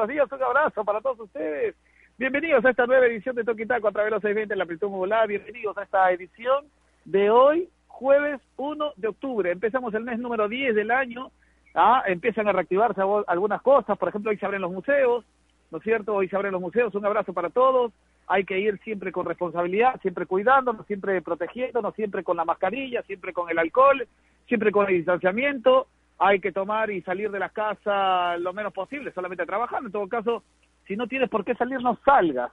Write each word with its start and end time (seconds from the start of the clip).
Buenos 0.00 0.14
días, 0.14 0.32
un 0.32 0.42
abrazo 0.42 0.82
para 0.82 1.02
todos 1.02 1.20
ustedes. 1.20 1.74
Bienvenidos 2.16 2.64
a 2.64 2.70
esta 2.70 2.86
nueva 2.86 3.04
edición 3.04 3.36
de 3.36 3.44
Toquitaco 3.44 3.86
a 3.86 3.92
través 3.92 4.06
de 4.06 4.12
los 4.12 4.22
620 4.22 4.54
en 4.54 4.58
la 4.58 4.62
amplitud 4.62 4.88
modular. 4.88 5.28
Bienvenidos 5.28 5.76
a 5.76 5.82
esta 5.82 6.10
edición 6.10 6.64
de 7.04 7.28
hoy, 7.28 7.68
jueves 7.86 8.40
1 8.56 8.92
de 8.96 9.08
octubre. 9.08 9.52
Empezamos 9.52 9.92
el 9.92 10.04
mes 10.04 10.18
número 10.18 10.48
10 10.48 10.74
del 10.74 10.90
año. 10.90 11.30
Ah, 11.74 12.02
empiezan 12.06 12.48
a 12.48 12.52
reactivarse 12.52 13.02
algunas 13.26 13.60
cosas. 13.60 13.98
Por 13.98 14.08
ejemplo, 14.08 14.30
hoy 14.30 14.38
se 14.38 14.46
abren 14.46 14.62
los 14.62 14.72
museos. 14.72 15.22
¿No 15.70 15.76
es 15.76 15.84
cierto? 15.84 16.14
Hoy 16.14 16.30
se 16.30 16.36
abren 16.36 16.52
los 16.52 16.62
museos. 16.62 16.94
Un 16.94 17.04
abrazo 17.04 17.34
para 17.34 17.50
todos 17.50 17.92
hay 18.26 18.44
que 18.44 18.58
ir 18.58 18.78
siempre 18.84 19.12
con 19.12 19.26
responsabilidad, 19.26 20.00
siempre 20.00 20.24
cuidándonos, 20.24 20.86
siempre 20.86 21.20
protegiéndonos, 21.20 21.94
siempre 21.94 22.24
con 22.24 22.38
la 22.38 22.46
mascarilla, 22.46 23.02
siempre 23.02 23.34
con 23.34 23.50
el 23.50 23.58
alcohol, 23.58 24.06
siempre 24.46 24.72
con 24.72 24.86
el 24.88 24.94
distanciamiento. 24.94 25.88
Hay 26.20 26.38
que 26.38 26.52
tomar 26.52 26.90
y 26.90 27.02
salir 27.02 27.30
de 27.30 27.40
la 27.40 27.48
casa 27.48 28.36
lo 28.36 28.52
menos 28.52 28.72
posible, 28.72 29.10
solamente 29.12 29.44
trabajando. 29.44 29.88
En 29.88 29.92
todo 29.92 30.08
caso, 30.08 30.44
si 30.86 30.94
no 30.94 31.08
tienes 31.08 31.28
por 31.28 31.44
qué 31.44 31.54
salir, 31.54 31.80
no 31.80 31.98
salgas. 32.04 32.52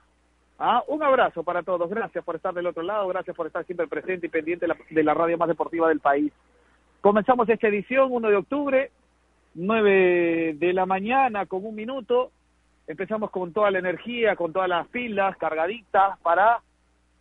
¿Ah? 0.57 0.83
Un 0.87 1.03
abrazo 1.03 1.43
para 1.43 1.61
todos. 1.61 1.87
Gracias 1.89 2.23
por 2.23 2.35
estar 2.35 2.53
del 2.53 2.65
otro 2.65 2.81
lado. 2.81 3.07
Gracias 3.09 3.35
por 3.35 3.45
estar 3.45 3.63
siempre 3.65 3.87
presente 3.87 4.25
y 4.25 4.29
pendiente 4.29 4.65
de 4.65 4.69
la, 4.69 4.77
de 4.89 5.03
la 5.03 5.13
radio 5.13 5.37
más 5.37 5.49
deportiva 5.49 5.89
del 5.89 5.99
país. 5.99 6.33
Comenzamos 7.01 7.47
esta 7.47 7.67
edición 7.67 8.07
1 8.09 8.29
de 8.29 8.35
octubre, 8.35 8.91
9 9.53 10.55
de 10.57 10.73
la 10.73 10.87
mañana 10.87 11.45
con 11.45 11.63
un 11.63 11.75
minuto 11.75 12.31
empezamos 12.87 13.29
con 13.31 13.53
toda 13.53 13.69
la 13.69 13.79
energía, 13.79 14.35
con 14.35 14.53
todas 14.53 14.69
las 14.69 14.87
pilas 14.87 15.37
cargaditas 15.37 16.17
para 16.19 16.61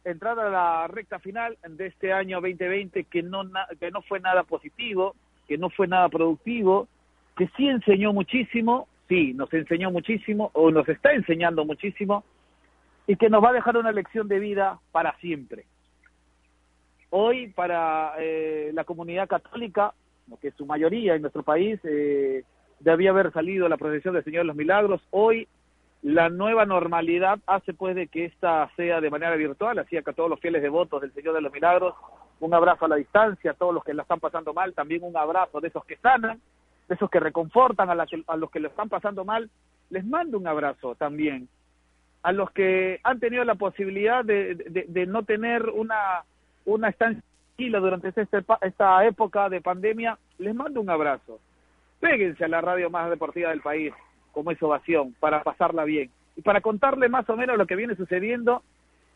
entrar 0.05 0.39
a 0.39 0.48
la 0.48 0.86
recta 0.86 1.19
final 1.19 1.58
de 1.69 1.86
este 1.86 2.12
año 2.12 2.41
2020 2.41 3.05
que 3.05 3.22
no, 3.22 3.42
que 3.80 3.91
no 3.91 4.00
fue 4.02 4.20
nada 4.20 4.44
positivo, 4.44 5.17
que 5.47 5.58
no 5.58 5.70
fue 5.70 5.86
nada 5.86 6.08
productivo, 6.08 6.89
que 7.36 7.48
sí 7.56 7.69
enseñó 7.69 8.12
muchísimo, 8.12 8.89
sí, 9.08 9.34
nos 9.34 9.52
enseñó 9.52 9.91
muchísimo 9.91 10.50
o 10.55 10.70
nos 10.70 10.89
está 10.89 11.12
enseñando 11.12 11.64
muchísimo 11.64 12.25
y 13.06 13.16
que 13.16 13.30
nos 13.30 13.42
va 13.42 13.50
a 13.50 13.55
dejar 13.55 13.77
una 13.77 13.92
lección 13.92 14.28
de 14.28 14.39
vida 14.39 14.78
para 14.92 15.17
siempre. 15.19 15.64
Hoy 17.11 17.48
para 17.48 18.14
eh, 18.19 18.70
la 18.74 18.84
comunidad 18.84 19.28
católica, 19.28 19.94
que 20.41 20.48
es 20.48 20.55
su 20.55 20.67
mayoría 20.67 21.14
en 21.14 21.22
nuestro 21.22 21.42
país, 21.42 21.78
eh, 21.84 22.42
debía 22.80 23.11
haber 23.11 23.33
salido 23.33 23.69
la 23.69 23.77
procesión 23.77 24.14
del 24.14 24.24
Señor 24.24 24.42
de 24.42 24.48
los 24.48 24.56
Milagros. 24.56 25.00
Hoy 25.11 25.47
la 26.02 26.28
nueva 26.28 26.67
normalidad 26.67 27.39
hace 27.47 27.74
pues 27.74 27.94
de 27.94 28.08
que 28.08 28.24
esta 28.24 28.70
sea 28.77 29.00
de 29.00 29.11
manera 29.11 29.36
virtual, 29.36 29.78
así 29.78 29.91
que 30.02 30.11
a 30.11 30.12
todos 30.12 30.28
los 30.28 30.41
fieles 30.41 30.62
devotos 30.62 31.00
del 31.00 31.12
Señor 31.12 31.34
de 31.34 31.41
los 31.41 31.52
Milagros, 31.52 31.94
un 32.41 32.55
abrazo 32.55 32.84
a 32.84 32.89
la 32.89 32.97
distancia, 32.97 33.53
a 33.53 33.55
todos 33.55 33.75
los 33.75 33.84
que 33.84 33.95
la 33.95 34.03
están 34.03 34.20
pasando 34.20 34.53
mal, 34.53 34.75
también 34.75 35.03
un 35.03 35.17
abrazo 35.17 35.61
de 35.61 35.69
esos 35.69 35.84
que 35.84 35.97
sanan, 35.97 36.41
de 36.89 36.95
esos 36.95 37.11
que 37.11 37.20
reconfortan 37.20 37.89
a, 37.91 37.92
a 38.27 38.37
los 38.37 38.51
que 38.51 38.61
lo 38.61 38.69
están 38.69 38.89
pasando 38.89 39.25
mal, 39.25 39.51
les 39.91 40.05
mando 40.05 40.39
un 40.39 40.47
abrazo 40.47 40.95
también. 40.95 41.48
A 42.23 42.33
los 42.33 42.51
que 42.51 43.01
han 43.05 43.20
tenido 43.20 43.45
la 43.45 43.55
posibilidad 43.55 44.25
de, 44.25 45.07
no 45.09 45.23
tener 45.23 45.69
una, 45.69 46.25
una 46.64 46.89
estancia 46.89 47.23
durante 47.59 48.09
este, 48.09 48.27
esta 48.62 49.07
época 49.07 49.48
de 49.48 49.61
pandemia, 49.61 50.19
les 50.39 50.55
mando 50.55 50.81
un 50.81 50.91
abrazo. 50.91 51.39
Péguense 52.01 52.45
a 52.45 52.48
la 52.48 52.61
radio 52.61 52.91
más 52.91 53.09
deportiva 53.09 53.51
del 53.51 53.62
país 53.62 53.92
como 54.33 54.51
es 54.51 54.63
ovación, 54.63 55.14
para 55.19 55.42
pasarla 55.42 55.85
bien 55.85 56.11
y 56.36 56.42
para 56.42 56.61
contarle 56.61 57.08
más 57.08 57.27
o 57.30 57.36
menos 57.36 57.57
lo 57.57 57.67
que 57.67 57.75
viene 57.75 57.96
sucediendo, 57.96 58.63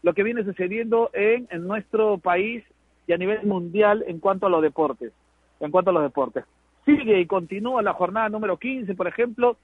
lo 0.03 0.15
que 0.15 0.23
viene 0.23 0.45
sucediendo 0.45 1.11
en, 1.13 1.47
en 1.51 1.69
nuestro 1.69 2.17
país 2.17 2.65
y 3.11 3.13
a 3.13 3.19
nivel 3.19 3.45
mundial 3.45 4.05
en 4.07 4.21
cuanto 4.21 4.47
a 4.47 4.51
los 4.51 4.63
deportes, 4.63 5.13
en 5.59 5.73
cuanto 5.73 5.91
a 5.91 5.93
los 5.93 6.05
deportes. 6.05 6.45
Sigue 6.85 7.19
y 7.19 7.27
continúa 7.27 7.83
la 7.83 7.93
jornada 7.93 8.29
número 8.29 8.57
15, 8.57 8.95
por 8.95 9.09
ejemplo, 9.09 9.57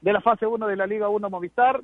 de 0.00 0.12
la 0.12 0.20
fase 0.20 0.46
1 0.46 0.68
de 0.68 0.76
la 0.76 0.86
Liga 0.86 1.08
1 1.08 1.28
Movistar. 1.28 1.80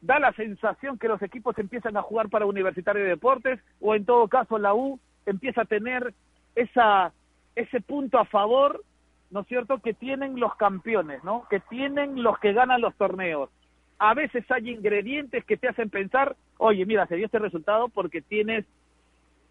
Da 0.00 0.20
la 0.20 0.32
sensación 0.34 1.00
que 1.00 1.08
los 1.08 1.20
equipos 1.20 1.58
empiezan 1.58 1.96
a 1.96 2.02
jugar 2.02 2.28
para 2.28 2.46
Universitario 2.46 3.02
de 3.02 3.08
Deportes 3.08 3.58
o 3.80 3.96
en 3.96 4.04
todo 4.04 4.28
caso 4.28 4.56
la 4.56 4.72
U 4.72 5.00
empieza 5.26 5.62
a 5.62 5.64
tener 5.64 6.14
esa 6.54 7.12
ese 7.56 7.80
punto 7.80 8.18
a 8.18 8.24
favor 8.24 8.82
¿no 9.32 9.40
es 9.40 9.46
cierto?, 9.48 9.78
que 9.78 9.94
tienen 9.94 10.38
los 10.38 10.54
campeones, 10.56 11.24
¿no?, 11.24 11.46
que 11.48 11.58
tienen 11.58 12.22
los 12.22 12.38
que 12.38 12.52
ganan 12.52 12.82
los 12.82 12.94
torneos. 12.96 13.50
A 13.98 14.14
veces 14.14 14.44
hay 14.50 14.68
ingredientes 14.68 15.44
que 15.44 15.56
te 15.56 15.68
hacen 15.68 15.88
pensar, 15.88 16.36
oye, 16.58 16.84
mira, 16.84 17.06
se 17.06 17.16
dio 17.16 17.26
este 17.26 17.38
resultado 17.38 17.88
porque 17.88 18.20
tienes, 18.20 18.66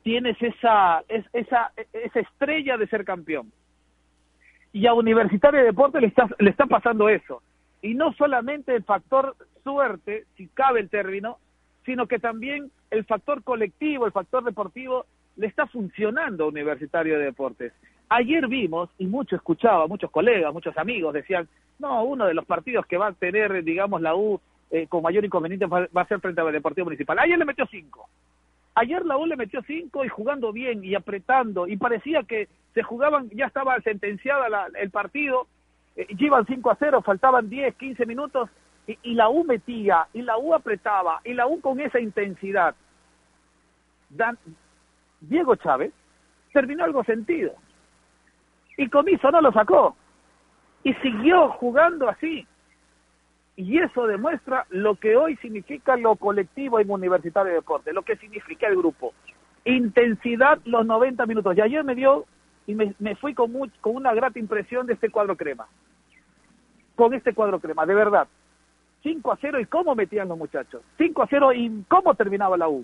tienes 0.03 0.41
esa, 0.41 1.03
esa, 1.33 1.71
esa 1.93 2.19
estrella 2.19 2.77
de 2.77 2.87
ser 2.87 3.05
campeón. 3.05 3.51
Y 4.73 4.87
a 4.87 4.93
Universitario 4.93 5.59
de 5.59 5.67
Deportes 5.67 6.01
le 6.01 6.07
está, 6.07 6.29
le 6.39 6.49
está 6.49 6.65
pasando 6.65 7.09
eso. 7.09 7.41
Y 7.81 7.93
no 7.93 8.13
solamente 8.13 8.75
el 8.75 8.83
factor 8.83 9.35
suerte, 9.63 10.25
si 10.37 10.47
cabe 10.47 10.79
el 10.79 10.89
término, 10.89 11.37
sino 11.85 12.07
que 12.07 12.19
también 12.19 12.71
el 12.89 13.05
factor 13.05 13.43
colectivo, 13.43 14.05
el 14.05 14.11
factor 14.11 14.43
deportivo, 14.43 15.05
le 15.37 15.47
está 15.47 15.65
funcionando 15.67 16.43
a 16.43 16.49
Universitario 16.49 17.17
de 17.17 17.25
Deportes. 17.25 17.73
Ayer 18.09 18.47
vimos, 18.47 18.89
y 18.97 19.05
mucho 19.05 19.35
escuchaba, 19.35 19.87
muchos 19.87 20.11
colegas, 20.11 20.53
muchos 20.53 20.77
amigos 20.77 21.13
decían, 21.13 21.47
no, 21.79 22.03
uno 22.03 22.25
de 22.25 22.33
los 22.33 22.45
partidos 22.45 22.85
que 22.85 22.97
va 22.97 23.07
a 23.07 23.13
tener, 23.13 23.63
digamos, 23.63 24.01
la 24.01 24.15
U 24.15 24.39
eh, 24.69 24.87
con 24.87 25.01
mayor 25.01 25.25
inconveniente 25.25 25.65
va, 25.65 25.87
a 25.93 26.07
ser 26.07 26.19
frente 26.19 26.41
al 26.41 26.51
Deportivo 26.51 26.85
Municipal. 26.85 27.17
Ayer 27.19 27.37
le 27.37 27.45
metió 27.45 27.65
cinco. 27.67 28.09
Ayer 28.75 29.05
la 29.05 29.17
U 29.17 29.25
le 29.25 29.35
metió 29.35 29.61
cinco 29.63 30.05
y 30.05 30.09
jugando 30.09 30.51
bien 30.53 30.83
y 30.83 30.95
apretando, 30.95 31.67
y 31.67 31.77
parecía 31.77 32.23
que 32.23 32.47
se 32.73 32.83
jugaban, 32.83 33.29
ya 33.31 33.47
estaba 33.47 33.79
sentenciada 33.81 34.67
el 34.79 34.91
partido, 34.91 35.47
eh, 35.95 36.07
iban 36.17 36.45
5 36.45 36.71
a 36.71 36.77
0, 36.79 37.01
faltaban 37.01 37.49
10, 37.49 37.75
15 37.75 38.05
minutos, 38.05 38.49
y, 38.87 38.97
y 39.03 39.13
la 39.13 39.27
U 39.29 39.43
metía, 39.43 40.07
y 40.13 40.21
la 40.21 40.37
U 40.37 40.53
apretaba, 40.53 41.19
y 41.25 41.33
la 41.33 41.47
U 41.47 41.59
con 41.59 41.81
esa 41.81 41.99
intensidad. 41.99 42.75
Dan, 44.09 44.37
Diego 45.19 45.55
Chávez 45.57 45.91
terminó 46.53 46.85
algo 46.85 47.03
sentido 47.03 47.53
y 48.77 48.89
Comiso 48.89 49.29
no 49.31 49.41
lo 49.41 49.51
sacó. 49.51 49.95
Y 50.83 50.93
siguió 50.95 51.49
jugando 51.49 52.09
así. 52.09 52.47
Y 53.61 53.77
eso 53.77 54.07
demuestra 54.07 54.65
lo 54.71 54.95
que 54.95 55.15
hoy 55.15 55.35
significa 55.35 55.95
lo 55.95 56.15
colectivo 56.15 56.79
en 56.79 56.89
Universitario 56.89 57.49
de 57.51 57.57
Deporte, 57.57 57.93
lo 57.93 58.01
que 58.01 58.15
significa 58.15 58.65
el 58.65 58.75
grupo. 58.75 59.13
Intensidad 59.65 60.57
los 60.65 60.83
90 60.83 61.27
minutos. 61.27 61.55
Y 61.55 61.61
ayer 61.61 61.83
me 61.83 61.93
dio, 61.93 62.25
y 62.65 62.73
me, 62.73 63.15
fui 63.17 63.35
con, 63.35 63.51
con 63.79 63.95
una 63.95 64.15
grata 64.15 64.39
impresión 64.39 64.87
de 64.87 64.93
este 64.93 65.11
cuadro 65.11 65.37
crema. 65.37 65.67
Con 66.95 67.13
este 67.13 67.35
cuadro 67.35 67.59
crema, 67.59 67.85
de 67.85 67.93
verdad. 67.93 68.27
5 69.03 69.31
a 69.31 69.37
0 69.39 69.59
y 69.59 69.65
cómo 69.67 69.93
metían 69.93 70.27
los 70.27 70.39
muchachos. 70.39 70.81
5 70.97 71.21
a 71.21 71.27
0 71.29 71.53
y 71.53 71.83
cómo 71.87 72.15
terminaba 72.15 72.57
la 72.57 72.67
U. 72.67 72.83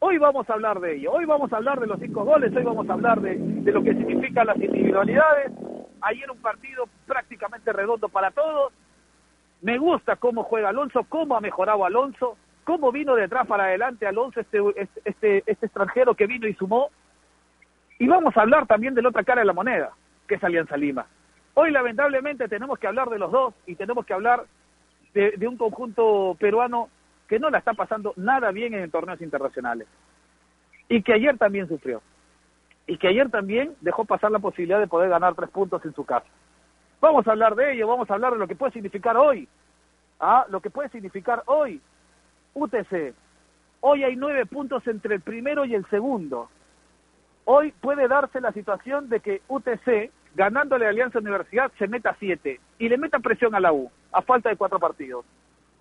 Hoy 0.00 0.18
vamos 0.18 0.50
a 0.50 0.54
hablar 0.54 0.80
de 0.80 0.96
ello, 0.96 1.12
hoy 1.12 1.26
vamos 1.26 1.52
a 1.52 1.58
hablar 1.58 1.78
de 1.78 1.86
los 1.86 1.98
cinco 2.00 2.24
goles, 2.24 2.54
hoy 2.54 2.64
vamos 2.64 2.88
a 2.90 2.92
hablar 2.92 3.20
de, 3.20 3.36
lo 3.72 3.82
que 3.84 3.94
significan 3.94 4.48
las 4.48 4.56
individualidades. 4.56 5.52
Ayer 6.00 6.28
un 6.28 6.38
partido 6.38 6.88
prácticamente 7.06 7.72
redondo 7.72 8.08
para 8.08 8.32
todos. 8.32 8.72
Me 9.62 9.78
gusta 9.78 10.16
cómo 10.16 10.44
juega 10.44 10.68
Alonso, 10.68 11.04
cómo 11.08 11.36
ha 11.36 11.40
mejorado 11.40 11.84
Alonso, 11.84 12.36
cómo 12.64 12.92
vino 12.92 13.14
de 13.14 13.24
atrás 13.24 13.46
para 13.46 13.64
adelante 13.64 14.06
Alonso, 14.06 14.40
este, 14.40 14.58
este, 14.76 15.00
este, 15.04 15.42
este 15.46 15.66
extranjero 15.66 16.14
que 16.14 16.26
vino 16.26 16.46
y 16.46 16.54
sumó. 16.54 16.90
Y 17.98 18.06
vamos 18.06 18.36
a 18.36 18.42
hablar 18.42 18.66
también 18.66 18.94
de 18.94 19.02
la 19.02 19.08
otra 19.08 19.24
cara 19.24 19.40
de 19.40 19.46
la 19.46 19.52
moneda, 19.52 19.92
que 20.28 20.34
es 20.34 20.44
Alianza 20.44 20.76
Lima. 20.76 21.06
Hoy 21.54 21.70
lamentablemente 21.70 22.48
tenemos 22.48 22.78
que 22.78 22.86
hablar 22.86 23.08
de 23.08 23.18
los 23.18 23.32
dos 23.32 23.54
y 23.66 23.76
tenemos 23.76 24.04
que 24.04 24.12
hablar 24.12 24.44
de 25.14 25.48
un 25.48 25.56
conjunto 25.56 26.36
peruano 26.38 26.90
que 27.26 27.38
no 27.38 27.50
la 27.50 27.58
está 27.58 27.74
pasando 27.74 28.12
nada 28.16 28.50
bien 28.52 28.74
en 28.74 28.90
torneos 28.90 29.20
internacionales. 29.20 29.88
Y 30.88 31.02
que 31.02 31.14
ayer 31.14 31.36
también 31.36 31.68
sufrió. 31.68 32.02
Y 32.86 32.98
que 32.98 33.08
ayer 33.08 33.28
también 33.30 33.74
dejó 33.80 34.04
pasar 34.04 34.30
la 34.30 34.38
posibilidad 34.38 34.78
de 34.78 34.86
poder 34.86 35.10
ganar 35.10 35.34
tres 35.34 35.50
puntos 35.50 35.84
en 35.84 35.94
su 35.94 36.04
casa. 36.04 36.26
Vamos 37.00 37.26
a 37.26 37.32
hablar 37.32 37.54
de 37.54 37.72
ello, 37.72 37.86
vamos 37.86 38.10
a 38.10 38.14
hablar 38.14 38.32
de 38.32 38.38
lo 38.38 38.46
que 38.46 38.56
puede 38.56 38.72
significar 38.72 39.16
hoy. 39.16 39.48
¿ah? 40.20 40.46
Lo 40.48 40.60
que 40.60 40.70
puede 40.70 40.88
significar 40.88 41.42
hoy. 41.46 41.80
UTC. 42.54 43.14
Hoy 43.80 44.04
hay 44.04 44.16
nueve 44.16 44.46
puntos 44.46 44.86
entre 44.86 45.16
el 45.16 45.20
primero 45.20 45.64
y 45.64 45.74
el 45.74 45.86
segundo. 45.90 46.48
Hoy 47.44 47.72
puede 47.80 48.08
darse 48.08 48.40
la 48.40 48.52
situación 48.52 49.08
de 49.08 49.20
que 49.20 49.42
UTC, 49.48 50.10
ganándole 50.34 50.86
a 50.86 50.88
Alianza 50.88 51.18
Universidad, 51.18 51.70
se 51.78 51.86
meta 51.86 52.16
siete 52.18 52.60
y 52.78 52.88
le 52.88 52.98
meta 52.98 53.18
presión 53.18 53.54
a 53.54 53.60
la 53.60 53.72
U, 53.72 53.90
a 54.12 54.22
falta 54.22 54.48
de 54.48 54.56
cuatro 54.56 54.80
partidos 54.80 55.24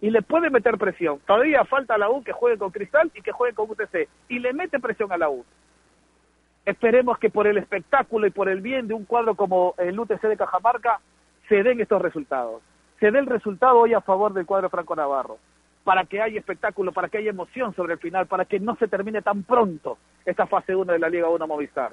y 0.02 0.10
le 0.10 0.22
puede 0.22 0.50
meter 0.50 0.78
presión. 0.78 1.20
Todavía 1.26 1.64
falta 1.66 1.96
a 1.96 1.98
la 1.98 2.10
U 2.10 2.24
que 2.24 2.34
juegue 2.34 2.58
con 2.58 2.72
Cristal 2.72 3.12
y 3.16 3.22
que 3.22 3.32
juegue 3.32 3.56
con 3.56 3.70
UTC 3.70 4.08
y 4.30 4.40
le 4.40 4.54
mete 4.54 4.80
presión 4.80 5.12
a 5.12 5.18
la 5.18 5.30
U. 5.30 5.46
Esperemos 6.66 7.20
que 7.20 7.30
por 7.30 7.46
el 7.46 7.58
espectáculo 7.58 8.26
y 8.26 8.32
por 8.32 8.50
el 8.50 8.62
bien 8.62 8.88
de 8.88 8.96
un 8.96 9.06
cuadro 9.06 9.36
como 9.36 9.76
el 9.78 10.00
UTC 10.00 10.22
de 10.24 10.38
Cajamarca 10.38 11.00
se 11.48 11.62
den 11.62 11.80
estos 11.80 12.02
resultados. 12.02 12.64
Se 13.00 13.12
dé 13.12 13.20
el 13.20 13.28
resultado 13.28 13.78
hoy 13.78 13.94
a 13.94 14.02
favor 14.02 14.34
del 14.34 14.46
cuadro 14.46 14.70
Franco 14.70 14.96
Navarro. 14.96 15.38
para 15.84 16.04
que 16.06 16.20
haya 16.20 16.40
espectáculo, 16.40 16.92
para 16.92 17.10
que 17.10 17.20
haya 17.20 17.30
emoción 17.30 17.76
sobre 17.76 17.94
el 17.94 18.00
final, 18.00 18.26
para 18.26 18.46
que 18.46 18.60
no 18.60 18.76
se 18.78 18.88
termine 18.88 19.22
tan 19.22 19.44
pronto 19.44 20.00
esta 20.26 20.48
fase 20.48 20.76
1 20.76 20.92
de 20.92 20.98
la 20.98 21.10
Liga 21.10 21.30
1 21.30 21.46
Movistar. 21.46 21.92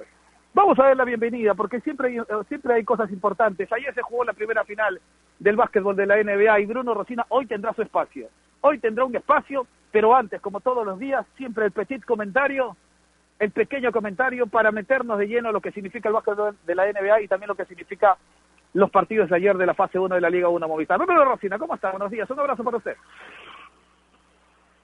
Vamos 0.55 0.79
a 0.79 0.85
dar 0.85 0.97
la 0.97 1.05
bienvenida, 1.05 1.53
porque 1.53 1.79
siempre 1.81 2.09
hay, 2.09 2.17
siempre 2.47 2.73
hay 2.73 2.83
cosas 2.83 3.11
importantes. 3.11 3.71
Ayer 3.71 3.93
se 3.93 4.01
jugó 4.01 4.23
la 4.23 4.33
primera 4.33 4.63
final 4.63 4.99
del 5.37 5.55
básquetbol 5.55 5.95
de 5.95 6.07
la 6.07 6.23
NBA 6.23 6.61
y 6.61 6.65
Bruno 6.65 6.95
Rosina 6.95 7.23
hoy 7.29 7.45
tendrá 7.45 7.71
su 7.73 7.83
espacio. 7.83 8.29
Hoy 8.61 8.79
tendrá 8.79 9.05
un 9.05 9.15
espacio, 9.15 9.67
pero 9.91 10.15
antes, 10.15 10.41
como 10.41 10.59
todos 10.59 10.83
los 10.83 10.97
días, 10.97 11.23
siempre 11.37 11.65
el 11.65 11.71
petit 11.71 12.03
comentario, 12.03 12.75
el 13.43 13.51
pequeño 13.51 13.91
comentario 13.91 14.47
para 14.47 14.71
meternos 14.71 15.19
de 15.19 15.27
lleno 15.27 15.51
lo 15.51 15.59
que 15.59 15.73
significa 15.73 16.07
el 16.07 16.15
básquetbol 16.15 16.55
de 16.65 16.75
la 16.75 16.89
NBA 16.89 17.21
y 17.21 17.27
también 17.27 17.49
lo 17.49 17.55
que 17.55 17.65
significa 17.65 18.17
los 18.73 18.89
partidos 18.89 19.29
de 19.29 19.35
ayer 19.35 19.57
de 19.57 19.65
la 19.65 19.73
fase 19.73 19.99
1 19.99 20.15
de 20.15 20.21
la 20.21 20.29
Liga 20.29 20.47
1 20.47 20.67
Movistar. 20.67 20.97
Bruno 20.97 21.25
Rosina, 21.25 21.59
¿cómo 21.59 21.75
está? 21.75 21.91
Buenos 21.91 22.09
días, 22.09 22.29
un 22.29 22.39
abrazo 22.39 22.63
para 22.63 22.77
usted. 22.77 22.95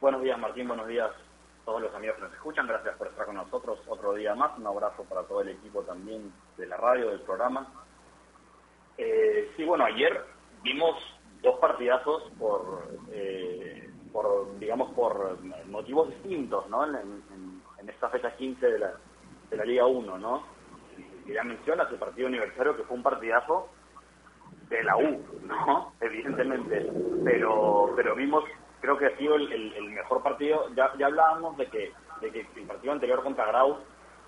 Buenos 0.01 0.21
días, 0.21 0.37
Martín, 0.37 0.67
buenos 0.67 0.87
días 0.87 1.09
a 1.09 1.65
todos 1.65 1.81
los 1.81 1.95
amigos 1.95 2.17
que 2.17 2.23
nos 2.23 2.33
escuchan. 2.33 2.67
Gracias 2.67 2.97
por 2.97 3.07
estar 3.07 3.25
con 3.25 3.35
nosotros 3.35 3.79
otro 3.87 4.13
día 4.13 4.35
más. 4.35 4.57
Un 4.57 4.67
abrazo 4.67 5.05
para 5.05 5.23
todo 5.23 5.41
el 5.41 5.49
equipo 5.49 5.81
también 5.83 6.31
de 6.57 6.67
la 6.67 6.75
radio, 6.75 7.11
del 7.11 7.21
programa. 7.21 7.65
Eh, 8.97 9.51
sí, 9.55 9.63
bueno, 9.63 9.85
ayer 9.85 10.21
vimos 10.63 10.97
dos 11.41 11.57
partidazos 11.59 12.23
por, 12.37 12.83
eh, 13.11 13.89
por 14.11 14.59
digamos, 14.59 14.91
por 14.93 15.37
motivos 15.67 16.09
distintos, 16.09 16.69
¿no? 16.69 16.85
En, 16.85 17.23
esta 17.89 18.09
fecha 18.09 18.35
15 18.35 18.65
de 18.65 18.79
la, 18.79 18.93
de 19.49 19.57
la 19.57 19.65
Liga 19.65 19.85
1, 19.85 20.17
¿no? 20.17 20.43
Y 21.25 21.33
ya 21.33 21.43
mencionas 21.43 21.91
el 21.91 21.97
partido 21.97 22.27
universitario 22.27 22.75
que 22.75 22.83
fue 22.83 22.97
un 22.97 23.03
partidazo 23.03 23.69
de 24.69 24.83
la 24.83 24.97
U, 24.97 25.23
¿no? 25.43 25.93
Evidentemente. 26.01 26.89
Pero, 27.23 27.93
pero 27.95 28.15
vimos, 28.15 28.43
creo 28.81 28.97
que 28.97 29.07
ha 29.07 29.17
sido 29.17 29.35
el, 29.35 29.89
mejor 29.89 30.23
partido. 30.23 30.69
Ya, 30.75 30.91
ya 30.97 31.07
hablábamos 31.07 31.57
de 31.57 31.67
que, 31.67 31.91
de 32.21 32.31
que 32.31 32.47
el 32.55 32.67
partido 32.67 32.93
anterior 32.93 33.23
contra 33.23 33.45
Grau 33.47 33.77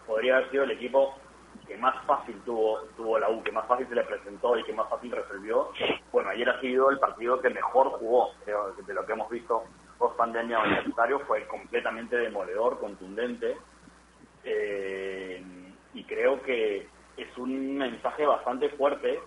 podría 0.05 0.37
haber 0.37 0.51
sido 0.51 0.63
el 0.63 0.71
equipo 0.71 1.15
que 1.67 1.77
más 1.77 1.95
fácil 2.05 2.41
tuvo, 2.43 2.81
tuvo 2.97 3.19
la 3.19 3.29
U, 3.29 3.41
que 3.43 3.51
más 3.51 3.65
fácil 3.67 3.87
se 3.87 3.95
le 3.95 4.03
presentó 4.03 4.57
y 4.57 4.63
que 4.63 4.73
más 4.73 4.89
fácil 4.89 5.11
resolvió, 5.11 5.69
bueno, 6.11 6.29
ayer 6.29 6.49
ha 6.49 6.59
sido 6.59 6.89
el 6.89 6.99
partido 6.99 7.39
que 7.39 7.49
mejor 7.49 7.91
jugó, 7.91 8.31
creo, 8.43 8.73
de 8.73 8.93
lo 8.93 9.05
que 9.05 9.13
hemos 9.13 9.29
visto 9.29 9.63
post 10.01 10.17
pandemia 10.17 10.59
universitario, 10.59 11.19
fue 11.21 11.45
completamente 11.45 12.17
demoledor, 12.17 12.79
contundente, 12.79 13.55
eh, 14.43 15.43
y 15.93 16.03
creo 16.05 16.41
que 16.41 16.87
es 17.15 17.37
un 17.37 17.77
mensaje 17.77 18.25
bastante 18.25 18.69
fuerte 18.69 19.19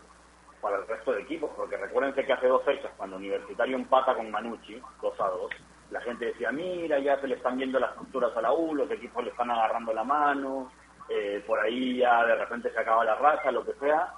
para 0.61 0.79
el 0.79 0.89
resto 0.89 1.13
de 1.13 1.23
equipos, 1.23 1.51
porque 1.57 1.77
recuérdense 1.77 2.25
que 2.25 2.33
hace 2.33 2.49
dos 2.49 2.65
fechas, 2.65 2.91
cuando 2.97 3.17
Universitario 3.17 3.77
empata 3.77 4.17
con 4.17 4.31
Manucci, 4.33 4.83
2 5.01 5.21
a 5.21 5.29
2, 5.29 5.51
la 5.91 6.01
gente 6.01 6.25
decía, 6.25 6.51
mira, 6.51 6.99
ya 6.99 7.21
se 7.21 7.29
le 7.29 7.37
están 7.37 7.57
viendo 7.57 7.79
las 7.79 7.93
costuras 7.93 8.37
a 8.37 8.43
la 8.43 8.53
U, 8.53 8.75
los 8.75 8.91
equipos 8.91 9.23
le 9.23 9.31
están 9.31 9.51
agarrando 9.53 9.93
la 9.93 10.03
mano, 10.03 10.73
eh, 11.09 11.45
por 11.47 11.61
ahí 11.61 11.99
ya 11.99 12.25
de 12.25 12.35
repente 12.35 12.73
se 12.73 12.81
acaba 12.81 13.05
la 13.05 13.15
racha, 13.15 13.53
lo 13.53 13.65
que 13.65 13.75
sea, 13.75 14.13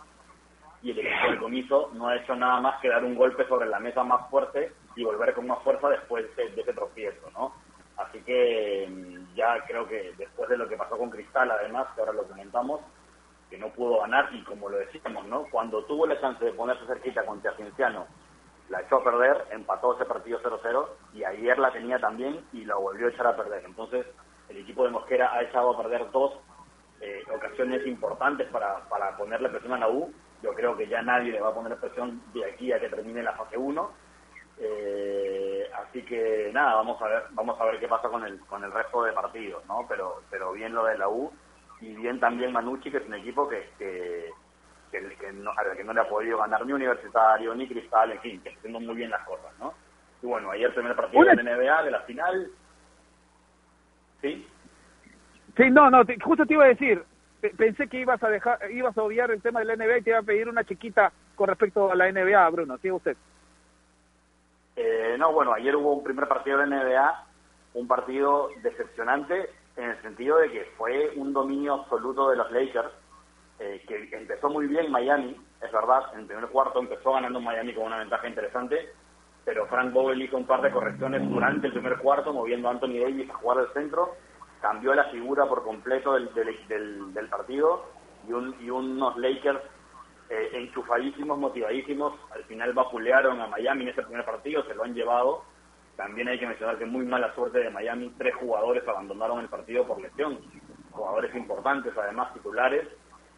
y 0.82 0.92
el 0.92 1.00
equipo 1.00 1.26
del 1.26 1.38
comiso 1.38 1.90
no 1.92 2.08
ha 2.08 2.16
hecho 2.16 2.34
nada 2.34 2.60
más 2.60 2.80
que 2.80 2.88
dar 2.88 3.04
un 3.04 3.14
golpe 3.14 3.46
sobre 3.46 3.66
la 3.66 3.78
mesa 3.78 4.04
más 4.04 4.30
fuerte 4.30 4.72
y 4.96 5.04
volver 5.04 5.34
con 5.34 5.46
más 5.46 5.62
fuerza 5.62 5.88
después 5.88 6.24
de, 6.36 6.46
ese 6.46 6.72
tropiezo, 6.72 7.30
¿no? 7.32 7.54
Así 7.96 8.20
que 8.22 8.88
mm, 8.90 9.34
ya 9.34 9.64
creo 9.66 9.86
que 9.86 10.14
después 10.18 10.48
de 10.48 10.56
lo 10.56 10.68
que 10.68 10.76
pasó 10.76 10.98
con 10.98 11.10
Cristal, 11.10 11.50
además, 11.50 11.86
que 11.94 12.00
ahora 12.00 12.12
lo 12.12 12.24
comentamos, 12.24 12.80
que 13.48 13.58
no 13.58 13.68
pudo 13.68 14.00
ganar 14.00 14.28
y 14.32 14.42
como 14.42 14.68
lo 14.68 14.78
decíamos, 14.78 15.26
¿no? 15.26 15.44
Cuando 15.50 15.84
tuvo 15.84 16.06
la 16.06 16.20
chance 16.20 16.44
de 16.44 16.52
ponerse 16.52 16.86
cerquita 16.86 17.24
contra 17.24 17.54
Cienciano, 17.56 18.06
la 18.68 18.80
echó 18.80 18.96
a 18.96 19.04
perder, 19.04 19.46
empató 19.50 19.94
ese 19.94 20.06
partido 20.06 20.40
0-0 20.42 20.88
y 21.14 21.24
ayer 21.24 21.58
la 21.58 21.70
tenía 21.72 21.98
también 21.98 22.44
y 22.52 22.64
la 22.64 22.74
volvió 22.74 23.06
a 23.06 23.10
echar 23.10 23.26
a 23.28 23.36
perder. 23.36 23.64
Entonces, 23.64 24.06
el 24.48 24.56
equipo 24.58 24.84
de 24.84 24.90
Mosquera 24.90 25.32
ha 25.32 25.42
echado 25.42 25.72
a 25.72 25.82
perder 25.82 26.10
dos 26.10 26.32
eh, 27.00 27.22
ocasiones 27.34 27.86
importantes 27.86 28.48
para, 28.48 28.88
para 28.88 29.16
ponerle 29.16 29.50
presión 29.50 29.74
a 29.74 29.78
la 29.78 29.88
U. 29.88 30.12
Yo 30.42 30.52
creo 30.54 30.76
que 30.76 30.88
ya 30.88 31.02
nadie 31.02 31.32
le 31.32 31.40
va 31.40 31.50
a 31.50 31.54
poner 31.54 31.76
presión 31.78 32.22
de 32.32 32.44
aquí 32.44 32.72
a 32.72 32.80
que 32.80 32.88
termine 32.88 33.22
la 33.22 33.32
fase 33.32 33.56
1. 33.56 33.90
Eh, 34.58 35.68
así 35.74 36.02
que 36.02 36.50
nada, 36.52 36.76
vamos 36.76 37.00
a 37.02 37.06
ver, 37.06 37.22
vamos 37.32 37.60
a 37.60 37.64
ver 37.66 37.78
qué 37.78 37.88
pasa 37.88 38.08
con 38.08 38.24
el 38.24 38.40
con 38.40 38.64
el 38.64 38.72
resto 38.72 39.02
de 39.02 39.12
partidos, 39.12 39.64
¿no? 39.66 39.84
Pero 39.88 40.22
pero 40.30 40.52
bien 40.52 40.74
lo 40.74 40.84
de 40.84 40.96
la 40.96 41.08
U 41.08 41.30
y 41.80 41.94
bien 41.94 42.18
también 42.20 42.52
Manucci, 42.52 42.90
que 42.90 42.98
es 42.98 43.06
un 43.06 43.14
equipo 43.14 43.48
que, 43.48 43.68
que, 43.78 44.30
que, 44.90 45.32
no, 45.32 45.50
que 45.76 45.84
no 45.84 45.92
le 45.92 46.00
ha 46.00 46.08
podido 46.08 46.38
ganar 46.38 46.64
ni 46.64 46.72
Universitario, 46.72 47.54
ni 47.54 47.68
Cristal, 47.68 48.12
en 48.12 48.20
fin, 48.20 48.40
que 48.40 48.48
está 48.48 48.60
haciendo 48.60 48.80
muy 48.80 48.94
bien 48.94 49.10
las 49.10 49.24
cosas, 49.26 49.52
¿no? 49.58 49.74
Y 50.22 50.26
bueno, 50.26 50.50
ayer 50.50 50.68
el 50.68 50.74
primer 50.74 50.96
partido 50.96 51.24
de 51.24 51.36
la 51.36 51.42
NBA, 51.42 51.82
de 51.82 51.90
la 51.90 52.00
final, 52.00 52.50
¿sí? 54.22 54.46
Sí, 55.56 55.70
no, 55.70 55.90
no, 55.90 56.02
justo 56.22 56.46
te 56.46 56.54
iba 56.54 56.64
a 56.64 56.68
decir, 56.68 57.02
pensé 57.56 57.88
que 57.88 58.00
ibas 58.00 58.22
a 58.22 58.28
dejar, 58.28 58.70
ibas 58.70 58.96
a 58.96 59.02
obviar 59.02 59.30
el 59.30 59.42
tema 59.42 59.60
de 59.60 59.66
la 59.66 59.76
NBA 59.76 59.98
y 59.98 60.02
te 60.02 60.10
iba 60.10 60.18
a 60.20 60.22
pedir 60.22 60.48
una 60.48 60.64
chiquita 60.64 61.12
con 61.34 61.48
respecto 61.48 61.90
a 61.90 61.94
la 61.94 62.10
NBA, 62.10 62.48
Bruno, 62.50 62.78
sigue 62.78 62.92
usted. 62.92 63.16
Eh, 64.76 65.16
no, 65.18 65.32
bueno, 65.32 65.54
ayer 65.54 65.74
hubo 65.74 65.94
un 65.94 66.04
primer 66.04 66.28
partido 66.28 66.58
de 66.58 66.66
NBA, 66.66 67.26
un 67.74 67.88
partido 67.88 68.50
decepcionante 68.62 69.50
en 69.76 69.90
el 69.90 70.02
sentido 70.02 70.38
de 70.38 70.50
que 70.50 70.64
fue 70.76 71.12
un 71.16 71.32
dominio 71.32 71.74
absoluto 71.74 72.30
de 72.30 72.36
los 72.36 72.50
Lakers, 72.50 72.92
eh, 73.58 73.82
que 73.88 74.08
empezó 74.16 74.50
muy 74.50 74.66
bien 74.66 74.90
Miami, 74.90 75.36
es 75.62 75.72
verdad, 75.72 76.12
en 76.12 76.20
el 76.20 76.26
primer 76.26 76.46
cuarto 76.48 76.78
empezó 76.78 77.12
ganando 77.12 77.40
Miami 77.40 77.74
con 77.74 77.84
una 77.84 77.98
ventaja 77.98 78.28
interesante, 78.28 78.92
pero 79.44 79.66
Frank 79.66 79.92
Vogel 79.92 80.20
hizo 80.22 80.36
un 80.36 80.46
par 80.46 80.60
de 80.60 80.70
correcciones 80.70 81.26
durante 81.28 81.68
el 81.68 81.72
primer 81.72 81.98
cuarto, 81.98 82.32
moviendo 82.32 82.68
a 82.68 82.72
Anthony 82.72 83.00
Davis 83.00 83.30
a 83.30 83.34
jugar 83.34 83.58
al 83.58 83.72
centro, 83.72 84.14
cambió 84.60 84.94
la 84.94 85.04
figura 85.04 85.46
por 85.46 85.62
completo 85.62 86.14
del, 86.14 86.32
del, 86.34 87.28
partido 87.28 87.84
y, 88.28 88.32
un, 88.32 88.54
y 88.60 88.70
unos 88.70 89.16
Lakers 89.16 89.60
eh, 90.28 90.50
enchufadísimos, 90.54 91.38
motivadísimos, 91.38 92.14
al 92.34 92.42
final 92.44 92.72
vapulearon 92.72 93.40
a 93.40 93.46
Miami 93.46 93.84
en 93.84 93.88
ese 93.90 94.02
primer 94.02 94.24
partido, 94.24 94.64
se 94.64 94.74
lo 94.74 94.84
han 94.84 94.94
llevado. 94.94 95.44
También 95.96 96.28
hay 96.28 96.38
que 96.38 96.46
mencionar 96.46 96.78
que 96.78 96.84
muy 96.84 97.06
mala 97.06 97.34
suerte 97.34 97.58
de 97.58 97.70
Miami, 97.70 98.12
tres 98.18 98.34
jugadores 98.34 98.86
abandonaron 98.86 99.40
el 99.40 99.48
partido 99.48 99.86
por 99.86 100.00
lesión, 100.00 100.38
jugadores 100.90 101.34
importantes, 101.34 101.96
además 101.96 102.34
titulares, 102.34 102.86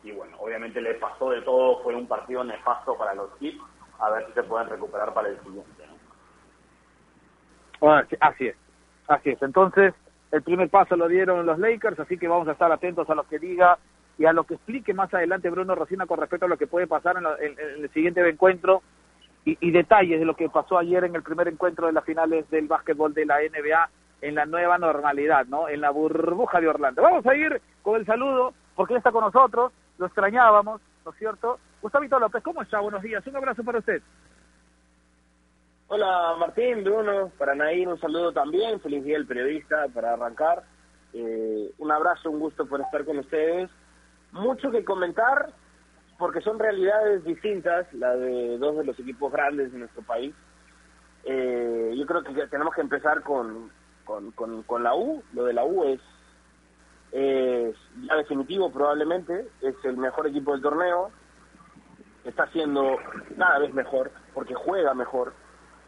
y 0.03 0.13
bueno, 0.13 0.37
obviamente 0.39 0.81
le 0.81 0.95
pasó 0.95 1.31
de 1.31 1.43
todo, 1.43 1.83
fue 1.83 1.95
un 1.95 2.09
partido 2.09 2.43
nefasto 2.43 2.97
para 2.97 3.15
los 3.15 3.31
Knicks, 3.37 3.63
a 3.99 4.11
ver 4.11 4.27
si 4.27 4.33
se 4.33 4.43
pueden 4.45 4.69
recuperar 4.69 5.13
para 5.13 5.29
el 5.29 5.39
siguiente. 5.43 5.85
así 8.21 8.47
es, 8.47 8.57
así 9.09 9.31
es. 9.31 9.43
Entonces, 9.43 9.95
el 10.33 10.43
primer 10.43 10.69
paso 10.69 10.97
lo 10.97 11.09
dieron 11.09 11.45
los 11.47 11.59
Lakers, 11.59 12.01
así 12.01 12.19
que 12.19 12.29
vamos 12.29 12.49
a 12.49 12.53
estar 12.53 12.73
atentos 12.73 13.09
a 13.11 13.15
lo 13.15 13.25
que 13.25 13.39
diga 13.39 13.79
y 14.19 14.27
a 14.27 14.33
lo 14.33 14.45
que 14.45 14.55
explique 14.55 14.93
más 14.93 15.13
adelante 15.15 15.49
Bruno 15.49 15.75
Rocina 15.75 16.07
con 16.07 16.19
respecto 16.19 16.47
a 16.47 16.49
lo 16.49 16.59
que 16.59 16.67
puede 16.67 16.89
pasar 16.89 17.17
en 17.41 17.57
el 17.59 17.91
siguiente 17.91 18.29
encuentro 18.29 18.83
y, 19.45 19.71
detalles 19.71 20.19
de 20.19 20.27
lo 20.27 20.37
que 20.37 20.51
pasó 20.51 20.77
ayer 20.77 21.05
en 21.05 21.15
el 21.15 21.23
primer 21.23 21.49
encuentro 21.49 21.87
de 21.87 21.93
las 21.93 22.05
finales 22.05 22.51
del 22.51 22.67
básquetbol 22.67 23.15
de 23.15 23.25
la 23.25 23.39
NBA 23.39 23.89
en 24.21 24.35
la 24.35 24.45
nueva 24.45 24.77
normalidad, 24.77 25.47
¿no? 25.47 25.69
En 25.69 25.81
la 25.81 25.91
burbuja 25.91 26.61
de 26.61 26.69
Orlando. 26.69 27.01
Vamos 27.03 27.25
a 27.25 27.35
ir 27.35 27.63
con 27.83 27.97
el 27.97 28.05
saludo, 28.05 28.53
porque 28.75 28.93
él 28.93 28.99
está 28.99 29.13
con 29.13 29.25
nosotros, 29.25 29.73
lo 29.97 30.07
extrañábamos, 30.07 30.83
¿no 31.05 31.13
es 31.13 31.19
cierto? 31.19 31.59
Gustavito 31.81 32.19
López, 32.19 32.43
¿cómo 32.43 32.61
está? 32.63 32.81
Buenos 32.81 33.03
días, 33.03 33.27
un 33.27 33.37
abrazo 33.37 33.63
para 33.65 33.79
usted. 33.79 34.03
Hola 35.87 36.35
Martín, 36.39 36.85
Bruno, 36.85 37.31
para 37.39 37.55
Nair 37.55 37.89
un 37.89 37.99
saludo 37.99 38.33
también, 38.33 38.81
feliz 38.81 39.03
día 39.05 39.17
el 39.17 39.27
periodista 39.27 39.87
para 39.95 40.13
arrancar. 40.13 40.65
Eh, 41.15 41.71
un 41.79 41.91
abrazo, 41.91 42.31
un 42.31 42.41
gusto 42.41 42.67
por 42.67 42.83
estar 42.83 43.07
con 43.07 43.19
ustedes. 43.19 43.71
Mucho 44.33 44.71
que 44.71 44.85
comentar, 44.85 45.53
porque 46.19 46.41
son 46.41 46.59
realidades 46.59 47.25
distintas, 47.25 47.93
la 47.95 48.15
de 48.15 48.59
dos 48.59 48.77
de 48.77 48.85
los 48.85 48.99
equipos 48.99 49.33
grandes 49.33 49.73
de 49.73 49.79
nuestro 49.79 50.03
país. 50.03 50.35
Eh, 51.25 51.95
yo 51.97 52.07
creo 52.07 52.23
que 52.23 52.47
tenemos 52.49 52.75
que 52.75 52.81
empezar 52.81 53.23
con, 53.23 53.71
con, 54.05 54.63
con, 54.63 54.83
la 54.83 54.95
U. 54.95 55.23
Lo 55.33 55.45
de 55.45 55.53
la 55.53 55.65
U 55.65 55.85
es, 55.85 56.01
es 57.13 57.77
ya 58.03 58.17
definitivo 58.17 58.71
probablemente, 58.71 59.49
es 59.61 59.75
el 59.85 59.97
mejor 59.97 60.27
equipo 60.27 60.53
del 60.53 60.63
torneo, 60.63 61.11
está 62.25 62.47
siendo 62.49 62.97
cada 63.37 63.59
vez 63.59 63.73
mejor, 63.75 64.11
porque 64.35 64.55
juega 64.55 64.95
mejor. 64.95 65.33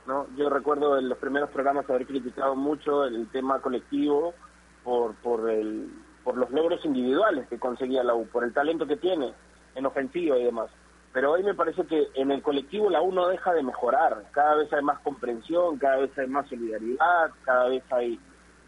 ¿no? 0.07 0.27
Yo 0.37 0.49
recuerdo 0.49 0.99
en 0.99 1.09
los 1.09 1.19
primeros 1.19 1.51
programas 1.51 1.89
haber 1.89 2.07
criticado 2.07 2.57
mucho 2.57 3.05
el 3.05 3.29
tema 3.29 3.61
colectivo 3.61 4.35
por, 4.83 5.15
por, 5.17 5.51
el, 5.51 5.91
por 6.25 6.37
los 6.37 6.51
logros 6.51 6.85
individuales 6.85 7.47
que 7.49 7.59
conseguía 7.59 8.05
la 8.05 8.15
U, 8.15 8.27
por 8.27 8.45
el 8.45 8.53
talento 8.53 8.87
que 8.87 8.97
tiene 8.97 9.33
en 9.75 9.87
ofensiva 9.87 10.37
y 10.39 10.45
demás. 10.45 10.71
Pero 11.13 11.33
hoy 11.33 11.43
me 11.43 11.55
parece 11.55 11.85
que 11.87 12.09
en 12.15 12.31
el 12.31 12.43
colectivo 12.43 12.89
la 12.89 13.01
uno 13.01 13.29
deja 13.29 13.53
de 13.53 13.63
mejorar, 13.63 14.25
cada 14.31 14.55
vez 14.55 14.73
hay 14.73 14.83
más 14.83 15.01
comprensión, 15.01 15.79
cada 15.79 15.97
vez 15.97 16.17
hay 16.17 16.29
más 16.29 16.49
solidaridad, 16.49 17.31
cada 17.45 17.69
vez 17.69 17.83
hay 17.91 18.19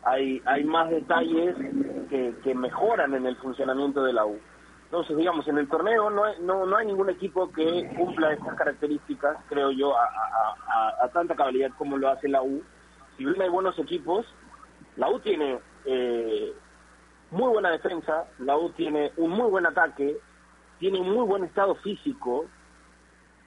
hay 0.05 0.43
hay 0.45 0.65
más 0.65 0.91
detalles 0.91 1.55
que, 2.11 2.35
que 2.43 2.55
mejoran 2.55 3.15
en 3.15 3.27
el 3.27 3.37
funcionamiento 3.37 4.03
de 4.03 4.13
la 4.13 4.27
U. 4.27 4.39
Entonces, 4.93 5.17
digamos, 5.17 5.49
en 5.49 5.57
el 5.57 5.69
torneo 5.69 6.11
no 6.11 6.25
hay, 6.25 6.35
no, 6.43 6.67
no 6.67 6.77
hay 6.77 6.87
ningún 6.87 7.09
equipo 7.09 7.51
que 7.51 7.91
cumpla 7.97 8.35
estas 8.35 8.55
características, 8.57 9.39
creo 9.49 9.71
yo, 9.71 9.97
a, 9.97 10.05
a, 10.05 11.05
a, 11.05 11.09
tanta 11.09 11.35
cabalidad 11.35 11.71
como 11.79 11.97
lo 11.97 12.11
hace 12.11 12.29
la 12.29 12.43
U. 12.43 12.63
si 13.17 13.25
bien 13.25 13.41
hay 13.41 13.49
buenos 13.49 13.79
equipos, 13.79 14.27
la 14.97 15.09
U 15.09 15.19
tiene 15.21 15.61
eh, 15.87 16.53
muy 17.33 17.49
buena 17.49 17.71
defensa, 17.71 18.27
la 18.39 18.57
U 18.57 18.71
tiene 18.71 19.11
un 19.17 19.31
muy 19.31 19.51
buen 19.51 19.67
ataque, 19.67 20.19
tiene 20.79 21.01
un 21.01 21.11
muy 21.11 21.27
buen 21.27 21.45
estado 21.45 21.75
físico, 21.77 22.45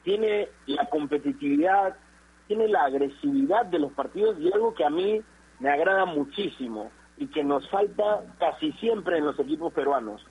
tiene 0.03 0.49
la 0.65 0.89
competitividad, 0.89 1.95
tiene 2.47 2.67
la 2.67 2.85
agresividad 2.85 3.65
de 3.67 3.79
los 3.79 3.91
partidos 3.93 4.39
y 4.39 4.51
algo 4.51 4.73
que 4.73 4.85
a 4.85 4.89
mí 4.89 5.21
me 5.59 5.69
agrada 5.69 6.05
muchísimo 6.05 6.91
y 7.17 7.27
que 7.27 7.43
nos 7.43 7.69
falta 7.69 8.23
casi 8.39 8.71
siempre 8.73 9.19
en 9.19 9.25
los 9.25 9.39
equipos 9.39 9.71
peruanos. 9.71 10.25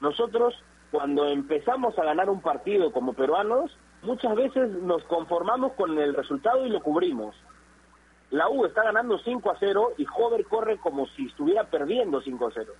Nosotros, 0.00 0.54
cuando 0.90 1.26
empezamos 1.26 1.98
a 1.98 2.04
ganar 2.04 2.28
un 2.28 2.40
partido 2.40 2.92
como 2.92 3.14
peruanos, 3.14 3.70
muchas 4.02 4.34
veces 4.34 4.68
nos 4.82 5.02
conformamos 5.04 5.72
con 5.74 5.96
el 5.96 6.12
resultado 6.14 6.66
y 6.66 6.70
lo 6.70 6.82
cubrimos. 6.82 7.36
La 8.30 8.48
U 8.48 8.64
está 8.64 8.82
ganando 8.82 9.18
5 9.18 9.50
a 9.50 9.56
0 9.58 9.92
y 9.98 10.06
Hover 10.12 10.44
corre 10.46 10.78
como 10.78 11.06
si 11.08 11.26
estuviera 11.26 11.64
perdiendo 11.64 12.20
5 12.20 12.46
a 12.46 12.50
0. 12.52 12.72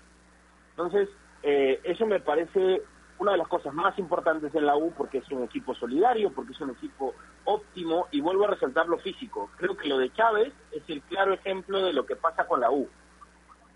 Entonces, 0.77 1.09
eh, 1.43 1.81
eso 1.85 2.05
me 2.05 2.21
parece 2.21 2.83
una 3.19 3.33
de 3.33 3.39
las 3.39 3.49
cosas 3.49 3.73
más 3.73 3.99
importantes 3.99 4.55
en 4.55 4.67
la 4.67 4.77
U 4.77 4.93
porque 4.97 5.19
es 5.19 5.31
un 5.31 5.43
equipo 5.43 5.75
solidario, 5.75 6.33
porque 6.33 6.53
es 6.53 6.61
un 6.61 6.71
equipo 6.71 7.15
óptimo 7.45 8.09
y 8.11 8.21
vuelvo 8.21 8.45
a 8.45 8.51
resaltar 8.51 8.87
lo 8.87 8.99
físico. 8.99 9.51
Creo 9.57 9.75
que 9.77 9.89
lo 9.89 9.97
de 9.97 10.13
Chávez 10.13 10.53
es 10.73 10.83
el 10.89 11.01
claro 11.03 11.33
ejemplo 11.33 11.83
de 11.83 11.95
lo 11.95 12.05
que 12.05 12.17
pasa 12.17 12.47
con 12.47 12.61
la 12.61 12.71
U. 12.71 12.89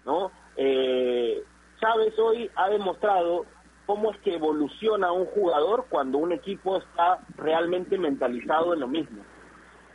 ¿no? 0.05 0.31
Eh, 0.57 1.43
Chávez 1.81 2.19
hoy 2.19 2.51
ha 2.55 2.69
demostrado 2.69 3.47
cómo 3.87 4.11
es 4.11 4.19
que 4.19 4.35
evoluciona 4.35 5.11
un 5.13 5.25
jugador 5.27 5.87
cuando 5.89 6.19
un 6.19 6.33
equipo 6.33 6.77
está 6.77 7.21
realmente 7.37 7.97
mentalizado 7.97 8.75
en 8.75 8.81
lo 8.81 8.89
mismo. 8.89 9.23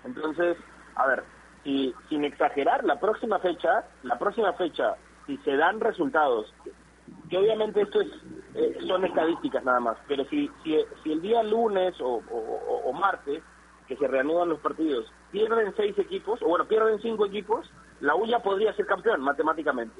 Entonces, 0.03 0.57
a 0.95 1.05
ver, 1.05 1.23
si, 1.63 1.93
sin 2.09 2.25
exagerar, 2.25 2.83
la 2.83 2.99
próxima 2.99 3.39
fecha, 3.39 3.85
la 4.03 4.17
próxima 4.17 4.53
fecha, 4.53 4.95
si 5.27 5.37
se 5.37 5.55
dan 5.55 5.79
resultados, 5.79 6.53
que 7.29 7.37
obviamente 7.37 7.81
esto 7.81 8.01
es 8.01 8.07
eh, 8.55 8.77
son 8.87 9.03
estadísticas 9.03 9.65
nada 9.65 9.81
más, 9.81 9.97
pero 10.07 10.23
si, 10.25 10.49
si, 10.63 10.77
si 11.03 11.11
el 11.11 11.21
día 11.21 11.43
lunes 11.43 11.93
o, 11.99 12.23
o, 12.29 12.93
martes, 12.93 13.43
que 13.85 13.97
se 13.97 14.07
reanudan 14.07 14.47
los 14.47 14.59
partidos, 14.61 15.11
pierden 15.31 15.73
seis 15.75 15.97
equipos, 15.99 16.41
o 16.41 16.47
bueno, 16.47 16.65
pierden 16.65 16.99
cinco 17.01 17.25
equipos, 17.25 17.69
la 17.99 18.15
U 18.15 18.25
ya 18.25 18.39
podría 18.39 18.73
ser 18.73 18.85
campeón 18.85 19.21
matemáticamente. 19.21 19.99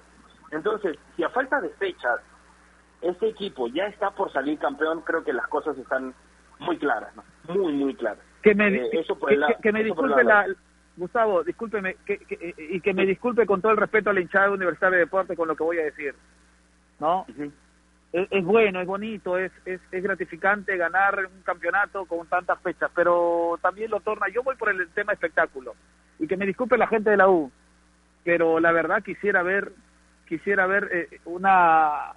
Entonces, 0.52 0.98
si 1.18 1.24
a 1.24 1.30
falta 1.30 1.60
de 1.60 1.70
fechas 1.72 2.22
este 3.02 3.28
equipo 3.28 3.68
ya 3.68 3.88
está 3.88 4.12
por 4.12 4.32
salir 4.32 4.58
campeón, 4.58 5.02
creo 5.02 5.24
que 5.24 5.34
las 5.34 5.48
cosas 5.50 5.78
están 5.78 6.14
muy 6.60 6.78
claras, 6.78 7.14
¿no? 7.16 7.24
muy, 7.54 7.74
muy 7.74 7.94
claras. 7.96 8.24
Que 8.42 8.56
me, 8.56 8.70
eh, 8.70 8.90
eso 8.94 9.18
que, 9.62 9.72
me 9.74 9.84
disculpe 9.84 10.24
la, 10.24 10.48
Gustavo, 10.96 11.44
discúlpeme, 11.44 11.98
que, 12.06 12.22
y 12.58 12.80
que 12.80 12.94
me 12.94 13.06
disculpe 13.06 13.46
con 13.46 13.62
todo 13.62 13.74
el 13.74 13.78
respeto 13.78 14.12
a 14.12 14.14
la 14.14 14.22
hinchada 14.22 14.52
Universitaria 14.52 14.98
de 14.98 15.06
Deporte 15.06 15.36
con 15.36 15.50
lo 15.50 15.56
que 15.58 15.64
voy 15.64 15.80
a 15.80 15.84
decir, 15.84 16.16
¿no? 17.00 17.26
es, 18.12 18.46
bueno, 18.46 18.80
es 18.80 18.88
bonito, 18.88 19.38
es, 19.38 19.52
es, 19.66 19.82
es, 19.92 20.04
gratificante 20.04 20.78
ganar 20.78 21.26
un 21.26 21.42
campeonato 21.42 22.06
con 22.06 22.26
tantas 22.28 22.60
fechas, 22.62 22.90
pero 22.96 23.60
también 23.62 23.92
lo 23.92 24.00
torna, 24.00 24.30
yo 24.30 24.42
voy 24.42 24.56
por 24.56 24.70
el 24.70 24.88
tema 24.90 25.12
espectáculo, 25.12 25.76
y 26.18 26.28
que 26.28 26.38
me 26.38 26.46
disculpe 26.46 26.78
la 26.78 26.88
gente 26.88 27.10
de 27.10 27.18
la 27.18 27.28
U, 27.28 27.52
pero 28.24 28.60
la 28.62 28.72
verdad 28.72 29.04
quisiera 29.04 29.44
ver, 29.44 29.74
quisiera 30.30 30.66
ver 30.66 30.90
eh, 30.94 31.20
una, 31.26 32.14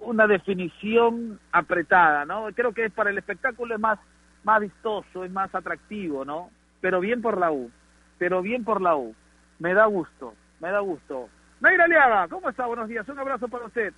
una 0.00 0.26
definición 0.26 1.38
apretada, 1.52 2.24
¿no? 2.24 2.48
Creo 2.52 2.72
que 2.72 2.86
es 2.86 2.92
para 2.92 3.10
el 3.10 3.18
espectáculo 3.18 3.74
es 3.74 3.80
más, 3.80 4.00
más 4.42 4.60
vistoso, 4.60 5.24
es 5.24 5.30
más 5.30 5.54
atractivo, 5.54 6.24
¿no? 6.24 6.50
Pero 6.80 6.98
bien 6.98 7.22
por 7.22 7.38
la 7.38 7.52
U, 7.52 7.70
pero 8.18 8.42
bien 8.42 8.64
por 8.64 8.80
la 8.80 8.96
U, 8.96 9.14
me 9.60 9.74
da 9.74 9.86
gusto, 9.86 10.34
me 10.58 10.70
da 10.70 10.80
gusto. 10.80 11.28
Naira 11.60 11.84
Aliaga, 11.84 12.26
¿cómo 12.28 12.48
está? 12.48 12.66
Buenos 12.66 12.88
días, 12.88 13.06
un 13.08 13.18
abrazo 13.18 13.46
para 13.46 13.66
usted. 13.66 13.92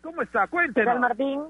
¿Cómo 0.00 0.22
está? 0.22 0.46
Cuéntenos. 0.46 0.74
¿Qué 0.74 0.92
tal, 0.92 1.00
Martín? 1.00 1.42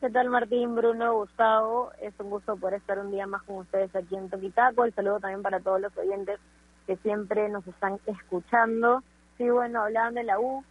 ¿Qué 0.00 0.10
tal, 0.10 0.28
Martín, 0.28 0.74
Bruno, 0.74 1.14
Gustavo? 1.14 1.92
Es 2.02 2.12
un 2.18 2.30
gusto 2.30 2.56
poder 2.56 2.74
estar 2.74 2.98
un 2.98 3.12
día 3.12 3.28
más 3.28 3.44
con 3.44 3.58
ustedes 3.58 3.94
aquí 3.94 4.16
en 4.16 4.28
Toquitaco. 4.28 4.84
El 4.84 4.92
saludo 4.92 5.20
también 5.20 5.42
para 5.42 5.60
todos 5.60 5.80
los 5.80 5.96
oyentes 5.96 6.40
que 6.86 6.96
siempre 6.96 7.48
nos 7.48 7.64
están 7.66 8.00
escuchando. 8.06 9.04
Sí, 9.38 9.48
bueno, 9.48 9.82
hablaban 9.82 10.14
de 10.14 10.24
la 10.24 10.40
U, 10.40 10.64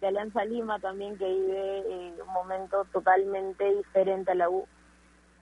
de 0.00 0.06
Alianza 0.06 0.44
Lima 0.44 0.78
también, 0.78 1.18
que 1.18 1.24
vive 1.24 1.78
eh, 1.78 2.14
un 2.24 2.32
momento 2.32 2.84
totalmente 2.92 3.74
diferente 3.74 4.30
a 4.30 4.36
la 4.36 4.48
U. 4.48 4.64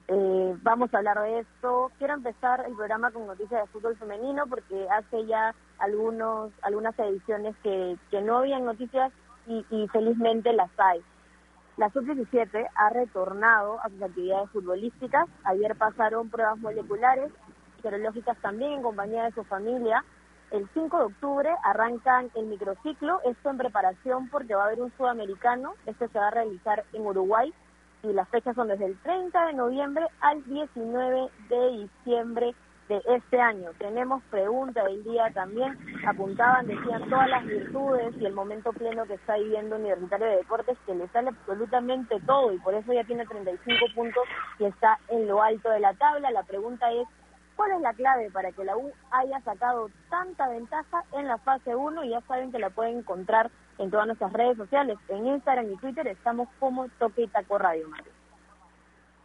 Eh, 0.09 0.57
vamos 0.63 0.93
a 0.95 0.99
hablar 0.99 1.21
de 1.21 1.41
esto. 1.41 1.91
Quiero 1.99 2.15
empezar 2.15 2.65
el 2.67 2.77
programa 2.77 3.11
con 3.11 3.27
noticias 3.27 3.63
de 3.63 3.67
fútbol 3.69 3.97
femenino 3.97 4.47
porque 4.47 4.87
hace 4.89 5.27
ya 5.27 5.55
algunos 5.79 6.53
algunas 6.63 6.97
ediciones 6.99 7.57
que, 7.63 7.97
que 8.11 8.23
no 8.23 8.39
habían 8.39 8.65
noticias 8.65 9.13
y, 9.47 9.87
felizmente 9.93 10.53
las 10.53 10.71
hay. 10.77 11.01
La 11.77 11.91
sub-17 11.91 12.69
ha 12.75 12.91
retornado 12.91 13.79
a 13.81 13.89
sus 13.91 14.03
actividades 14.03 14.51
futbolísticas. 14.51 15.29
Ayer 15.45 15.77
pasaron 15.77 16.31
pruebas 16.31 16.59
moleculares, 16.59 17.31
serológicas 17.83 18.37
también 18.39 18.73
en 18.73 18.83
compañía 18.83 19.25
de 19.25 19.33
su 19.33 19.45
familia. 19.45 20.05
El 20.51 20.69
5 20.75 20.99
de 20.99 21.05
octubre 21.05 21.51
arrancan 21.65 22.31
el 22.35 22.47
microciclo, 22.47 23.21
esto 23.25 23.51
en 23.51 23.59
preparación 23.59 24.29
porque 24.31 24.55
va 24.55 24.63
a 24.63 24.67
haber 24.67 24.81
un 24.81 24.93
sudamericano, 24.97 25.75
este 25.87 26.09
se 26.09 26.19
va 26.19 26.29
a 26.29 26.31
realizar 26.31 26.85
en 26.93 27.07
Uruguay 27.07 27.53
y 28.11 28.13
las 28.13 28.29
fechas 28.29 28.55
son 28.55 28.69
desde 28.69 28.87
el 28.87 28.99
30 28.99 29.47
de 29.47 29.53
noviembre 29.55 30.07
al 30.21 30.45
19 30.45 31.29
de 31.49 31.71
diciembre 31.71 32.55
de 32.89 33.03
este 33.17 33.41
año. 33.41 33.71
Tenemos 33.79 34.23
pregunta 34.31 34.85
del 34.85 35.03
día 35.03 35.31
también, 35.35 35.77
apuntaban, 36.07 36.67
decían 36.67 37.09
todas 37.09 37.29
las 37.29 37.45
virtudes 37.45 38.15
y 38.21 38.27
el 38.27 38.33
momento 38.33 38.73
pleno 38.73 39.05
que 39.07 39.15
está 39.15 39.37
viviendo 39.37 39.77
Universitario 39.77 40.27
de 40.27 40.37
Deportes, 40.37 40.79
que 40.87 40.95
le 40.95 41.09
sale 41.09 41.31
absolutamente 41.31 42.21
todo 42.27 42.53
y 42.53 42.59
por 42.59 42.75
eso 42.75 42.93
ya 42.93 43.05
tiene 43.05 43.27
35 43.27 43.87
puntos 43.95 44.25
y 44.59 44.65
está 44.65 44.99
en 45.09 45.27
lo 45.27 45.43
alto 45.43 45.69
de 45.71 45.81
la 45.81 45.95
tabla. 45.95 46.31
La 46.31 46.45
pregunta 46.45 46.93
es, 46.93 47.09
¿cuál 47.57 47.73
es 47.73 47.81
la 47.81 47.95
clave 47.95 48.31
para 48.31 48.53
que 48.53 48.65
la 48.65 48.77
U 48.77 48.93
haya 49.11 49.41
sacado 49.41 49.91
tanta 50.11 50.49
ventaja 50.49 51.03
en 51.13 51.27
la 51.27 51.39
fase 51.39 51.75
1? 51.75 52.05
Y 52.05 52.11
ya 52.11 52.21
saben 52.23 52.53
que 52.53 52.59
la 52.59 52.71
pueden 52.71 52.99
encontrar 52.99 53.51
en 53.79 53.91
todas 53.91 54.07
nuestras 54.07 54.33
redes 54.33 54.57
sociales, 54.57 54.99
en 55.09 55.27
Instagram 55.27 55.71
y 55.71 55.77
Twitter 55.77 56.07
estamos 56.07 56.49
como 56.59 56.89
Toque 56.99 57.23
y 57.23 57.29
Taco 57.29 57.59
Radio, 57.59 57.89
Mario. 57.89 58.13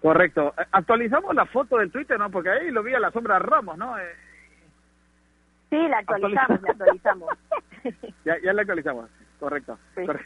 Correcto. 0.02 0.54
Eh, 0.58 0.66
actualizamos 0.72 1.36
la 1.36 1.46
foto 1.46 1.78
del 1.78 1.92
Twitter, 1.92 2.18
¿no? 2.18 2.30
Porque 2.30 2.50
ahí 2.50 2.72
lo 2.72 2.84
vi 2.84 2.94
a 2.94 3.00
la 3.00 3.12
sombra 3.12 3.36
de 3.36 3.42
Ramos, 3.42 3.78
¿no? 3.78 3.98
Eh, 3.98 4.16
sí, 5.70 5.88
la 5.88 6.00
actualizamos, 6.00 6.62
la 6.62 6.72
actualizamos. 6.72 7.30
ya, 8.26 8.38
ya 8.44 8.54
la 8.54 8.62
actualizamos, 8.62 9.10
correcto. 9.40 9.78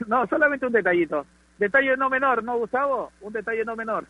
No, 0.07 0.25
solamente 0.27 0.65
un 0.65 0.73
detallito. 0.73 1.25
Detalle 1.57 1.95
no 1.97 2.09
menor, 2.09 2.43
¿no, 2.43 2.57
Gustavo? 2.57 3.11
Un 3.21 3.33
detalle 3.33 3.63
no 3.63 3.75
menor. 3.75 4.05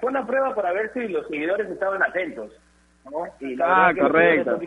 Fue 0.00 0.10
una 0.10 0.26
prueba 0.26 0.54
para 0.54 0.72
ver 0.72 0.92
si 0.92 1.08
los 1.08 1.26
seguidores 1.28 1.70
estaban 1.70 2.02
atentos. 2.02 2.52
¿no? 3.10 3.26
Y 3.40 3.56
ah, 3.60 3.92
correcto. 3.98 4.60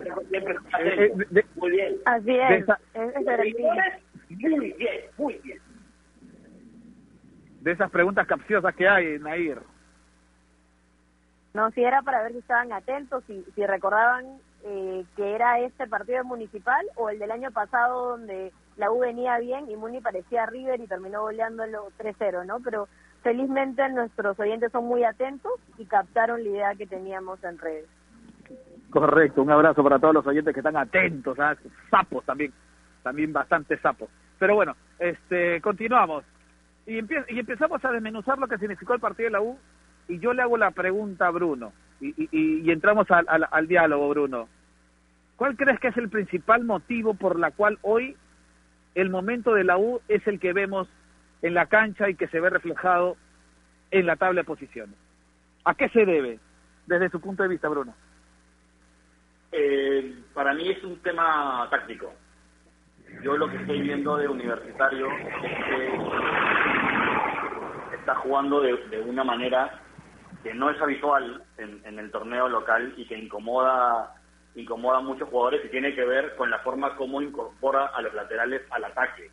Eh, 0.79 1.13
muy 1.55 1.71
bien. 1.71 1.95
Así 2.05 2.38
es. 2.38 2.65
muy 4.29 4.74
bien, 4.74 5.01
muy 5.17 5.39
bien 5.43 5.59
de 7.65 7.71
esas 7.71 7.89
preguntas 7.89 8.27
capciosas 8.27 8.75
que 8.75 8.88
hay, 8.88 9.17
Nair. 9.17 9.59
No, 11.55 11.71
si 11.71 11.83
era 11.83 12.03
para 12.03 12.21
ver 12.21 12.33
si 12.33 12.38
estaban 12.38 12.71
atentos, 12.71 13.24
si, 13.25 13.43
si 13.55 13.65
recordaban 13.65 14.38
eh, 14.63 15.03
que 15.15 15.33
era 15.33 15.59
este 15.59 15.88
partido 15.88 16.24
municipal 16.24 16.85
o 16.95 17.09
el 17.09 17.17
del 17.17 17.31
año 17.31 17.50
pasado 17.50 18.12
donde 18.12 18.51
la 18.77 18.91
U 18.91 19.00
venía 19.00 19.39
bien 19.39 19.67
y 19.67 19.75
Muni 19.75 20.00
parecía 20.00 20.45
River 20.45 20.79
y 20.79 20.85
terminó 20.85 21.21
goleándolo 21.21 21.88
3-0, 21.97 22.45
¿no? 22.45 22.59
Pero 22.59 22.88
felizmente 23.25 23.89
nuestros 23.89 24.39
oyentes 24.39 24.72
son 24.72 24.86
muy 24.86 25.03
atentos 25.03 25.53
y 25.79 25.86
captaron 25.86 26.44
la 26.44 26.50
idea 26.50 26.75
que 26.75 26.86
teníamos 26.86 27.44
en 27.44 27.58
redes. 27.58 27.88
Correcto, 28.91 29.41
un 29.41 29.50
abrazo 29.50 29.84
para 29.84 29.98
todos 29.98 30.13
los 30.13 30.27
oyentes 30.27 30.53
que 30.53 30.60
están 30.60 30.77
atentos, 30.77 31.36
sapos 31.89 32.24
también, 32.24 32.53
también 33.01 33.34
bastante 33.34 33.79
sapos. 33.79 34.10
Pero 34.38 34.53
bueno, 34.53 34.75
este, 35.00 35.60
continuamos 35.62 36.24
y, 36.86 37.00
y 37.00 37.39
empezamos 37.39 37.84
a 37.84 37.91
desmenuzar 37.91 38.38
lo 38.38 38.48
que 38.48 38.60
significó 38.60 38.94
el 38.94 39.00
partido 39.00 39.25
de 39.25 39.32
la 39.32 39.41
U 39.41 39.58
y 40.08 40.20
yo 40.20 40.32
le 40.32 40.44
hago 40.44 40.55
la 40.55 40.70
pregunta 40.70 41.25
a 41.25 41.32
Bruno 41.32 41.74
y, 42.00 42.13
y, 42.32 42.70
entramos 42.70 43.10
al, 43.10 43.25
al, 43.50 43.67
diálogo, 43.67 44.08
Bruno. 44.10 44.48
¿Cuál 45.36 45.58
crees 45.58 45.79
que 45.79 45.88
es 45.88 45.98
el 45.98 46.10
principal 46.10 46.63
motivo 46.63 47.15
por 47.15 47.39
la 47.39 47.50
cual 47.50 47.79
hoy 47.82 48.15
el 48.94 49.10
momento 49.10 49.55
de 49.55 49.63
la 49.63 49.79
U 49.79 50.00
es 50.10 50.27
el 50.27 50.39
que 50.39 50.53
vemos 50.53 50.88
en 51.45 51.53
la 51.53 51.67
cancha 51.67 52.09
y 52.09 52.15
que 52.15 52.27
se 52.27 52.39
ve 52.39 52.49
reflejado 52.49 53.17
en 53.91 54.07
la 54.07 54.15
tabla 54.15 54.41
de 54.41 54.45
posiciones? 54.45 54.95
¿A 55.63 55.75
qué 55.75 55.89
se 55.89 56.03
debe 56.03 56.39
desde 56.87 57.09
su 57.09 57.21
punto 57.21 57.43
de 57.43 57.49
vista, 57.49 57.69
Bruno? 57.69 57.93
Eh, 59.51 60.23
para 60.33 60.55
mí 60.55 60.69
es 60.69 60.83
un 60.83 60.97
tema 61.03 61.67
táctico. 61.69 62.11
Yo 63.21 63.37
lo 63.37 63.47
que 63.47 63.57
estoy 63.57 63.79
viendo 63.81 64.17
de 64.17 64.27
universitario 64.27 65.07
es 65.11 65.29
que 67.89 67.95
está 67.95 68.15
jugando 68.15 68.61
de, 68.61 69.01
una 69.01 69.23
manera 69.23 69.81
que 70.43 70.51
no 70.55 70.71
es 70.71 70.81
habitual 70.81 71.43
en, 71.57 71.79
en 71.85 71.99
el 71.99 72.09
torneo 72.09 72.49
local 72.49 72.95
y 72.97 73.05
que 73.05 73.17
incomoda 73.17 74.15
incomoda 74.55 74.97
a 74.97 75.01
muchos 75.01 75.29
jugadores 75.29 75.65
y 75.65 75.69
tiene 75.69 75.93
que 75.93 76.05
ver 76.05 76.35
con 76.37 76.49
la 76.49 76.59
forma 76.59 76.95
como 76.95 77.21
incorpora 77.21 77.87
a 77.87 78.01
los 78.01 78.13
laterales 78.13 78.61
al 78.71 78.85
ataque, 78.85 79.29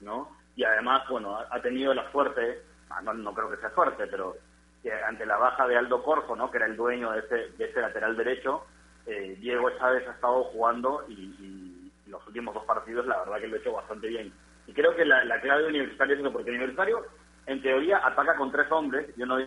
¿no? 0.00 0.33
Y 0.56 0.64
además, 0.64 1.02
bueno, 1.08 1.38
ha, 1.38 1.60
tenido 1.60 1.92
la 1.94 2.10
suerte, 2.12 2.62
ah, 2.90 3.00
no, 3.02 3.12
no 3.14 3.34
creo 3.34 3.50
que 3.50 3.56
sea 3.56 3.70
suerte, 3.74 4.06
pero 4.06 4.36
que 4.82 4.92
ante 4.92 5.26
la 5.26 5.36
baja 5.36 5.66
de 5.66 5.76
Aldo 5.76 6.02
Corso, 6.02 6.36
¿no? 6.36 6.50
Que 6.50 6.58
era 6.58 6.66
el 6.66 6.76
dueño 6.76 7.10
de 7.12 7.20
ese, 7.20 7.36
de 7.56 7.64
ese 7.64 7.80
lateral 7.80 8.16
derecho, 8.16 8.64
eh, 9.06 9.36
Diego 9.40 9.70
Chávez 9.78 10.06
ha 10.08 10.12
estado 10.12 10.44
jugando 10.44 11.04
y, 11.08 11.90
los 12.06 12.24
últimos 12.28 12.54
dos 12.54 12.64
partidos 12.64 13.06
la 13.06 13.18
verdad 13.18 13.40
que 13.40 13.48
lo 13.48 13.56
ha 13.56 13.58
hecho 13.58 13.72
bastante 13.72 14.06
bien. 14.06 14.32
Y 14.68 14.72
creo 14.72 14.94
que 14.94 15.04
la, 15.04 15.24
la 15.24 15.40
clave 15.40 15.62
de 15.62 15.68
Universitario 15.70 16.14
es 16.14 16.20
eso, 16.20 16.32
porque 16.32 16.50
Universitario 16.50 17.04
en 17.46 17.60
teoría 17.60 18.06
ataca 18.06 18.36
con 18.36 18.52
tres 18.52 18.70
hombres, 18.70 19.08
yo 19.16 19.26
no 19.26 19.38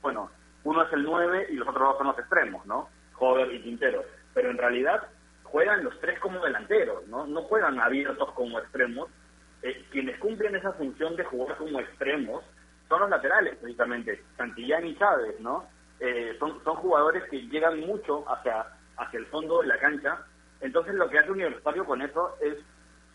bueno, 0.00 0.30
uno 0.64 0.82
es 0.82 0.92
el 0.92 1.02
9 1.02 1.46
y 1.50 1.54
los 1.54 1.68
otros 1.68 1.88
dos 1.88 1.98
son 1.98 2.06
los 2.08 2.18
extremos, 2.18 2.64
¿no? 2.66 2.88
Jover 3.12 3.52
y 3.52 3.62
Quintero. 3.62 4.04
Pero 4.32 4.50
en 4.50 4.58
realidad 4.58 5.02
juegan 5.42 5.84
los 5.84 5.98
tres 6.00 6.18
como 6.20 6.44
delanteros, 6.44 7.06
¿no? 7.08 7.26
No 7.26 7.42
juegan 7.42 7.80
abiertos 7.80 8.30
como 8.32 8.58
extremos. 8.58 9.08
Eh, 9.64 9.84
quienes 9.90 10.18
cumplen 10.18 10.54
esa 10.54 10.72
función 10.74 11.16
de 11.16 11.24
jugar 11.24 11.56
como 11.56 11.80
extremos 11.80 12.44
son 12.88 13.00
los 13.00 13.10
laterales, 13.10 13.56
precisamente, 13.56 14.22
Santillán 14.36 14.86
y 14.86 14.96
Chávez, 14.96 15.40
¿no? 15.40 15.64
Eh, 15.98 16.36
son, 16.38 16.62
son 16.62 16.76
jugadores 16.76 17.24
que 17.30 17.40
llegan 17.48 17.80
mucho 17.80 18.24
hacia, 18.30 18.66
hacia 18.96 19.18
el 19.18 19.26
fondo 19.26 19.62
de 19.62 19.68
la 19.68 19.78
cancha. 19.78 20.18
Entonces 20.60 20.94
lo 20.94 21.08
que 21.08 21.18
hace 21.18 21.32
Universitario 21.32 21.84
con 21.84 22.02
eso 22.02 22.36
es 22.40 22.58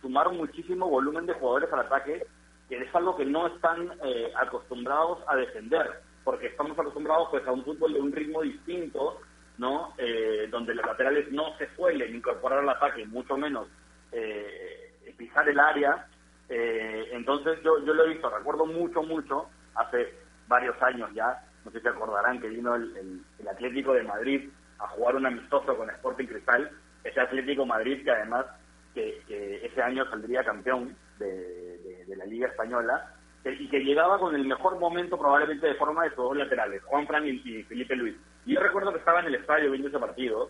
sumar 0.01 0.29
muchísimo 0.31 0.89
volumen 0.89 1.25
de 1.25 1.33
jugadores 1.33 1.71
al 1.71 1.81
ataque, 1.81 2.25
que 2.67 2.77
es 2.77 2.95
algo 2.95 3.15
que 3.15 3.25
no 3.25 3.47
están 3.47 3.91
eh, 4.03 4.33
acostumbrados 4.35 5.19
a 5.27 5.35
defender 5.37 6.01
porque 6.29 6.45
estamos 6.45 6.77
acostumbrados 6.77 7.29
pues 7.31 7.47
a 7.47 7.51
un 7.51 7.63
fútbol 7.63 7.93
de 7.93 7.99
un 7.99 8.11
ritmo 8.11 8.43
distinto, 8.43 9.19
¿no? 9.57 9.95
Eh, 9.97 10.47
donde 10.51 10.75
los 10.75 10.85
laterales 10.85 11.31
no 11.31 11.57
se 11.57 11.67
suelen 11.75 12.15
incorporar 12.15 12.59
al 12.59 12.69
ataque, 12.69 13.03
mucho 13.07 13.35
menos 13.35 13.67
eh, 14.11 15.13
pisar 15.17 15.49
el 15.49 15.59
área. 15.59 16.07
Eh, 16.49 17.09
entonces 17.11 17.59
yo, 17.63 17.83
yo 17.85 17.93
lo 17.93 18.05
he 18.05 18.09
visto, 18.09 18.29
recuerdo 18.29 18.65
mucho, 18.65 19.03
mucho, 19.03 19.49
hace 19.75 20.13
varios 20.47 20.81
años 20.81 21.09
ya, 21.13 21.43
no 21.63 21.71
sé 21.71 21.79
si 21.79 21.87
acordarán 21.87 22.41
que 22.41 22.49
vino 22.49 22.75
el, 22.75 23.23
el, 23.39 23.47
Atlético 23.47 23.93
de 23.93 24.03
Madrid 24.03 24.49
a 24.79 24.87
jugar 24.87 25.15
un 25.15 25.25
amistoso 25.25 25.77
con 25.77 25.89
Sporting 25.89 26.25
Cristal, 26.25 26.71
ese 27.03 27.19
Atlético 27.19 27.65
Madrid 27.65 28.03
que 28.03 28.11
además 28.11 28.45
que, 28.93 29.21
ese 29.63 29.81
año 29.81 30.09
saldría 30.09 30.43
campeón 30.43 30.95
de, 31.19 32.05
de 32.07 32.15
la 32.15 32.25
Liga 32.25 32.47
Española, 32.47 33.13
y 33.45 33.69
que 33.69 33.79
llegaba 33.79 34.19
con 34.19 34.35
el 34.35 34.45
mejor 34.45 34.77
momento 34.79 35.17
probablemente 35.17 35.67
de 35.67 35.75
forma 35.75 36.03
de 36.03 36.09
sus 36.09 36.17
dos 36.17 36.37
laterales, 36.37 36.83
Juan 36.83 37.07
Fran 37.07 37.25
y, 37.25 37.63
Felipe 37.63 37.95
Luis. 37.95 38.15
Y 38.45 38.53
yo 38.53 38.59
recuerdo 38.59 38.91
que 38.91 38.99
estaba 38.99 39.21
en 39.21 39.27
el 39.27 39.35
estadio 39.35 39.71
viendo 39.71 39.87
ese 39.87 39.99
partido 39.99 40.49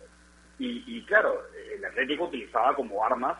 y, 0.58 1.02
claro, 1.04 1.40
el 1.74 1.82
Atlético 1.84 2.24
utilizaba 2.24 2.74
como 2.74 3.02
armas, 3.02 3.38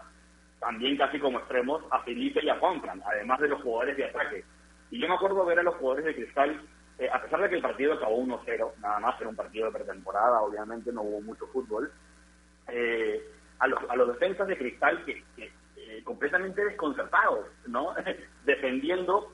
también 0.60 0.96
casi 0.96 1.18
como 1.18 1.38
extremos, 1.38 1.82
a 1.90 2.00
Felipe 2.02 2.40
y 2.42 2.48
a 2.48 2.58
Juan 2.58 2.80
Fran, 2.80 3.02
además 3.04 3.40
de 3.40 3.48
los 3.48 3.62
jugadores 3.62 3.96
de 3.96 4.04
ataque. 4.04 4.44
Y 4.90 5.00
yo 5.00 5.08
me 5.08 5.14
acuerdo 5.14 5.44
ver 5.44 5.58
a 5.58 5.62
los 5.62 5.74
jugadores 5.76 6.04
de 6.04 6.14
Cristal, 6.14 6.60
eh, 6.98 7.08
a 7.10 7.20
pesar 7.22 7.40
de 7.40 7.48
que 7.48 7.56
el 7.56 7.62
partido 7.62 7.94
acabó 7.94 8.18
1-0, 8.18 8.72
nada 8.80 9.00
más 9.00 9.20
era 9.20 9.30
un 9.30 9.36
partido 9.36 9.66
de 9.66 9.72
pretemporada, 9.72 10.42
obviamente 10.42 10.92
no 10.92 11.02
hubo 11.02 11.20
mucho 11.22 11.46
fútbol, 11.46 11.90
eh, 12.68 13.20
a, 13.58 13.66
los, 13.66 13.78
a 13.88 13.96
los 13.96 14.08
defensas 14.08 14.46
de 14.46 14.58
Cristal 14.58 15.04
que, 15.04 15.24
que 15.36 15.50
completamente 16.04 16.64
desconcertados, 16.64 17.46
¿no? 17.66 17.94
Defendiendo, 18.44 19.32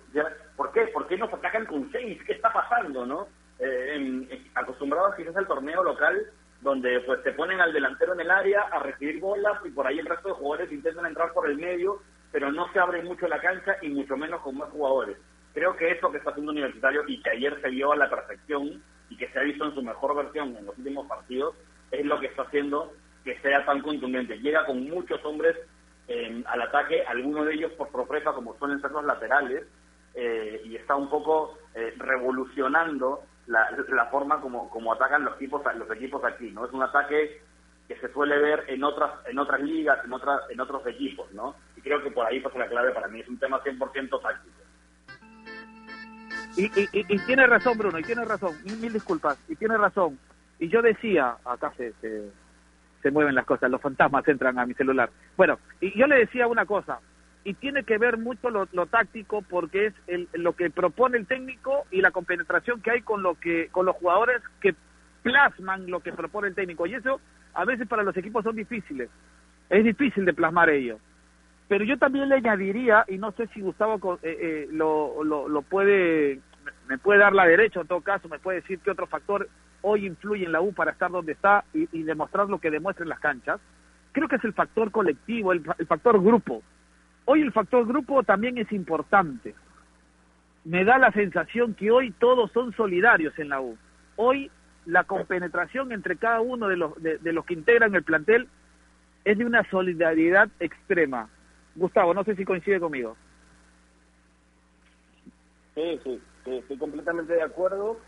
¿por 0.57 0.73
qué? 0.73 0.87
¿Por 0.89 1.07
qué 1.07 1.17
nos 1.17 1.33
atacan 1.33 1.67
con 1.67 1.91
seis? 1.93 2.21
¿Qué 2.27 2.33
está 2.33 2.53
pasando, 2.53 3.07
no? 3.07 3.29
Eh, 3.59 4.43
acostumbrados 4.55 5.15
quizás 5.17 5.37
al 5.37 5.47
torneo 5.47 5.83
local, 5.83 6.31
donde 6.61 7.01
pues 7.01 7.23
te 7.23 7.33
ponen 7.33 7.61
al 7.61 7.73
delantero 7.73 8.15
en 8.15 8.21
el 8.21 8.31
área 8.31 8.63
a 8.63 8.79
recibir 8.81 9.21
bolas 9.21 9.59
y 9.65 9.71
por 9.71 9.87
ahí 9.87 9.99
el 9.99 10.07
resto 10.07 10.29
de 10.29 10.35
jugadores 10.35 10.73
intentan 10.73 11.07
entrar 11.07 11.33
por 11.33 11.49
el 11.49 11.57
medio, 11.57 12.03
pero 12.33 12.51
no 12.51 12.71
se 12.73 12.79
abre 12.79 13.03
mucho 13.03 13.29
la 13.29 13.41
cancha 13.41 13.77
y 13.83 13.89
mucho 13.89 14.17
menos 14.17 14.41
con 14.41 14.57
más 14.57 14.71
jugadores. 14.71 15.17
Creo 15.53 15.77
que 15.77 15.91
eso 15.91 16.11
que 16.11 16.19
está 16.19 16.31
haciendo 16.31 16.53
Universitario 16.53 17.03
y 17.07 17.23
que 17.23 17.31
ayer 17.31 17.61
se 17.61 17.71
vio 17.71 17.93
a 17.93 17.97
la 17.97 18.11
perfección 18.11 18.83
y 19.09 19.17
que 19.17 19.29
se 19.29 19.39
ha 19.39 19.43
visto 19.43 19.65
en 19.65 19.75
su 19.75 19.83
mejor 19.83 20.17
versión 20.17 20.57
en 20.57 20.67
los 20.67 20.77
últimos 20.77 21.07
partidos, 21.07 21.55
es 21.91 22.05
lo 22.05 22.19
que 22.21 22.27
está 22.27 22.43
haciendo 22.43 22.93
que 23.25 23.39
sea 23.41 23.65
tan 23.65 23.81
contundente. 23.81 24.39
Llega 24.39 24.67
con 24.67 24.89
muchos 24.89 25.25
hombres 25.25 25.57
al 26.47 26.63
ataque, 26.63 27.03
algunos 27.07 27.47
de 27.47 27.55
ellos 27.55 27.73
por 27.73 27.91
sorpresa, 27.91 28.33
como 28.33 28.57
suelen 28.59 28.81
ser 28.81 28.93
los 28.93 29.05
laterales, 29.05 29.65
eh, 30.15 30.63
y 30.65 30.77
está 30.77 30.95
un 30.97 31.11
poco 31.11 31.59
eh, 31.75 31.93
revolucionando 31.99 33.23
la, 33.47 34.07
forma 34.11 34.41
como, 34.41 34.69
como 34.71 34.93
atacan 34.93 35.25
los 35.25 35.37
equipos, 35.37 35.63
los 35.77 35.91
equipos 35.91 36.25
aquí, 36.25 36.51
¿no? 36.51 36.67
Es 36.67 36.73
un 36.73 36.83
ataque 36.83 37.41
que 37.89 37.97
se 37.97 38.13
suele 38.13 38.39
ver 38.39 38.65
en 38.69 38.83
otras 38.83 39.13
en 39.27 39.39
otras 39.39 39.61
ligas, 39.61 40.05
en 40.05 40.13
otras 40.13 40.41
en 40.51 40.61
otros 40.61 40.87
equipos, 40.87 41.31
¿no? 41.33 41.55
Y 41.77 41.81
creo 41.81 42.03
que 42.03 42.11
por 42.11 42.27
ahí 42.27 42.41
pasa 42.41 42.59
la 42.59 42.69
clave 42.69 42.93
para 42.93 43.09
mí, 43.09 43.21
es 43.21 43.29
un 43.29 43.39
tema 43.39 43.63
100% 43.63 44.23
táctico. 44.23 44.57
Y, 46.57 46.65
y, 46.65 46.89
y, 46.93 47.19
tiene 47.27 47.47
razón, 47.47 47.77
Bruno, 47.77 47.99
y 47.99 48.03
tiene 48.03 48.25
razón, 48.25 48.57
mil, 48.65 48.91
disculpas, 48.91 49.39
y 49.47 49.57
tiene 49.57 49.77
razón. 49.77 50.19
Y 50.59 50.69
yo 50.69 50.81
decía, 50.81 51.37
acá 51.45 51.71
se, 51.77 51.93
se 52.01 52.33
se 53.07 53.13
mueven 53.13 53.37
las 53.37 53.47
cosas, 53.47 53.71
los 53.71 53.81
fantasmas 53.81 54.27
entran 54.27 54.59
a 54.59 54.67
mi 54.67 54.75
celular. 54.75 55.09
Bueno, 55.37 55.61
y 55.81 55.97
yo 55.97 56.09
le 56.09 56.17
decía 56.17 56.49
una 56.49 56.67
cosa, 56.67 56.99
y 57.47 57.55
tiene 57.55 57.85
que 57.85 57.97
ver 57.97 58.19
mucho 58.19 58.51
lo, 58.51 58.87
táctico 58.87 59.43
porque 59.43 59.87
es 59.87 59.95
el, 60.07 60.29
lo 60.35 60.55
que 60.55 60.69
propone 60.71 61.17
el 61.17 61.27
técnico 61.27 61.85
y 61.91 62.01
la 62.01 62.11
compenetración 62.11 62.83
que 62.83 62.91
hay 62.91 63.03
con 63.03 63.23
lo 63.23 63.37
que 63.37 63.69
con 63.71 63.87
los 63.87 63.97
jugadores 63.97 64.43
que 64.61 64.75
plasman 65.23 65.91
lo 65.91 66.01
que 66.01 66.13
propone 66.13 66.49
el 66.49 66.55
técnico. 66.55 66.87
Y 66.87 66.95
eso 66.95 67.21
a 67.55 67.65
veces 67.65 67.87
para 67.89 68.03
los 68.03 68.17
equipos 68.17 68.45
son 68.45 68.57
difíciles. 68.57 69.09
Es 69.71 69.85
difícil 69.85 70.25
de 70.25 70.35
plasmar 70.35 70.71
ello. 70.71 70.99
Pero 71.69 71.85
yo 71.85 71.99
también 71.99 72.29
le 72.29 72.37
añadiría 72.37 73.05
y 73.09 73.17
no 73.19 73.33
sé 73.33 73.47
si 73.49 73.61
Gustavo 73.61 74.19
eh, 74.23 74.39
eh, 74.41 74.69
lo, 74.73 75.25
lo, 75.25 75.49
lo 75.49 75.63
puede 75.63 76.41
me 76.89 76.99
puede 76.99 77.21
dar 77.21 77.33
la 77.33 77.47
derecha 77.47 77.81
en 77.81 77.87
todo 77.87 78.01
caso 78.01 78.29
me 78.29 78.41
puede 78.41 78.61
decir 78.61 78.81
qué 78.81 78.91
otro 78.91 79.07
factor 79.07 79.49
hoy 79.83 80.07
influye 80.07 80.45
en 80.45 80.53
la 80.53 80.61
U 80.61 80.73
para 80.73 80.91
estar 80.91 81.11
donde 81.11 81.33
está 81.33 81.65
y, 81.73 82.03
demostrar 82.03 82.49
lo 82.49 82.59
que 82.59 82.71
demuestra 82.71 83.05
en 83.05 83.09
las 83.09 83.21
canchas, 83.21 83.61
creo 84.11 84.27
que 84.27 84.37
es 84.37 84.45
el 84.45 84.53
factor 84.53 84.91
colectivo, 84.91 85.53
el, 85.53 85.63
factor 85.87 86.21
grupo. 86.21 86.63
Hoy 87.27 87.43
el 87.43 87.53
factor 87.53 87.87
grupo 87.87 88.23
también 88.23 88.57
es 88.59 88.73
importante. 88.73 89.55
Me 90.65 90.85
da 90.85 90.99
la 90.99 91.13
sensación 91.13 91.75
que 91.75 91.91
hoy 91.91 92.11
todos 92.13 92.51
son 92.53 92.73
solidarios 92.73 93.39
en 93.39 93.51
la 93.51 93.61
U. 93.61 93.77
Hoy 94.17 94.51
la 94.87 95.05
compenetración 95.05 95.93
entre 95.93 96.17
cada 96.17 96.41
uno 96.41 96.69
de 96.69 96.77
los, 96.77 97.03
de, 97.03 97.33
los 97.33 97.45
que 97.45 97.55
integran 97.55 97.95
el 97.95 98.03
plantel 98.03 98.49
es 99.25 99.37
de 99.37 99.45
una 99.45 99.69
solidaridad 99.71 100.49
extrema. 100.59 101.29
Gustavo, 101.75 102.15
no 102.15 102.25
sé 102.25 102.35
si 102.37 102.45
coincide 102.45 102.81
conmigo. 102.81 103.17
Sí, 105.75 106.01
sí, 106.03 106.21
estoy 106.47 106.79
completamente 106.79 107.35
de 107.35 107.43
acuerdo 107.43 107.99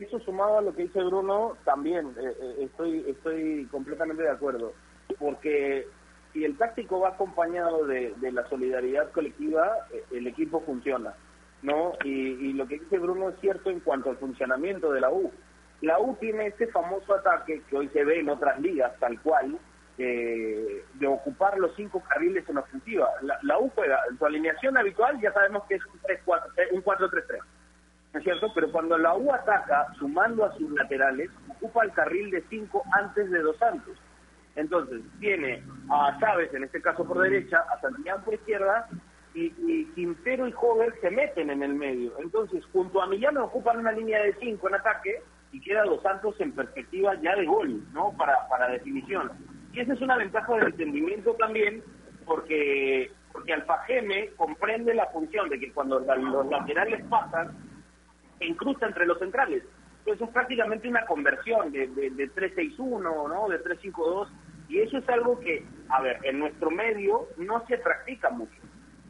eso 0.00 0.18
sumado 0.20 0.58
a 0.58 0.62
lo 0.62 0.74
que 0.74 0.82
dice 0.82 1.02
Bruno, 1.02 1.56
también 1.64 2.14
eh, 2.18 2.36
eh, 2.40 2.54
estoy, 2.60 3.04
estoy 3.08 3.66
completamente 3.70 4.22
de 4.22 4.30
acuerdo. 4.30 4.72
Porque 5.18 5.86
si 6.34 6.44
el 6.44 6.58
táctico 6.58 7.00
va 7.00 7.10
acompañado 7.10 7.86
de, 7.86 8.14
la 8.20 8.46
solidaridad 8.48 9.10
colectiva, 9.12 9.70
eh, 9.90 10.04
el 10.10 10.26
equipo 10.26 10.60
funciona. 10.60 11.14
¿no? 11.62 11.92
Y, 12.04 12.52
lo 12.52 12.66
que 12.66 12.78
dice 12.78 12.98
Bruno 12.98 13.30
es 13.30 13.36
cierto 13.40 13.70
en 13.70 13.80
cuanto 13.80 14.10
al 14.10 14.18
funcionamiento 14.18 14.92
de 14.92 15.00
la 15.00 15.10
U. 15.10 15.32
La 15.80 15.98
U 15.98 16.14
tiene 16.20 16.48
ese 16.48 16.66
famoso 16.66 17.14
ataque 17.14 17.62
que 17.70 17.76
hoy 17.76 17.88
se 17.88 18.04
ve 18.04 18.20
en 18.20 18.28
otras 18.28 18.60
ligas, 18.60 18.92
tal 19.00 19.18
cual, 19.22 19.58
de 19.96 21.06
ocupar 21.06 21.56
los 21.58 21.74
cinco 21.74 22.02
carriles 22.06 22.46
en 22.50 22.58
ofensiva. 22.58 23.08
La, 23.42 23.58
U 23.58 23.70
juega, 23.74 23.98
su 24.18 24.26
alineación 24.26 24.76
habitual 24.76 25.18
ya 25.22 25.32
sabemos 25.32 25.64
que 25.64 25.76
es 25.76 25.86
un 25.86 26.00
3-4, 26.00 26.42
un 26.72 26.84
4-3-3 26.84 27.40
es 28.18 28.22
cierto? 28.22 28.52
Pero 28.54 28.70
cuando 28.70 28.96
la 28.96 29.14
U 29.14 29.32
ataca, 29.32 29.92
sumando 29.98 30.44
a 30.44 30.52
sus 30.56 30.70
laterales, 30.70 31.30
ocupa 31.48 31.84
el 31.84 31.92
carril 31.92 32.30
de 32.30 32.42
cinco 32.48 32.82
antes 32.92 33.30
de 33.30 33.40
Dos 33.40 33.56
Santos. 33.58 33.96
Entonces, 34.56 35.02
tiene 35.18 35.62
a 35.90 36.16
Chávez, 36.20 36.52
en 36.54 36.64
este 36.64 36.80
caso 36.80 37.04
por 37.04 37.20
derecha, 37.20 37.58
a 37.72 37.80
Santillán 37.80 38.22
por 38.24 38.34
izquierda, 38.34 38.88
y, 39.34 39.50
Quintero 39.94 40.46
y 40.46 40.54
Hover 40.56 40.94
se 41.00 41.10
meten 41.10 41.50
en 41.50 41.62
el 41.62 41.74
medio. 41.74 42.12
Entonces, 42.20 42.64
junto 42.72 43.02
a 43.02 43.08
Millán 43.08 43.36
ocupan 43.36 43.78
una 43.78 43.90
línea 43.90 44.22
de 44.22 44.34
cinco 44.40 44.68
en 44.68 44.76
ataque, 44.76 45.22
y 45.50 45.60
queda 45.60 45.84
Dos 45.84 46.02
Santos 46.02 46.34
en 46.40 46.52
perspectiva 46.52 47.14
ya 47.20 47.36
de 47.36 47.46
gol, 47.46 47.82
¿no? 47.92 48.12
Para, 48.16 48.48
para 48.48 48.68
definición. 48.68 49.30
Y 49.72 49.80
esa 49.80 49.94
es 49.94 50.00
una 50.00 50.16
ventaja 50.16 50.52
de 50.54 50.66
entendimiento 50.66 51.34
también, 51.34 51.82
porque 52.24 53.10
porque 53.34 53.52
Alfa 53.52 53.78
Geme 53.86 54.30
comprende 54.36 54.94
la 54.94 55.06
función 55.06 55.48
de 55.48 55.58
que 55.58 55.72
cuando 55.72 55.98
los 55.98 56.46
laterales 56.46 57.04
pasan, 57.10 57.50
incrusta 58.38 58.86
entre 58.86 59.06
los 59.06 59.18
centrales. 59.18 59.64
Entonces 59.98 60.28
es 60.28 60.32
prácticamente 60.32 60.88
una 60.88 61.04
conversión 61.04 61.72
de, 61.72 61.88
de, 61.88 62.10
de 62.10 62.32
3-6-1, 62.32 63.00
¿no? 63.00 63.48
De 63.48 63.60
3-5-2. 63.64 64.28
Y 64.68 64.80
eso 64.80 64.98
es 64.98 65.08
algo 65.08 65.38
que, 65.40 65.64
a 65.88 66.00
ver, 66.00 66.18
en 66.24 66.38
nuestro 66.38 66.70
medio 66.70 67.28
no 67.36 67.64
se 67.66 67.78
practica 67.78 68.30
mucho. 68.30 68.60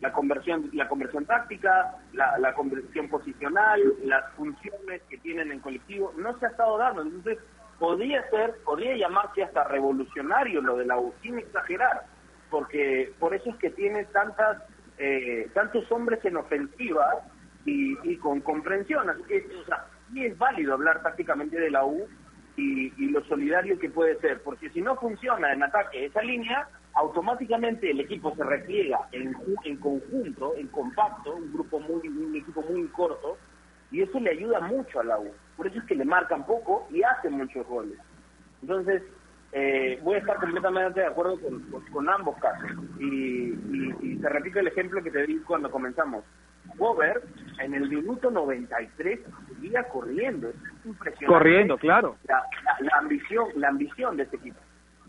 la 0.00 0.12
conversión, 0.12 0.68
la 0.74 0.86
conversión 0.88 1.24
táctica, 1.24 1.96
la, 2.12 2.36
la 2.38 2.52
conversión 2.54 3.08
posicional, 3.08 3.80
las 4.04 4.30
funciones 4.32 5.00
que 5.08 5.16
tienen 5.18 5.50
en 5.50 5.60
colectivo, 5.60 6.12
no 6.18 6.38
se 6.38 6.46
ha 6.46 6.50
estado 6.50 6.76
dando. 6.76 7.02
Entonces, 7.02 7.38
podría 7.78 8.28
ser, 8.28 8.54
podría 8.64 8.96
llamarse 8.96 9.42
hasta 9.42 9.64
revolucionario 9.64 10.60
lo 10.60 10.76
de 10.76 10.86
la 10.86 10.98
U, 10.98 11.14
sin 11.22 11.38
exagerar, 11.38 12.02
porque 12.50 13.12
por 13.18 13.34
eso 13.34 13.50
es 13.50 13.56
que 13.56 13.70
tiene 13.70 14.04
tantas, 14.06 14.62
eh, 14.98 15.48
tantos 15.54 15.90
hombres 15.90 16.22
en 16.24 16.36
ofensiva 16.36 17.22
y, 17.64 17.96
y 18.02 18.16
con 18.18 18.40
comprensión. 18.40 19.08
Así 19.08 19.22
que, 19.22 19.46
o 19.58 19.64
sea, 19.64 19.86
sí 20.12 20.26
es 20.26 20.36
válido 20.36 20.74
hablar 20.74 21.02
tácticamente 21.02 21.58
de 21.58 21.70
la 21.70 21.84
U 21.84 22.06
y, 22.56 22.92
y 22.96 23.08
lo 23.10 23.24
solidario 23.24 23.78
que 23.78 23.90
puede 23.90 24.18
ser, 24.20 24.42
porque 24.42 24.70
si 24.70 24.80
no 24.80 24.96
funciona 24.96 25.52
en 25.52 25.62
ataque 25.62 26.06
esa 26.06 26.22
línea, 26.22 26.68
automáticamente 26.94 27.90
el 27.90 28.00
equipo 28.00 28.34
se 28.36 28.44
repliega 28.44 29.00
en, 29.12 29.36
en 29.64 29.76
conjunto, 29.78 30.54
en 30.56 30.68
compacto, 30.68 31.34
un 31.34 31.52
grupo 31.52 31.80
muy, 31.80 32.06
un 32.08 32.36
equipo 32.36 32.62
muy 32.62 32.86
corto, 32.88 33.36
y 33.90 34.02
eso 34.02 34.18
le 34.20 34.30
ayuda 34.30 34.60
mucho 34.60 35.00
a 35.00 35.04
la 35.04 35.18
U. 35.18 35.30
Por 35.56 35.66
eso 35.66 35.78
es 35.78 35.84
que 35.84 35.94
le 35.94 36.04
marcan 36.04 36.46
poco 36.46 36.88
y 36.90 37.02
hacen 37.02 37.32
muchos 37.32 37.66
goles. 37.66 37.98
Entonces, 38.62 39.02
eh, 39.52 40.00
voy 40.02 40.16
a 40.16 40.18
estar 40.18 40.36
completamente 40.38 41.00
de 41.00 41.06
acuerdo 41.06 41.38
con, 41.92 42.08
ambos 42.08 42.36
casos. 42.38 42.70
Y, 42.98 43.04
y, 43.04 43.94
y, 44.00 44.16
te 44.16 44.28
repito 44.28 44.58
el 44.58 44.66
ejemplo 44.66 45.02
que 45.02 45.12
te 45.12 45.26
di 45.26 45.38
cuando 45.46 45.70
comenzamos. 45.70 46.24
En 47.60 47.74
el 47.74 47.88
minuto 47.88 48.30
93, 48.30 49.20
seguía 49.48 49.84
corriendo. 49.84 50.48
Es 50.48 50.56
impresionante. 50.84 51.26
Corriendo, 51.26 51.78
claro. 51.78 52.16
La, 52.24 52.42
la, 52.80 52.98
ambición, 52.98 53.48
la 53.54 53.68
ambición 53.68 54.16
de 54.16 54.24
este 54.24 54.36
equipo. 54.36 54.58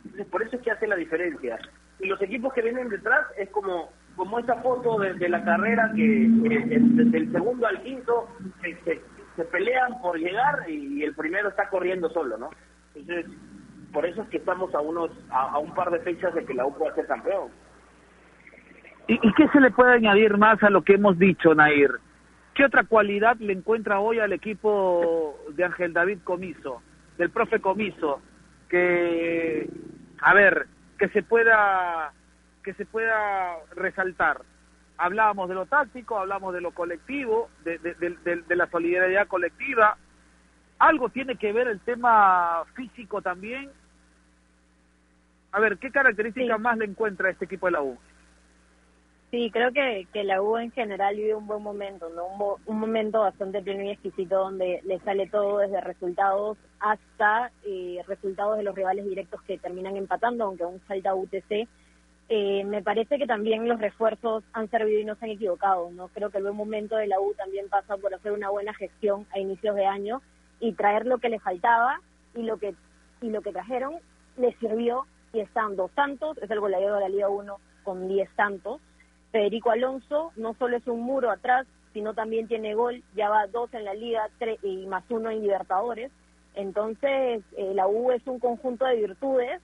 Entonces, 0.04 0.28
por 0.28 0.44
eso 0.44 0.56
es 0.56 0.62
que 0.62 0.72
hace 0.72 0.88
la 0.88 0.96
diferencia. 0.96 1.58
Y 2.00 2.08
los 2.08 2.22
equipos 2.22 2.54
que 2.54 2.62
vienen 2.62 2.90
detrás 2.90 3.26
es 3.38 3.50
como 3.50 3.90
como 4.16 4.40
esa 4.40 4.56
foto 4.62 5.00
de, 5.00 5.30
la 5.30 5.44
carrera 5.44 5.92
que 5.96 6.28
desde 6.30 7.18
el 7.18 7.32
segundo 7.32 7.68
al 7.68 7.82
quinto 7.82 8.30
se, 8.62 9.02
se, 9.36 9.44
pelean 9.46 10.00
por 10.02 10.18
llegar 10.18 10.70
y, 10.70 11.04
el 11.04 11.14
primero 11.16 11.50
está 11.50 11.70
corriendo 11.70 12.10
solo, 12.10 12.38
¿no? 12.38 12.50
Entonces, 12.96 13.26
por 13.92 14.06
eso 14.06 14.22
es 14.22 14.30
que 14.30 14.38
estamos 14.38 14.74
a 14.74 14.80
unos 14.80 15.12
a, 15.30 15.58
un 15.60 15.74
par 15.74 15.92
de 15.92 16.00
fechas 16.00 16.34
de 16.34 16.46
que 16.46 16.54
la 16.54 16.66
U 16.66 16.74
pueda 16.74 16.96
ser 16.96 17.08
campeón. 17.08 17.50
¿Y, 19.08 19.14
¿Y 19.14 19.34
qué 19.34 19.48
se 19.50 19.60
le 19.60 19.72
puede 19.72 19.94
añadir 19.94 20.38
más 20.38 20.62
a 20.64 20.70
lo 20.70 20.84
que 20.84 20.94
hemos 20.94 21.18
dicho, 21.20 21.54
Nair? 21.54 21.92
¿Qué 22.54 22.66
otra 22.66 22.84
cualidad 22.86 23.36
le 23.38 23.54
encuentra 23.54 24.00
hoy 24.00 24.20
al 24.20 24.34
equipo 24.34 25.38
de 25.50 25.66
Ángel 25.66 25.94
David 25.94 26.20
Comiso, 26.24 26.82
del 27.18 27.30
profe 27.30 27.60
Comiso, 27.60 28.22
que, 28.70 29.70
a 30.22 30.34
ver, 30.34 30.68
que 30.98 31.10
se 31.10 31.22
pueda 31.22 32.14
que 32.66 32.74
se 32.74 32.86
pueda 32.86 33.58
resaltar. 33.76 34.42
Hablábamos 34.98 35.48
de 35.48 35.56
lo 35.56 35.68
táctico, 35.68 36.18
hablamos 36.18 36.54
de 36.54 36.62
lo 36.62 36.72
colectivo, 36.72 37.50
de, 37.64 37.78
de, 37.78 38.56
la 38.56 38.68
solidaridad 38.68 39.28
colectiva. 39.28 39.98
¿Algo 40.80 41.10
tiene 41.10 41.36
que 41.36 41.54
ver 41.54 41.68
el 41.68 41.80
tema 41.82 42.64
físico 42.74 43.22
también? 43.22 43.70
A 45.52 45.60
ver, 45.60 45.78
¿qué 45.78 45.92
características 45.92 46.60
más 46.60 46.78
le 46.78 46.86
encuentra 46.86 47.28
a 47.28 47.32
este 47.32 47.46
equipo 47.46 47.68
de 47.68 47.74
la 47.74 47.82
U? 47.82 47.98
Sí, 49.36 49.52
creo 49.52 49.74
que, 49.74 50.08
que 50.14 50.24
la 50.24 50.42
U 50.42 50.56
en 50.56 50.72
general 50.72 51.14
vive 51.18 51.36
un 51.36 51.46
buen 51.46 51.62
momento, 51.62 52.08
¿no? 52.08 52.26
Un, 52.26 52.56
un, 52.68 52.80
momento 52.80 53.20
bastante 53.20 53.62
pleno 53.62 53.84
y 53.84 53.90
exquisito 53.90 54.38
donde 54.38 54.80
le 54.86 54.98
sale 55.00 55.28
todo 55.28 55.58
desde 55.58 55.82
resultados 55.82 56.58
hasta 56.80 57.52
eh, 57.66 58.02
resultados 58.08 58.56
de 58.56 58.64
los 58.64 58.74
rivales 58.74 59.04
directos 59.04 59.42
que 59.42 59.58
terminan 59.58 59.98
empatando, 59.98 60.46
aunque 60.46 60.64
aún 60.64 60.80
falta 60.88 61.14
UTC 61.14 61.68
eh, 62.30 62.64
me 62.64 62.82
parece 62.82 63.18
que 63.18 63.28
también 63.28 63.68
los 63.68 63.82
refuerzos 63.82 64.46
han 64.54 64.70
servido 64.70 65.02
y 65.02 65.04
no 65.04 65.16
se 65.16 65.26
han 65.26 65.32
equivocado. 65.32 65.92
no 65.92 66.08
Creo 66.08 66.30
que 66.30 66.38
el 66.38 66.46
buen 66.46 66.56
momento 66.56 66.96
de 66.96 67.08
la 67.08 67.20
U 67.20 67.34
también 67.34 67.68
pasa 67.68 67.98
por 67.98 68.14
hacer 68.14 68.32
una 68.32 68.50
buena 68.52 68.74
gestión 68.74 69.28
a 69.34 69.40
inicios 69.40 69.76
de 69.76 69.86
año 69.86 70.22
y 70.62 70.72
traer 70.72 71.06
lo 71.06 71.18
que 71.18 71.28
le 71.28 71.40
faltaba 71.40 72.00
y 72.36 72.44
lo 72.44 72.56
que 72.56 72.74
y 73.22 73.32
lo 73.32 73.42
que 73.42 73.52
trajeron 73.52 73.96
les 74.38 74.56
sirvió 74.60 75.06
y 75.34 75.42
están 75.42 75.76
dos 75.76 75.92
tantos, 75.92 76.38
es 76.38 76.50
el 76.50 76.62
goleador 76.62 76.94
de 76.94 77.02
la 77.02 77.10
Liga 77.10 77.28
1 77.28 77.58
con 77.84 78.08
10 78.08 78.30
tantos. 78.38 78.80
Federico 79.36 79.70
Alonso 79.70 80.32
no 80.38 80.54
solo 80.54 80.78
es 80.78 80.88
un 80.88 81.02
muro 81.02 81.30
atrás, 81.30 81.68
sino 81.92 82.14
también 82.14 82.48
tiene 82.48 82.74
gol, 82.74 83.04
ya 83.18 83.28
va 83.28 83.48
dos 83.48 83.74
en 83.74 83.84
la 83.84 83.94
Liga 83.94 84.30
y 84.64 84.86
más 84.86 85.04
uno 85.10 85.30
en 85.30 85.42
Libertadores. 85.42 86.10
Entonces, 86.54 87.44
eh, 87.58 87.74
la 87.74 87.86
U 87.86 88.12
es 88.12 88.26
un 88.28 88.40
conjunto 88.40 88.86
de 88.86 88.96
virtudes 88.96 89.62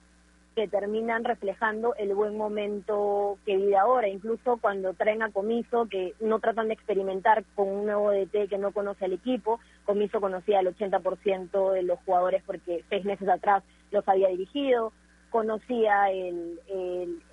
que 0.54 0.68
terminan 0.68 1.24
reflejando 1.24 1.94
el 1.94 2.14
buen 2.14 2.36
momento 2.36 3.38
que 3.46 3.56
vive 3.56 3.78
ahora, 3.78 4.08
incluso 4.08 4.58
cuando 4.58 4.92
traen 4.92 5.22
a 5.22 5.32
Comiso, 5.32 5.86
que 5.88 6.12
no 6.20 6.38
tratan 6.38 6.68
de 6.68 6.74
experimentar 6.74 7.42
con 7.54 7.68
un 7.68 7.86
nuevo 7.86 8.10
DT 8.10 8.50
que 8.50 8.58
no 8.58 8.72
conoce 8.72 9.06
al 9.06 9.14
equipo, 9.14 9.58
Comiso 9.86 10.20
conocía 10.20 10.58
al 10.58 10.66
80% 10.66 11.72
de 11.72 11.82
los 11.82 11.98
jugadores 12.00 12.42
porque 12.44 12.84
seis 12.90 13.06
meses 13.06 13.26
atrás 13.26 13.64
los 13.90 14.06
había 14.06 14.28
dirigido, 14.28 14.92
conocía 15.32 16.10
el, 16.10 16.60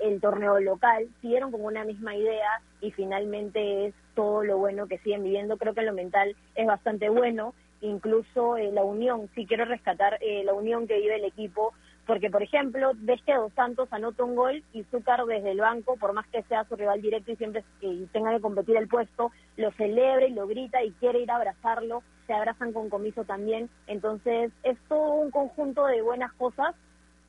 el, 0.01 0.21
torneo 0.21 0.59
local, 0.59 1.07
siguieron 1.21 1.51
con 1.51 1.63
una 1.63 1.83
misma 1.83 2.15
idea 2.15 2.61
y 2.81 2.91
finalmente 2.91 3.87
es 3.87 3.93
todo 4.15 4.43
lo 4.43 4.57
bueno 4.57 4.87
que 4.87 4.97
siguen 4.99 5.23
viviendo, 5.23 5.57
creo 5.57 5.73
que 5.73 5.83
lo 5.83 5.93
mental 5.93 6.35
es 6.55 6.65
bastante 6.65 7.09
bueno, 7.09 7.53
incluso 7.81 8.57
eh, 8.57 8.71
la 8.71 8.83
unión, 8.83 9.29
sí 9.35 9.45
quiero 9.45 9.65
rescatar 9.65 10.17
eh, 10.21 10.43
la 10.45 10.53
unión 10.53 10.87
que 10.87 10.99
vive 10.99 11.17
el 11.17 11.25
equipo 11.25 11.73
porque, 12.09 12.31
por 12.31 12.41
ejemplo, 12.41 12.93
ves 12.95 13.21
que 13.21 13.35
Dos 13.35 13.53
Santos 13.53 13.87
anota 13.91 14.23
un 14.23 14.35
gol 14.35 14.63
y 14.73 14.83
Zúcar 14.85 15.23
desde 15.27 15.51
el 15.51 15.59
banco, 15.59 15.95
por 15.95 16.13
más 16.13 16.25
que 16.29 16.41
sea 16.41 16.63
su 16.63 16.75
rival 16.75 17.03
directo 17.03 17.31
y 17.31 17.35
siempre 17.35 17.63
tenga 18.11 18.31
que 18.31 18.41
competir 18.41 18.77
el 18.77 18.87
puesto, 18.87 19.31
lo 19.57 19.69
celebra 19.73 20.25
y 20.25 20.33
lo 20.33 20.47
grita 20.47 20.83
y 20.83 20.89
quiere 20.93 21.19
ir 21.19 21.29
a 21.29 21.35
abrazarlo, 21.35 22.01
se 22.25 22.33
abrazan 22.33 22.73
con 22.73 22.89
comiso 22.89 23.25
también. 23.25 23.69
Entonces, 23.85 24.51
es 24.63 24.75
todo 24.87 25.13
un 25.13 25.29
conjunto 25.29 25.85
de 25.85 26.01
buenas 26.01 26.33
cosas 26.33 26.73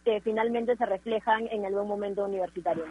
que 0.04 0.20
finalmente 0.20 0.76
se 0.76 0.86
reflejan 0.86 1.46
en 1.50 1.62
buen 1.72 1.86
momento 1.86 2.24
universitario. 2.24 2.84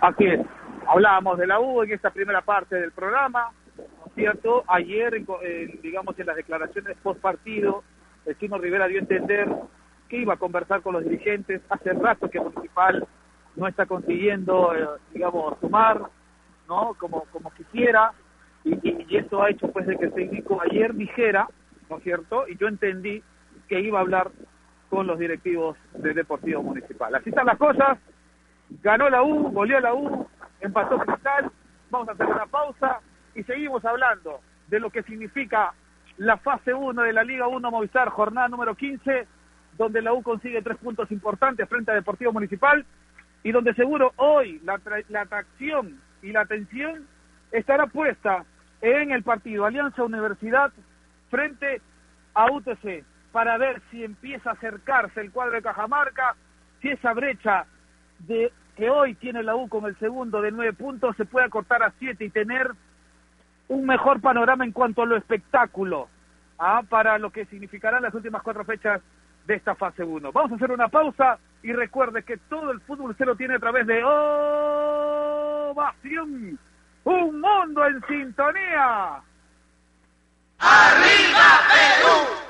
Así 0.00 0.24
es. 0.24 0.40
Hablábamos 0.86 1.38
de 1.38 1.46
la 1.46 1.60
U 1.60 1.82
en 1.82 1.92
esta 1.92 2.10
primera 2.10 2.42
parte 2.42 2.76
del 2.76 2.92
programa, 2.92 3.50
¿cierto? 4.14 4.64
Ayer, 4.68 5.24
digamos, 5.82 6.18
en 6.18 6.26
las 6.26 6.36
declaraciones 6.36 6.96
post 7.02 7.20
partido, 7.20 7.82
el 8.26 8.38
Chino 8.38 8.58
Rivera 8.58 8.86
dio 8.86 8.98
a 8.98 9.02
entender 9.02 9.48
que 10.08 10.18
iba 10.18 10.34
a 10.34 10.38
conversar 10.38 10.82
con 10.82 10.94
los 10.94 11.04
dirigentes. 11.04 11.62
Hace 11.68 11.92
rato 11.92 12.28
que 12.28 12.40
Municipal 12.40 13.06
no 13.56 13.66
está 13.66 13.86
consiguiendo, 13.86 14.74
eh, 14.74 14.86
digamos, 15.12 15.58
sumar, 15.60 16.02
¿no? 16.68 16.94
Como, 16.98 17.24
como 17.32 17.50
quisiera. 17.52 18.12
Y, 18.64 18.74
y, 18.82 19.16
esto 19.16 19.42
ha 19.42 19.50
hecho 19.50 19.70
pues 19.72 19.86
de 19.86 19.96
que 19.96 20.06
el 20.06 20.12
técnico 20.12 20.60
ayer 20.62 20.94
dijera, 20.94 21.48
¿no 21.90 21.98
es 21.98 22.02
cierto? 22.02 22.48
Y 22.48 22.56
yo 22.56 22.66
entendí 22.66 23.22
que 23.68 23.80
iba 23.80 23.98
a 23.98 24.02
hablar 24.02 24.30
con 24.94 25.08
los 25.08 25.18
directivos 25.18 25.76
del 25.94 26.14
Deportivo 26.14 26.62
Municipal. 26.62 27.12
Así 27.12 27.30
están 27.30 27.46
las 27.46 27.58
cosas. 27.58 27.98
Ganó 28.80 29.10
la 29.10 29.24
U, 29.24 29.50
goleó 29.50 29.80
la 29.80 29.92
U, 29.92 30.24
empató 30.60 30.98
Cristal. 30.98 31.50
Vamos 31.90 32.08
a 32.08 32.12
hacer 32.12 32.26
una 32.26 32.46
pausa 32.46 33.00
y 33.34 33.42
seguimos 33.42 33.84
hablando 33.84 34.38
de 34.68 34.78
lo 34.78 34.90
que 34.90 35.02
significa 35.02 35.74
la 36.16 36.36
fase 36.36 36.72
1 36.72 37.02
de 37.02 37.12
la 37.12 37.24
Liga 37.24 37.48
1 37.48 37.70
Movistar, 37.72 38.08
jornada 38.10 38.46
número 38.46 38.76
15 38.76 39.26
donde 39.76 40.00
la 40.00 40.12
U 40.12 40.22
consigue 40.22 40.62
tres 40.62 40.76
puntos 40.76 41.10
importantes 41.10 41.68
frente 41.68 41.90
a 41.90 41.94
Deportivo 41.94 42.32
Municipal 42.32 42.86
y 43.42 43.50
donde 43.50 43.74
seguro 43.74 44.12
hoy 44.14 44.60
la, 44.62 44.80
la 45.08 45.22
atracción 45.22 46.00
y 46.22 46.30
la 46.30 46.42
atención 46.42 47.04
estará 47.50 47.88
puesta 47.88 48.44
en 48.80 49.10
el 49.10 49.24
partido 49.24 49.64
Alianza 49.64 50.04
Universidad 50.04 50.72
frente 51.30 51.82
a 52.34 52.46
UTC 52.52 53.04
para 53.34 53.58
ver 53.58 53.82
si 53.90 54.02
empieza 54.04 54.50
a 54.50 54.52
acercarse 54.52 55.20
el 55.20 55.32
cuadro 55.32 55.56
de 55.56 55.62
Cajamarca, 55.62 56.36
si 56.80 56.90
esa 56.90 57.12
brecha 57.12 57.66
de 58.20 58.52
que 58.76 58.88
hoy 58.88 59.16
tiene 59.16 59.42
la 59.42 59.56
U 59.56 59.68
con 59.68 59.86
el 59.86 59.98
segundo 59.98 60.40
de 60.40 60.52
nueve 60.52 60.72
puntos 60.72 61.16
se 61.16 61.24
puede 61.24 61.46
acortar 61.46 61.82
a 61.82 61.92
siete 61.98 62.24
y 62.26 62.30
tener 62.30 62.70
un 63.66 63.86
mejor 63.86 64.20
panorama 64.20 64.64
en 64.64 64.70
cuanto 64.70 65.02
a 65.02 65.06
lo 65.06 65.16
espectáculo 65.16 66.08
¿ah? 66.60 66.82
para 66.88 67.18
lo 67.18 67.30
que 67.30 67.46
significarán 67.46 68.04
las 68.04 68.14
últimas 68.14 68.40
cuatro 68.40 68.64
fechas 68.64 69.02
de 69.48 69.54
esta 69.56 69.74
fase 69.74 70.04
1. 70.04 70.30
Vamos 70.30 70.52
a 70.52 70.54
hacer 70.54 70.70
una 70.70 70.86
pausa 70.86 71.40
y 71.64 71.72
recuerde 71.72 72.22
que 72.22 72.36
todo 72.36 72.70
el 72.70 72.80
fútbol 72.82 73.16
se 73.16 73.26
lo 73.26 73.34
tiene 73.34 73.56
a 73.56 73.58
través 73.58 73.84
de 73.88 74.00
Ovación. 75.74 76.56
Un 77.02 77.40
mundo 77.40 77.84
en 77.84 78.00
sintonía. 78.06 79.20
¡Arriba 80.60 81.58
Perú! 81.68 82.43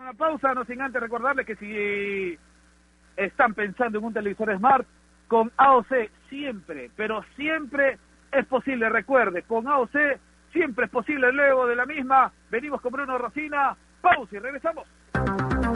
Una 0.00 0.14
pausa, 0.14 0.54
no 0.54 0.64
sin 0.64 0.80
antes 0.80 0.98
recordarles 0.98 1.44
que 1.44 1.56
si 1.56 2.38
están 3.16 3.52
pensando 3.52 3.98
en 3.98 4.04
un 4.06 4.14
televisor 4.14 4.56
Smart, 4.56 4.86
con 5.28 5.52
AOC 5.58 6.08
siempre, 6.30 6.90
pero 6.96 7.22
siempre 7.36 7.98
es 8.32 8.46
posible. 8.46 8.88
Recuerde, 8.88 9.42
con 9.42 9.68
AOC 9.68 9.94
siempre 10.52 10.86
es 10.86 10.90
posible 10.90 11.30
luego 11.32 11.66
de 11.66 11.76
la 11.76 11.84
misma. 11.84 12.32
Venimos 12.50 12.80
con 12.80 12.92
Bruno 12.92 13.18
Rosina. 13.18 13.76
Pausa 14.00 14.36
y 14.36 14.38
regresamos. 14.38 14.88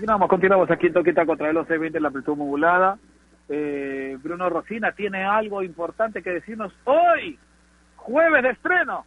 Continuamos, 0.00 0.28
continuamos 0.30 0.70
aquí 0.70 0.86
en 0.86 0.94
Toquita 0.94 1.26
contra 1.26 1.50
el 1.50 1.56
620 1.56 1.98
en 1.98 2.02
la 2.02 2.08
amplitud 2.08 2.34
modulada. 2.34 2.98
Eh, 3.50 4.16
Bruno 4.22 4.48
Rosina 4.48 4.92
tiene 4.92 5.24
algo 5.24 5.62
importante 5.62 6.22
que 6.22 6.30
decirnos 6.30 6.72
hoy, 6.84 7.38
jueves 7.96 8.42
de 8.42 8.48
estreno. 8.48 9.04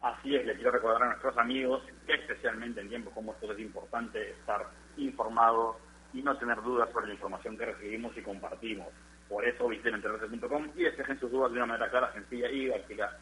Así 0.00 0.34
es, 0.34 0.46
le 0.46 0.54
quiero 0.54 0.70
recordar 0.70 1.02
a 1.02 1.06
nuestros 1.08 1.36
amigos 1.36 1.82
especialmente 2.08 2.80
en 2.80 2.88
tiempos 2.88 3.12
como 3.12 3.34
estos 3.34 3.50
es 3.50 3.58
importante 3.58 4.30
estar 4.30 4.62
informado 4.96 5.76
y 6.14 6.22
no 6.22 6.38
tener 6.38 6.62
dudas 6.62 6.88
sobre 6.92 7.08
la 7.08 7.12
información 7.12 7.58
que 7.58 7.66
recibimos 7.66 8.16
y 8.16 8.22
compartimos. 8.22 8.88
Por 9.28 9.44
eso 9.44 9.68
visiten 9.68 9.96
enterarse.com 9.96 10.70
y 10.74 10.84
despejen 10.84 11.20
sus 11.20 11.30
dudas 11.30 11.52
de 11.52 11.58
una 11.58 11.66
manera 11.66 11.90
clara, 11.90 12.14
sencilla 12.14 12.48
y 12.48 12.60
didáctica 12.60 13.14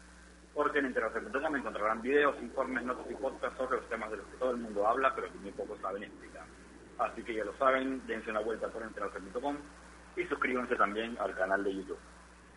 porque 0.55 0.79
en 0.79 0.85
me 0.85 1.59
encontrarán 1.59 2.01
videos, 2.01 2.41
informes, 2.41 2.83
notas 2.85 3.05
y 3.11 3.15
podcasts 3.15 3.57
sobre 3.57 3.75
los 3.75 3.89
temas 3.89 4.09
de 4.09 4.17
los 4.17 4.25
que 4.27 4.37
todo 4.37 4.51
el 4.51 4.57
mundo 4.57 4.87
habla, 4.87 5.13
pero 5.13 5.27
que 5.27 5.37
muy 5.39 5.51
pocos 5.51 5.77
saben 5.81 6.03
explicar. 6.03 6.45
Así 6.97 7.23
que 7.23 7.35
ya 7.35 7.43
lo 7.43 7.53
saben, 7.57 8.01
dense 8.07 8.31
una 8.31 8.39
vuelta 8.39 8.69
por 8.69 8.81
enterarse.com 8.81 9.57
y 10.15 10.23
suscríbanse 10.23 10.77
también 10.77 11.17
al 11.19 11.35
canal 11.35 11.61
de 11.61 11.75
YouTube. 11.75 11.99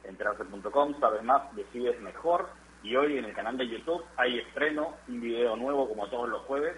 Enterarse.com, 0.04 1.00
sabes 1.00 1.24
más, 1.24 1.54
decides 1.56 2.00
mejor. 2.00 2.48
Y 2.84 2.94
hoy 2.94 3.18
en 3.18 3.24
el 3.24 3.34
canal 3.34 3.58
de 3.58 3.66
YouTube 3.66 4.04
hay 4.16 4.38
estreno, 4.38 4.94
un 5.08 5.20
video 5.20 5.56
nuevo 5.56 5.88
como 5.88 6.08
todos 6.08 6.28
los 6.28 6.42
jueves, 6.42 6.76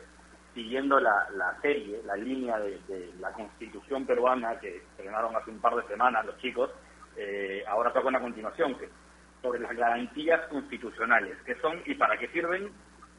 siguiendo 0.55 0.99
la, 0.99 1.29
serie, 1.61 2.01
la 2.07 2.17
línea 2.17 2.59
de, 2.59 3.13
la 3.21 3.31
constitución 3.33 4.07
peruana 4.07 4.59
que 4.59 4.79
estrenaron 4.79 5.37
hace 5.37 5.51
un 5.51 5.61
par 5.61 5.77
de 5.77 5.87
semanas 5.87 6.25
los 6.25 6.39
chicos. 6.39 6.71
Eh, 7.15 7.63
ahora 7.69 7.93
toca 7.93 8.09
una 8.09 8.21
continuación 8.21 8.75
que 8.79 8.89
sobre 9.43 9.61
las 9.61 9.77
garantías 9.77 10.41
constitucionales, 10.49 11.37
qué 11.45 11.55
son 11.57 11.81
y 11.87 11.95
para 11.95 12.19
qué 12.19 12.29
sirven, 12.29 12.71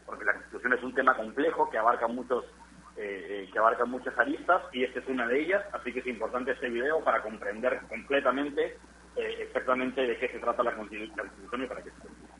porque 0.05 0.25
la 0.25 0.33
Constitución 0.33 0.73
es 0.73 0.83
un 0.83 0.93
tema 0.93 1.15
complejo 1.15 1.69
que 1.69 1.77
abarca 1.77 2.07
muchos 2.07 2.45
eh, 2.97 3.45
eh, 3.45 3.49
que 3.51 3.57
abarca 3.57 3.85
muchas 3.85 4.17
aristas 4.19 4.61
y 4.73 4.83
esta 4.83 4.99
es 4.99 5.07
una 5.07 5.25
de 5.25 5.41
ellas, 5.41 5.63
así 5.71 5.93
que 5.93 5.99
es 5.99 6.07
importante 6.07 6.51
este 6.51 6.69
video 6.69 7.01
para 7.03 7.21
comprender 7.21 7.79
completamente 7.87 8.77
eh, 9.15 9.37
exactamente 9.39 10.01
de 10.01 10.17
qué 10.17 10.27
se 10.27 10.39
trata 10.39 10.61
la 10.61 10.75
Constitución 10.75 11.63
y 11.63 11.67
para 11.67 11.81
qué 11.81 11.89
sirve. 11.89 12.31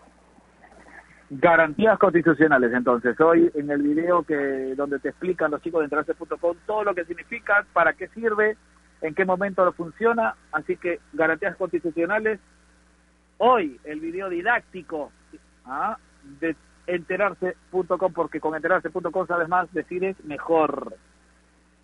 Garantías 1.30 1.98
constitucionales, 1.98 2.74
entonces, 2.74 3.18
hoy 3.22 3.50
en 3.56 3.72
el 3.72 3.82
video 3.82 4.24
que 4.24 4.76
donde 4.76 5.00
te 5.00 5.10
explican 5.10 5.52
los 5.52 5.62
chicos 5.62 5.80
de 5.80 5.86
entrarse.com 5.86 6.58
todo 6.66 6.84
lo 6.84 6.94
que 6.94 7.06
significa, 7.06 7.66
para 7.72 7.94
qué 7.94 8.10
sirve, 8.10 8.58
en 9.00 9.16
qué 9.16 9.24
momento 9.24 9.64
lo 9.64 9.72
funciona, 9.72 10.36
así 10.52 10.76
que 10.76 11.00
garantías 11.14 11.56
constitucionales 11.56 12.42
hoy 13.44 13.80
el 13.84 14.00
video 14.00 14.30
didáctico 14.30 15.12
¿ah? 15.66 15.98
de 16.40 16.56
enterarse.com, 16.86 18.14
porque 18.14 18.40
con 18.40 18.56
enterarse.com 18.56 19.28
sabes 19.28 19.50
más, 19.50 19.72
decides 19.74 20.16
mejor. 20.24 20.96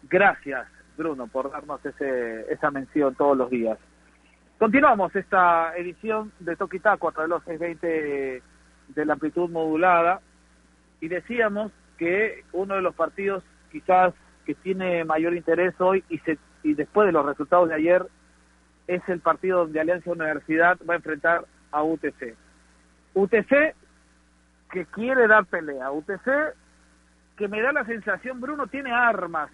Gracias, 0.03 0.67
Bruno, 0.95 1.27
por 1.27 1.51
darnos 1.51 1.83
ese, 1.83 2.51
esa 2.51 2.69
mención 2.69 3.15
todos 3.15 3.35
los 3.35 3.49
días. 3.49 3.79
Continuamos 4.59 5.15
esta 5.15 5.75
edición 5.75 6.31
de 6.39 6.55
Toquitaco 6.55 7.09
a 7.09 7.11
través 7.11 7.29
de 7.29 7.35
los 7.35 7.43
620 7.45 8.43
de 8.89 9.05
la 9.05 9.13
amplitud 9.13 9.49
modulada 9.49 10.21
y 11.01 11.07
decíamos 11.07 11.71
que 11.97 12.43
uno 12.53 12.75
de 12.75 12.81
los 12.81 12.93
partidos 12.93 13.43
quizás 13.71 14.13
que 14.45 14.53
tiene 14.53 15.03
mayor 15.05 15.35
interés 15.35 15.73
hoy 15.79 16.03
y, 16.09 16.19
se, 16.19 16.37
y 16.63 16.75
después 16.75 17.07
de 17.07 17.11
los 17.11 17.25
resultados 17.25 17.69
de 17.69 17.75
ayer 17.75 18.05
es 18.87 19.01
el 19.07 19.19
partido 19.19 19.59
donde 19.59 19.79
Alianza 19.79 20.11
Universidad 20.11 20.77
va 20.89 20.93
a 20.93 20.97
enfrentar 20.97 21.45
a 21.71 21.83
UTC. 21.83 22.35
UTC 23.13 23.75
que 24.71 24.85
quiere 24.85 25.27
dar 25.27 25.45
pelea. 25.45 25.91
UTC 25.91 26.55
que 27.37 27.47
me 27.47 27.61
da 27.61 27.71
la 27.71 27.85
sensación, 27.85 28.41
Bruno 28.41 28.67
tiene 28.67 28.91
armas, 28.91 29.51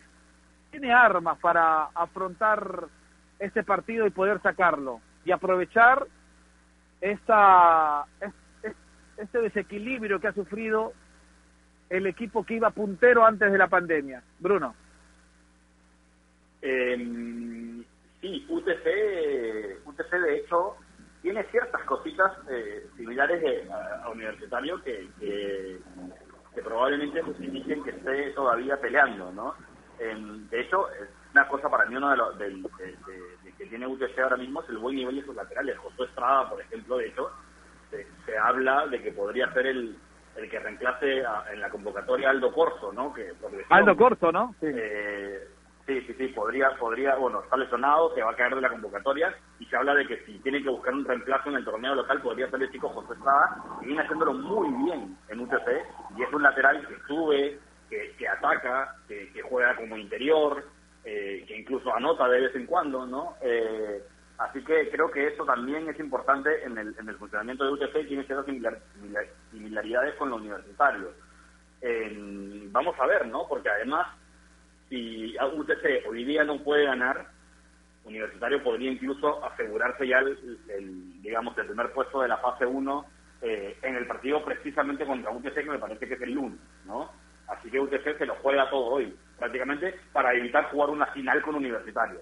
tiene 0.71 0.93
armas 0.93 1.37
para 1.39 1.85
afrontar 1.93 2.85
este 3.39 3.63
partido 3.63 4.07
y 4.07 4.11
poder 4.11 4.41
sacarlo 4.41 5.01
y 5.25 5.31
aprovechar 5.31 6.07
esta, 7.01 8.05
este 9.17 9.41
desequilibrio 9.41 10.19
que 10.21 10.27
ha 10.27 10.33
sufrido 10.33 10.93
el 11.89 12.07
equipo 12.07 12.45
que 12.45 12.55
iba 12.55 12.69
puntero 12.69 13.25
antes 13.25 13.51
de 13.51 13.57
la 13.57 13.67
pandemia. 13.67 14.23
Bruno. 14.39 14.73
Eh, 16.61 17.83
sí, 18.23 18.45
UTC, 18.47 19.85
UTC 19.85 20.11
de 20.11 20.37
hecho 20.37 20.77
tiene 21.21 21.43
ciertas 21.51 21.83
cositas 21.83 22.31
eh, 22.49 22.87
similares 22.95 23.69
a, 23.69 24.09
Universitario 24.09 24.81
que, 24.81 25.09
que, 25.19 25.79
probablemente 26.63 27.21
justifiquen 27.21 27.83
que 27.83 27.89
esté 27.89 28.31
todavía 28.31 28.79
peleando, 28.79 29.31
¿no? 29.31 29.55
de 30.49 30.59
hecho, 30.59 30.87
una 31.33 31.47
cosa 31.47 31.69
para 31.69 31.85
mí, 31.85 31.95
uno 31.95 32.09
de 32.09 32.17
los 32.17 32.37
que 33.57 33.65
tiene 33.67 33.87
UTC 33.87 34.19
ahora 34.19 34.37
mismo 34.37 34.61
es 34.61 34.69
el 34.69 34.77
buen 34.77 34.95
nivel 34.95 35.15
de 35.15 35.25
sus 35.25 35.35
laterales. 35.35 35.77
José 35.77 36.03
Estrada, 36.03 36.49
por 36.49 36.59
ejemplo, 36.59 36.97
de 36.97 37.07
hecho, 37.07 37.31
se, 38.25 38.37
habla 38.37 38.87
de 38.87 39.01
que 39.01 39.11
podría 39.13 39.51
ser 39.53 39.67
el, 39.67 39.95
el 40.35 40.49
que 40.49 40.59
reemplace 40.59 41.23
en 41.51 41.61
la 41.61 41.69
convocatoria 41.69 42.31
Aldo 42.31 42.51
Corso, 42.51 42.91
¿no? 42.91 43.13
Que, 43.13 43.31
Aldo 43.69 43.95
Corso, 43.95 44.31
¿no? 44.31 44.53
Sí. 44.59 44.67
Eh, 44.69 45.47
Sí, 45.85 45.99
sí, 46.07 46.13
sí, 46.13 46.27
podría, 46.29 46.69
podría, 46.77 47.15
bueno, 47.15 47.41
está 47.43 47.57
lesionado, 47.57 48.15
se 48.15 48.21
va 48.21 48.31
a 48.31 48.35
caer 48.35 48.55
de 48.55 48.61
la 48.61 48.69
convocatoria 48.69 49.35
y 49.59 49.65
se 49.65 49.75
habla 49.75 49.93
de 49.93 50.07
que 50.07 50.23
si 50.25 50.39
tiene 50.39 50.63
que 50.63 50.69
buscar 50.69 50.93
un 50.93 51.03
reemplazo 51.03 51.49
en 51.49 51.55
el 51.55 51.65
torneo 51.65 51.93
local 51.93 52.21
podría 52.21 52.49
ser 52.49 52.63
el 52.63 52.71
chico 52.71 52.87
José 52.87 53.13
Estrada 53.13 53.57
y 53.81 53.87
viene 53.87 54.01
haciéndolo 54.01 54.33
muy 54.33 54.69
bien 54.85 55.17
en 55.27 55.39
UTC 55.41 55.67
y 56.15 56.23
es 56.23 56.31
un 56.31 56.41
lateral 56.41 56.87
que 56.87 56.95
sube, 57.05 57.59
que, 57.89 58.15
que 58.17 58.27
ataca, 58.29 58.95
que, 59.09 59.41
juega 59.41 59.75
como 59.75 59.97
interior, 59.97 60.63
eh, 61.03 61.43
que 61.45 61.59
incluso 61.59 61.93
anota 61.93 62.29
de 62.29 62.39
vez 62.39 62.55
en 62.55 62.65
cuando, 62.65 63.05
¿no? 63.05 63.35
Eh, 63.41 64.01
así 64.37 64.63
que 64.63 64.89
creo 64.89 65.11
que 65.11 65.27
eso 65.27 65.43
también 65.43 65.89
es 65.89 65.99
importante 65.99 66.63
en 66.63 66.77
el, 66.77 66.95
en 66.97 67.09
el 67.09 67.17
funcionamiento 67.17 67.65
de 67.65 67.73
UTC 67.73 67.95
y 68.03 68.07
tiene 68.07 68.23
ciertas 68.23 68.45
similaridades 69.51 70.15
con 70.15 70.29
lo 70.29 70.37
universitario. 70.37 71.11
vamos 72.71 72.95
a 72.97 73.05
ver, 73.05 73.27
¿no? 73.27 73.45
Porque 73.49 73.69
además 73.69 74.07
si 74.93 75.35
UTC 75.35 76.07
hoy 76.07 76.23
día 76.23 76.43
no 76.43 76.59
puede 76.59 76.85
ganar, 76.85 77.25
Universitario 78.05 78.63
podría 78.63 78.91
incluso 78.91 79.43
asegurarse 79.43 80.07
ya 80.07 80.19
el, 80.19 81.21
digamos, 81.23 81.57
el 81.57 81.65
primer 81.65 81.91
puesto 81.93 82.21
de 82.21 82.27
la 82.27 82.37
fase 82.37 82.65
1 82.65 83.05
eh, 83.41 83.75
en 83.81 83.95
el 83.95 84.05
partido 84.05 84.45
precisamente 84.45 85.05
contra 85.05 85.31
UTC, 85.31 85.55
que 85.55 85.63
me 85.63 85.79
parece 85.79 86.07
que 86.07 86.13
es 86.13 86.21
el 86.21 86.33
lunes, 86.33 86.59
¿no? 86.85 87.09
Así 87.47 87.71
que 87.71 87.79
UTC 87.79 88.19
se 88.19 88.25
lo 88.25 88.35
juega 88.35 88.69
todo 88.69 88.85
hoy, 88.85 89.15
prácticamente 89.39 89.95
para 90.11 90.33
evitar 90.33 90.69
jugar 90.69 90.91
una 90.91 91.07
final 91.07 91.41
con 91.41 91.55
Universitario. 91.55 92.19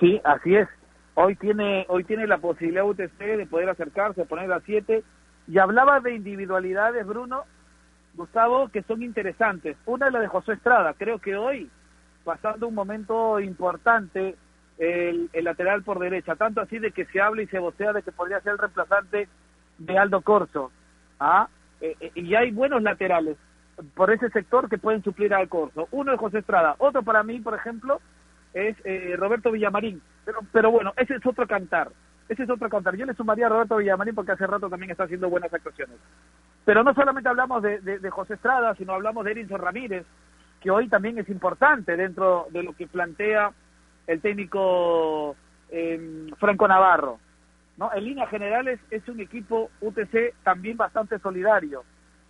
Sí, 0.00 0.18
así 0.24 0.56
es. 0.56 0.68
Hoy 1.14 1.36
tiene, 1.36 1.84
hoy 1.88 2.04
tiene 2.04 2.26
la 2.26 2.38
posibilidad 2.38 2.86
UTC 2.86 3.18
de 3.18 3.46
poder 3.46 3.68
acercarse, 3.68 4.24
poner 4.24 4.50
a 4.50 4.60
siete. 4.60 5.04
Y 5.46 5.58
hablaba 5.58 6.00
de 6.00 6.14
individualidades, 6.14 7.06
Bruno, 7.06 7.44
Gustavo, 8.14 8.68
que 8.68 8.82
son 8.82 9.02
interesantes. 9.02 9.76
Una 9.86 10.08
es 10.08 10.12
la 10.12 10.20
de 10.20 10.28
José 10.28 10.52
Estrada. 10.52 10.94
Creo 10.94 11.18
que 11.18 11.36
hoy, 11.36 11.70
pasando 12.24 12.68
un 12.68 12.74
momento 12.74 13.40
importante, 13.40 14.36
el, 14.78 15.30
el 15.32 15.44
lateral 15.44 15.82
por 15.82 15.98
derecha. 15.98 16.36
Tanto 16.36 16.60
así 16.60 16.78
de 16.78 16.92
que 16.92 17.06
se 17.06 17.20
habla 17.20 17.42
y 17.42 17.46
se 17.46 17.58
vocea 17.58 17.92
de 17.92 18.02
que 18.02 18.12
podría 18.12 18.40
ser 18.40 18.52
el 18.52 18.58
reemplazante 18.58 19.28
de 19.78 19.98
Aldo 19.98 20.20
Corso. 20.20 20.70
¿Ah? 21.18 21.48
Eh, 21.80 21.96
eh, 22.00 22.12
y 22.14 22.34
hay 22.34 22.50
buenos 22.50 22.82
laterales 22.82 23.36
por 23.94 24.12
ese 24.12 24.28
sector 24.30 24.68
que 24.68 24.78
pueden 24.78 25.02
suplir 25.02 25.34
al 25.34 25.48
Corso. 25.48 25.88
Uno 25.90 26.12
es 26.12 26.20
José 26.20 26.38
Estrada. 26.38 26.76
Otro 26.78 27.02
para 27.02 27.22
mí, 27.22 27.40
por 27.40 27.54
ejemplo, 27.54 28.00
es 28.54 28.76
eh, 28.84 29.14
Roberto 29.16 29.50
Villamarín. 29.50 30.02
Pero, 30.24 30.40
pero 30.52 30.70
bueno, 30.70 30.92
ese 30.96 31.14
es 31.14 31.26
otro 31.26 31.46
cantar. 31.46 31.90
Ese 32.28 32.44
es 32.44 32.50
otro 32.50 32.68
cantar. 32.68 32.96
Yo 32.96 33.06
le 33.06 33.14
sumaría 33.14 33.46
a 33.46 33.48
Roberto 33.48 33.76
Villamarín 33.76 34.14
porque 34.14 34.32
hace 34.32 34.46
rato 34.46 34.70
también 34.70 34.90
está 34.90 35.04
haciendo 35.04 35.28
buenas 35.28 35.52
actuaciones. 35.52 35.96
Pero 36.64 36.84
no 36.84 36.94
solamente 36.94 37.28
hablamos 37.28 37.62
de, 37.62 37.80
de, 37.80 38.10
José 38.10 38.34
Estrada, 38.34 38.74
sino 38.76 38.92
hablamos 38.92 39.24
de 39.24 39.32
Erinson 39.32 39.60
Ramírez, 39.60 40.06
que 40.60 40.70
hoy 40.70 40.88
también 40.88 41.18
es 41.18 41.28
importante 41.28 41.96
dentro 41.96 42.46
de 42.50 42.62
lo 42.62 42.72
que 42.72 42.86
plantea 42.86 43.52
el 44.06 44.20
técnico 44.20 45.36
eh, 45.70 46.30
Franco 46.38 46.68
Navarro. 46.68 47.18
¿no? 47.76 47.90
En 47.92 48.04
líneas 48.04 48.30
generales 48.30 48.78
es 48.90 49.06
un 49.08 49.20
equipo 49.20 49.70
UTC 49.80 50.34
también 50.44 50.76
bastante 50.76 51.18
solidario, 51.18 51.82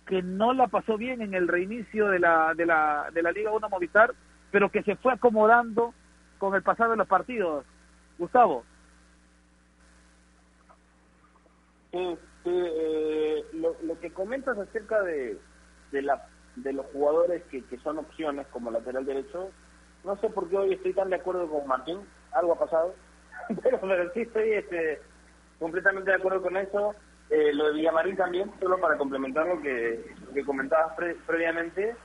que 0.07 0.23
no 0.23 0.53
la 0.53 0.67
pasó 0.67 0.97
bien 0.97 1.21
en 1.21 1.35
el 1.35 1.47
reinicio 1.47 2.07
de 2.07 2.19
la, 2.19 2.53
de 2.55 2.65
la, 2.65 3.09
de 3.13 3.21
la 3.21 3.31
Liga 3.31 3.51
1 3.51 3.69
Movistar, 3.69 4.13
pero 4.51 4.69
que 4.69 4.83
se 4.83 4.95
fue 4.95 5.13
acomodando 5.13 5.93
con 6.39 6.55
el 6.55 6.63
pasar 6.63 6.89
de 6.89 6.97
los 6.97 7.07
partidos. 7.07 7.65
Gustavo. 8.17 8.63
Sí, 11.93 12.17
sí 12.43 12.49
eh, 12.49 13.45
lo, 13.53 13.77
lo, 13.83 13.99
que 13.99 14.11
comentas 14.11 14.57
acerca 14.57 15.01
de, 15.03 15.37
de, 15.91 16.01
la, 16.01 16.27
de 16.55 16.73
los 16.73 16.87
jugadores 16.87 17.43
que, 17.51 17.63
que 17.65 17.77
son 17.77 17.99
opciones 17.99 18.47
como 18.47 18.71
lateral 18.71 19.05
derecho, 19.05 19.51
no 20.03 20.17
sé 20.17 20.29
por 20.29 20.49
qué 20.49 20.57
hoy 20.57 20.73
estoy 20.73 20.93
tan 20.93 21.11
de 21.11 21.17
acuerdo 21.17 21.47
con 21.47 21.67
Martín, 21.67 21.99
algo 22.31 22.53
ha 22.53 22.59
pasado, 22.59 22.95
pero, 23.63 23.79
pero 23.79 24.11
sí 24.13 24.21
estoy 24.21 24.53
este, 24.53 25.01
completamente 25.59 26.09
de 26.09 26.17
acuerdo 26.17 26.41
con 26.41 26.57
eso. 26.57 26.95
Eh, 27.29 27.53
lo 27.53 27.67
de 27.67 27.73
Villamarín 27.73 28.15
también, 28.15 28.51
solo 28.59 28.79
para 28.79 28.97
complementar 28.97 29.47
lo 29.47 29.61
que, 29.61 30.13
que 30.33 30.43
comentabas 30.43 30.95
pre 30.95 31.15
previamente. 31.27 31.95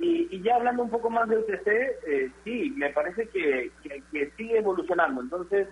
Y, 0.00 0.28
y, 0.30 0.42
ya 0.42 0.56
hablando 0.56 0.82
un 0.82 0.90
poco 0.90 1.10
más 1.10 1.28
de 1.28 1.38
UTC, 1.38 1.66
eh, 1.66 2.30
sí, 2.44 2.72
me 2.76 2.90
parece 2.90 3.28
que, 3.28 3.72
que 4.12 4.30
sigue 4.36 4.58
evolucionando. 4.58 5.22
Entonces, 5.22 5.68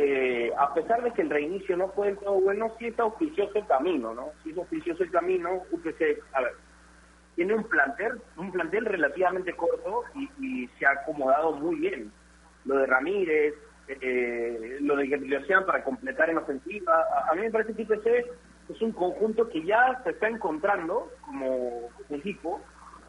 eh, 0.00 0.52
a 0.56 0.72
pesar 0.74 1.02
de 1.02 1.12
que 1.12 1.22
el 1.22 1.30
reinicio 1.30 1.76
no 1.76 1.88
fue 1.88 2.06
del 2.06 2.18
todo 2.18 2.40
bueno, 2.40 2.72
sí 2.78 2.86
está 2.86 3.02
auspicioso 3.02 3.58
el 3.58 3.66
camino, 3.66 4.14
¿no? 4.14 4.28
Sí 4.44 4.50
es 4.50 4.58
auspicioso 4.58 5.02
el 5.02 5.10
camino. 5.10 5.64
UTC, 5.72 6.22
a 6.34 6.42
ver, 6.42 6.52
tiene 7.34 7.54
un 7.54 7.64
plantel, 7.64 8.20
un 8.36 8.52
plantel 8.52 8.84
relativamente 8.84 9.54
corto 9.54 10.04
y, 10.14 10.68
se 10.78 10.86
ha 10.86 10.92
acomodado 10.92 11.50
muy 11.52 11.80
bien. 11.80 12.12
Lo 12.64 12.76
de 12.76 12.86
Ramírez, 12.86 13.54
eh, 13.88 14.78
lo 14.82 14.94
de 14.94 15.08
Gabriel 15.08 15.64
para 15.66 15.82
completar 15.82 16.30
en 16.30 16.38
ofensiva. 16.38 16.94
A, 16.94 17.32
a, 17.32 17.34
mí 17.34 17.40
me 17.40 17.50
parece 17.50 17.74
que 17.74 17.82
IPC 17.82 18.06
es 18.68 18.80
un 18.80 18.92
conjunto 18.92 19.48
que 19.48 19.64
ya 19.64 20.00
se 20.04 20.10
está 20.10 20.28
encontrando 20.28 21.10
como 21.22 21.88
equipo 22.10 22.60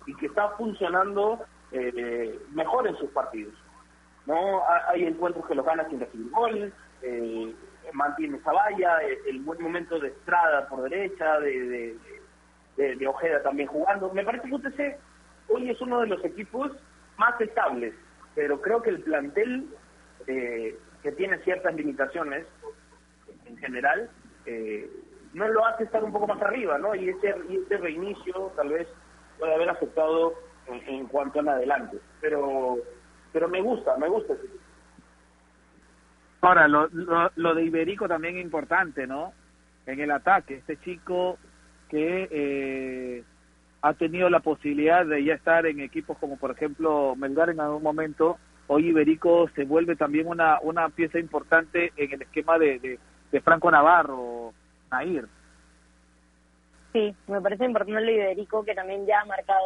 y 0.08 0.16
que 0.16 0.26
está 0.26 0.50
funcionando 0.58 1.46
eh, 1.72 2.40
mejor 2.56 2.88
en 2.88 2.96
sus 2.96 3.12
partidos. 3.12 3.54
No 4.26 4.62
Hay 4.88 5.06
encuentros 5.06 5.46
que 5.48 5.56
los 5.56 5.66
gana 5.66 5.88
sin 5.90 6.00
recibir 6.00 6.30
goles, 6.32 6.74
eh, 7.02 7.56
mantiene 7.94 8.38
esa 8.38 8.52
valla, 8.52 9.00
el, 9.28 9.40
buen 9.42 9.62
momento 9.62 10.00
de 10.00 10.10
Estrada 10.10 10.68
por 10.68 10.84
derecha, 10.90 11.40
de, 11.40 11.98
de, 12.78 13.08
Ojeda 13.08 13.42
también 13.42 13.68
jugando. 13.68 14.14
Me 14.14 14.24
parece 14.24 14.48
que 14.48 14.56
UTC 14.56 14.98
hoy 15.50 15.70
es 15.70 15.82
uno 15.82 16.02
de 16.02 16.08
los 16.08 16.24
equipos 16.24 16.72
más 17.18 17.40
estables, 17.42 17.94
pero 18.36 18.62
creo 18.62 18.82
que 18.82 18.92
el 18.92 19.02
plantel 19.02 19.68
eh, 20.28 20.78
que 21.02 21.12
tiene 21.14 21.40
ciertas 21.40 21.74
limitaciones 21.76 22.46
en 23.46 23.58
general, 23.58 24.10
eh, 24.46 24.90
no 25.34 25.48
lo 25.48 25.66
hace 25.66 25.84
estar 25.84 26.04
un 26.04 26.12
poco 26.12 26.28
más 26.28 26.42
arriba, 26.42 26.78
¿no? 26.78 26.96
Y 26.96 27.10
ese, 27.10 27.36
y 27.50 27.58
ese 27.58 27.78
reinicio 27.78 28.52
tal 28.56 28.70
vez 28.70 28.88
puede 29.38 29.54
haber 29.54 29.70
afectado 29.70 30.34
en, 30.68 30.88
en 30.88 31.08
cuanto 31.08 31.40
en 31.40 31.50
adelante. 31.50 31.98
Pero, 32.22 32.78
pero 33.32 33.48
me 33.48 33.62
gusta, 33.62 33.98
me 33.98 34.08
gusta 34.08 34.34
Ahora, 36.42 36.68
lo, 36.68 36.88
lo, 36.94 37.32
lo, 37.36 37.54
de 37.54 37.66
Iberico 37.66 38.08
también 38.08 38.38
es 38.38 38.44
importante, 38.44 39.06
¿no? 39.06 39.34
En 39.86 40.00
el 40.00 40.10
ataque, 40.10 40.56
este 40.56 40.78
chico 40.78 41.38
que 41.90 42.30
eh, 42.32 43.24
ha 43.82 43.94
tenido 43.94 44.30
la 44.30 44.40
posibilidad 44.40 45.06
de 45.06 45.24
ya 45.24 45.34
estar 45.34 45.66
en 45.66 45.82
equipos 45.82 46.18
como, 46.18 46.38
por 46.38 46.52
ejemplo, 46.52 47.14
Melgar 47.18 47.50
en 47.50 47.60
algún 47.60 47.84
momento, 47.84 48.38
hoy 48.68 48.88
Iberico 48.88 49.50
se 49.56 49.66
vuelve 49.66 49.98
también 49.98 50.28
una, 50.28 50.60
una 50.62 50.88
pieza 50.90 51.20
importante 51.20 51.92
en 51.98 52.14
el 52.14 52.22
esquema 52.22 52.58
de, 52.58 53.00
de 53.32 53.42
Franco 53.42 53.70
Navarro, 53.70 54.54
Nair. 54.92 55.28
Sí, 57.00 57.16
me 57.28 57.40
parece 57.40 57.64
importante 57.64 58.02
lo 58.02 58.12
Iberico, 58.12 58.66
que 58.66 58.76
también 58.76 59.06
ya 59.06 59.22
ha 59.22 59.26
marcado 59.26 59.66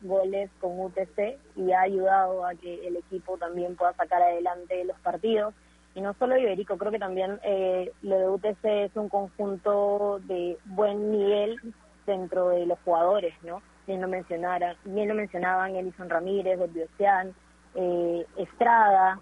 goles 0.00 0.50
con 0.60 0.80
UTC 0.80 1.38
y 1.54 1.70
ha 1.70 1.82
ayudado 1.82 2.44
a 2.44 2.56
que 2.56 2.88
el 2.88 2.96
equipo 2.96 3.38
también 3.38 3.76
pueda 3.76 3.92
sacar 3.92 4.20
adelante 4.20 4.84
los 4.84 4.98
partidos. 4.98 5.54
Y 5.94 6.00
no 6.00 6.12
solo 6.14 6.36
Iberico, 6.36 6.76
creo 6.78 6.90
que 6.90 6.98
también 6.98 7.38
eh, 7.44 7.92
lo 8.02 8.18
de 8.18 8.28
UTC 8.30 8.64
es 8.64 8.96
un 8.96 9.08
conjunto 9.08 10.18
de 10.24 10.58
buen 10.64 11.12
nivel 11.12 11.60
dentro 12.04 12.48
de 12.48 12.66
los 12.66 12.80
jugadores, 12.80 13.32
¿no? 13.44 13.62
Bien 13.86 14.00
lo, 14.00 14.08
mencionara, 14.08 14.74
bien 14.84 15.06
lo 15.06 15.14
mencionaban 15.14 15.76
Elison 15.76 16.10
Ramírez, 16.10 16.58
Biosian, 16.72 17.32
eh, 17.76 18.26
Estrada, 18.38 19.20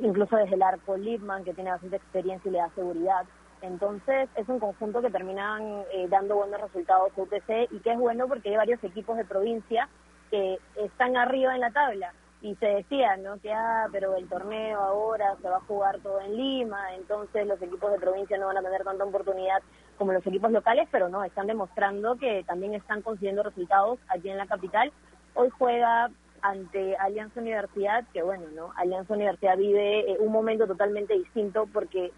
incluso 0.00 0.34
desde 0.34 0.56
el 0.56 0.62
arco 0.62 0.96
Lipman, 0.96 1.44
que 1.44 1.54
tiene 1.54 1.70
bastante 1.70 1.94
experiencia 1.94 2.48
y 2.48 2.52
le 2.52 2.58
da 2.58 2.70
seguridad. 2.74 3.24
Entonces 3.62 4.28
es 4.36 4.48
un 4.48 4.58
conjunto 4.58 5.02
que 5.02 5.10
terminan 5.10 5.84
eh, 5.92 6.06
dando 6.08 6.36
buenos 6.36 6.60
resultados 6.60 7.12
UTC 7.16 7.70
y 7.70 7.80
que 7.80 7.92
es 7.92 7.98
bueno 7.98 8.26
porque 8.26 8.50
hay 8.50 8.56
varios 8.56 8.82
equipos 8.82 9.16
de 9.16 9.24
provincia 9.24 9.88
que 10.30 10.58
están 10.76 11.16
arriba 11.16 11.54
en 11.54 11.60
la 11.60 11.70
tabla 11.70 12.12
y 12.42 12.54
se 12.56 12.66
decía, 12.66 13.16
¿no? 13.18 13.38
Que, 13.38 13.52
ah, 13.52 13.88
pero 13.92 14.16
el 14.16 14.28
torneo 14.28 14.80
ahora 14.80 15.36
se 15.42 15.48
va 15.48 15.58
a 15.58 15.66
jugar 15.66 16.00
todo 16.00 16.20
en 16.20 16.36
Lima, 16.36 16.94
entonces 16.94 17.46
los 17.46 17.60
equipos 17.60 17.92
de 17.92 17.98
provincia 17.98 18.38
no 18.38 18.46
van 18.46 18.56
a 18.56 18.62
tener 18.62 18.82
tanta 18.82 19.04
oportunidad 19.04 19.60
como 19.98 20.12
los 20.12 20.26
equipos 20.26 20.50
locales, 20.50 20.88
pero 20.90 21.10
no, 21.10 21.22
están 21.22 21.46
demostrando 21.46 22.16
que 22.16 22.42
también 22.44 22.74
están 22.74 23.02
consiguiendo 23.02 23.42
resultados 23.42 23.98
aquí 24.08 24.30
en 24.30 24.38
la 24.38 24.46
capital. 24.46 24.90
Hoy 25.34 25.50
juega 25.50 26.10
ante 26.40 26.96
Alianza 26.96 27.40
Universidad, 27.40 28.06
que 28.14 28.22
bueno, 28.22 28.46
¿no? 28.54 28.72
Alianza 28.76 29.12
Universidad 29.12 29.58
vive 29.58 30.10
eh, 30.10 30.16
un 30.18 30.32
momento 30.32 30.66
totalmente 30.66 31.12
distinto 31.12 31.68
porque 31.70 32.12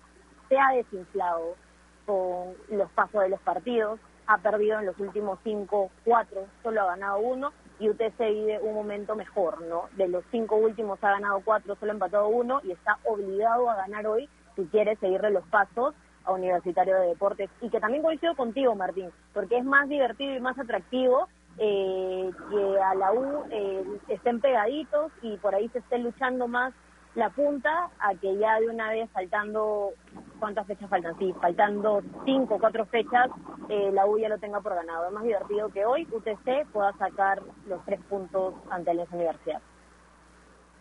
se 0.52 0.58
ha 0.58 0.68
desinflado 0.74 1.56
con 2.04 2.54
los 2.76 2.90
pasos 2.90 3.22
de 3.22 3.30
los 3.30 3.40
partidos, 3.40 3.98
ha 4.26 4.36
perdido 4.36 4.80
en 4.80 4.86
los 4.86 4.98
últimos 4.98 5.38
cinco, 5.42 5.90
cuatro, 6.04 6.44
solo 6.62 6.82
ha 6.82 6.86
ganado 6.88 7.20
uno, 7.20 7.52
y 7.78 7.88
UTC 7.88 8.18
vive 8.18 8.60
un 8.60 8.74
momento 8.74 9.16
mejor, 9.16 9.62
¿no? 9.62 9.84
De 9.96 10.08
los 10.08 10.22
cinco 10.30 10.56
últimos 10.56 11.02
ha 11.02 11.12
ganado 11.12 11.40
cuatro, 11.42 11.74
solo 11.76 11.92
ha 11.92 11.94
empatado 11.94 12.28
uno, 12.28 12.60
y 12.64 12.72
está 12.72 12.98
obligado 13.04 13.70
a 13.70 13.76
ganar 13.76 14.06
hoy 14.06 14.28
si 14.54 14.66
quiere 14.66 14.94
seguirle 14.96 15.30
los 15.30 15.44
pasos 15.46 15.94
a 16.24 16.32
Universitario 16.32 17.00
de 17.00 17.08
Deportes. 17.08 17.48
Y 17.62 17.70
que 17.70 17.80
también 17.80 18.02
coincido 18.02 18.36
contigo, 18.36 18.74
Martín, 18.74 19.10
porque 19.32 19.56
es 19.56 19.64
más 19.64 19.88
divertido 19.88 20.34
y 20.34 20.40
más 20.40 20.58
atractivo 20.58 21.28
eh, 21.56 22.30
que 22.50 22.78
a 22.78 22.94
la 22.94 23.12
U 23.12 23.44
eh, 23.50 23.84
estén 24.08 24.38
pegaditos 24.42 25.12
y 25.22 25.38
por 25.38 25.54
ahí 25.54 25.70
se 25.70 25.78
esté 25.78 25.96
luchando 25.96 26.46
más 26.46 26.74
la 27.14 27.30
punta 27.30 27.90
a 27.98 28.14
que 28.14 28.36
ya 28.38 28.58
de 28.60 28.68
una 28.68 28.90
vez 28.90 29.10
faltando, 29.10 29.90
¿cuántas 30.38 30.66
fechas 30.66 30.88
faltan? 30.88 31.18
Sí, 31.18 31.34
faltando 31.40 32.02
cinco 32.24 32.54
o 32.54 32.58
cuatro 32.58 32.86
fechas, 32.86 33.28
eh, 33.68 33.90
la 33.92 34.06
U 34.06 34.18
ya 34.18 34.28
lo 34.28 34.38
tenga 34.38 34.60
por 34.60 34.74
ganado. 34.74 35.06
Es 35.06 35.12
más 35.12 35.24
divertido 35.24 35.68
que 35.68 35.84
hoy 35.84 36.06
UTC 36.10 36.66
pueda 36.72 36.92
sacar 36.94 37.42
los 37.68 37.84
tres 37.84 38.00
puntos 38.08 38.54
ante 38.70 38.94
la 38.94 39.04
universidad. 39.12 39.60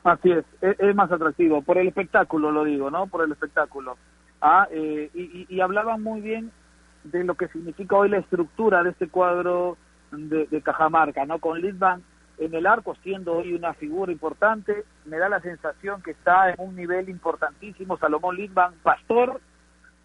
Así 0.03 0.31
es, 0.31 0.45
es, 0.61 0.79
es, 0.79 0.95
más 0.95 1.11
atractivo, 1.11 1.61
por 1.61 1.77
el 1.77 1.87
espectáculo 1.87 2.51
lo 2.51 2.63
digo, 2.63 2.89
¿no? 2.89 3.05
Por 3.07 3.23
el 3.23 3.31
espectáculo. 3.31 3.97
Ah, 4.41 4.67
eh, 4.71 5.11
y, 5.13 5.45
y, 5.47 5.61
hablaban 5.61 6.01
muy 6.01 6.21
bien 6.21 6.51
de 7.03 7.23
lo 7.23 7.35
que 7.35 7.47
significa 7.49 7.95
hoy 7.95 8.09
la 8.09 8.17
estructura 8.17 8.81
de 8.81 8.89
este 8.89 9.07
cuadro 9.09 9.77
de, 10.11 10.47
de 10.47 10.61
Cajamarca, 10.63 11.25
¿no? 11.25 11.37
Con 11.37 11.61
Lidban 11.61 12.01
en 12.37 12.53
el 12.53 12.65
arco 12.65 12.95
siendo 13.03 13.33
hoy 13.33 13.53
una 13.53 13.73
figura 13.73 14.11
importante, 14.11 14.83
me 15.05 15.17
da 15.17 15.29
la 15.29 15.41
sensación 15.41 16.01
que 16.01 16.11
está 16.11 16.51
en 16.51 16.55
un 16.57 16.75
nivel 16.75 17.09
importantísimo 17.09 17.97
Salomón 17.97 18.35
Lidban, 18.35 18.73
Pastor, 18.83 19.39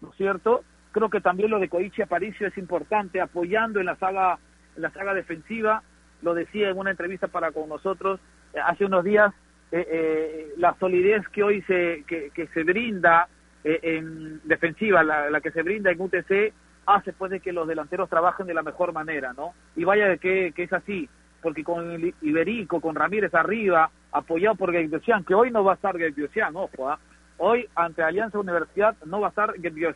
¿no 0.01 0.09
es 0.09 0.15
cierto? 0.17 0.63
Creo 0.91 1.09
que 1.09 1.21
también 1.21 1.51
lo 1.51 1.59
de 1.59 1.69
Coichi 1.69 2.01
Aparicio 2.01 2.47
es 2.47 2.57
importante, 2.57 3.21
apoyando 3.21 3.79
en 3.79 3.87
la 3.87 3.95
saga, 3.95 4.39
en 4.75 4.81
la 4.81 4.91
saga 4.91 5.13
defensiva, 5.13 5.83
lo 6.21 6.33
decía 6.33 6.69
en 6.69 6.77
una 6.77 6.91
entrevista 6.91 7.27
para 7.27 7.51
con 7.51 7.69
nosotros 7.69 8.19
eh, 8.53 8.59
hace 8.59 8.85
unos 8.85 9.03
días, 9.03 9.33
la 10.57 10.75
solidez 10.79 11.27
que 11.27 11.43
hoy 11.43 11.61
se, 11.63 12.05
que, 12.07 12.49
se 12.53 12.63
brinda 12.63 13.27
en 13.65 14.39
defensiva, 14.45 15.03
la, 15.03 15.29
la, 15.29 15.41
que 15.41 15.51
se 15.51 15.61
brinda 15.61 15.91
en 15.91 15.99
UTC, 15.99 16.53
hace 16.85 17.11
pues 17.11 17.31
de 17.31 17.41
que 17.41 17.51
los 17.51 17.67
delanteros 17.67 18.09
trabajen 18.09 18.47
de 18.47 18.53
la 18.53 18.63
mejor 18.63 18.93
manera, 18.93 19.33
¿no? 19.33 19.53
Y 19.75 19.83
vaya 19.83 20.15
que, 20.17 20.53
que 20.55 20.63
es 20.63 20.71
así, 20.71 21.09
porque 21.41 21.63
con 21.63 22.13
Iberico, 22.21 22.81
con 22.81 22.95
Ramírez 22.95 23.33
arriba, 23.33 23.89
apoyado 24.11 24.55
por 24.55 24.71
Gabriel 24.71 25.01
que 25.25 25.35
hoy 25.35 25.51
no 25.51 25.63
va 25.63 25.73
a 25.73 25.75
estar 25.75 25.97
Gabriel 25.97 26.29
ojo, 26.53 26.89
¿ah? 26.89 26.99
hoy 27.37 27.67
ante 27.75 28.03
Alianza 28.03 28.39
Universidad 28.39 28.95
no 29.05 29.21
va 29.21 29.27
a 29.27 29.29
estar 29.29 29.53
Gabriel 29.57 29.95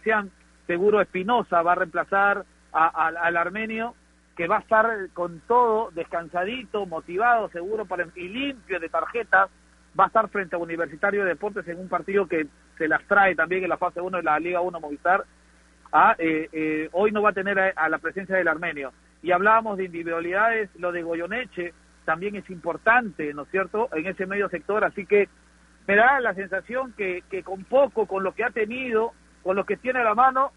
seguro 0.67 1.01
Espinosa 1.01 1.61
va 1.61 1.73
a 1.73 1.75
reemplazar 1.75 2.45
al 2.71 3.37
armenio, 3.37 3.95
que 4.37 4.47
va 4.47 4.57
a 4.57 4.61
estar 4.61 4.87
con 5.13 5.41
todo 5.47 5.91
descansadito, 5.91 6.85
motivado, 6.85 7.49
seguro 7.49 7.85
para, 7.85 8.07
y 8.15 8.29
limpio 8.29 8.79
de 8.79 8.87
tarjetas, 8.87 9.49
va 9.99 10.05
a 10.05 10.07
estar 10.07 10.29
frente 10.29 10.55
a 10.55 10.59
Universitario 10.59 11.23
de 11.23 11.29
Deportes 11.29 11.67
en 11.67 11.79
un 11.79 11.89
partido 11.89 12.27
que 12.27 12.47
se 12.77 12.87
las 12.87 13.03
trae 13.03 13.35
también 13.35 13.63
en 13.63 13.69
la 13.69 13.77
fase 13.77 14.01
1 14.01 14.17
de 14.17 14.23
la 14.23 14.39
Liga 14.39 14.61
1 14.61 14.79
Movistar. 14.79 15.25
Ah, 15.91 16.15
eh, 16.17 16.47
eh, 16.53 16.89
hoy 16.93 17.11
no 17.11 17.21
va 17.21 17.31
a 17.31 17.33
tener 17.33 17.59
a, 17.59 17.89
la 17.89 17.97
presencia 17.97 18.37
del 18.37 18.47
armenio. 18.47 18.93
Y 19.21 19.31
hablábamos 19.31 19.77
de 19.77 19.85
individualidades, 19.85 20.69
lo 20.77 20.91
de 20.91 21.03
Goyoneche 21.03 21.73
también 22.05 22.35
es 22.35 22.49
importante, 22.49 23.33
¿no 23.33 23.43
es 23.43 23.49
cierto?, 23.49 23.89
en 23.93 24.07
ese 24.07 24.25
medio 24.25 24.49
sector, 24.49 24.83
así 24.83 25.05
que 25.05 25.29
me 25.87 25.95
da 25.95 26.19
la 26.19 26.33
sensación 26.33 26.93
que, 26.93 27.23
que 27.29 27.43
con 27.43 27.63
poco, 27.63 28.07
con 28.07 28.23
lo 28.23 28.33
que 28.33 28.43
ha 28.43 28.49
tenido, 28.49 29.13
con 29.43 29.55
lo 29.55 29.65
que 29.65 29.77
tiene 29.77 29.99
a 29.99 30.03
la 30.03 30.15
mano, 30.15 30.51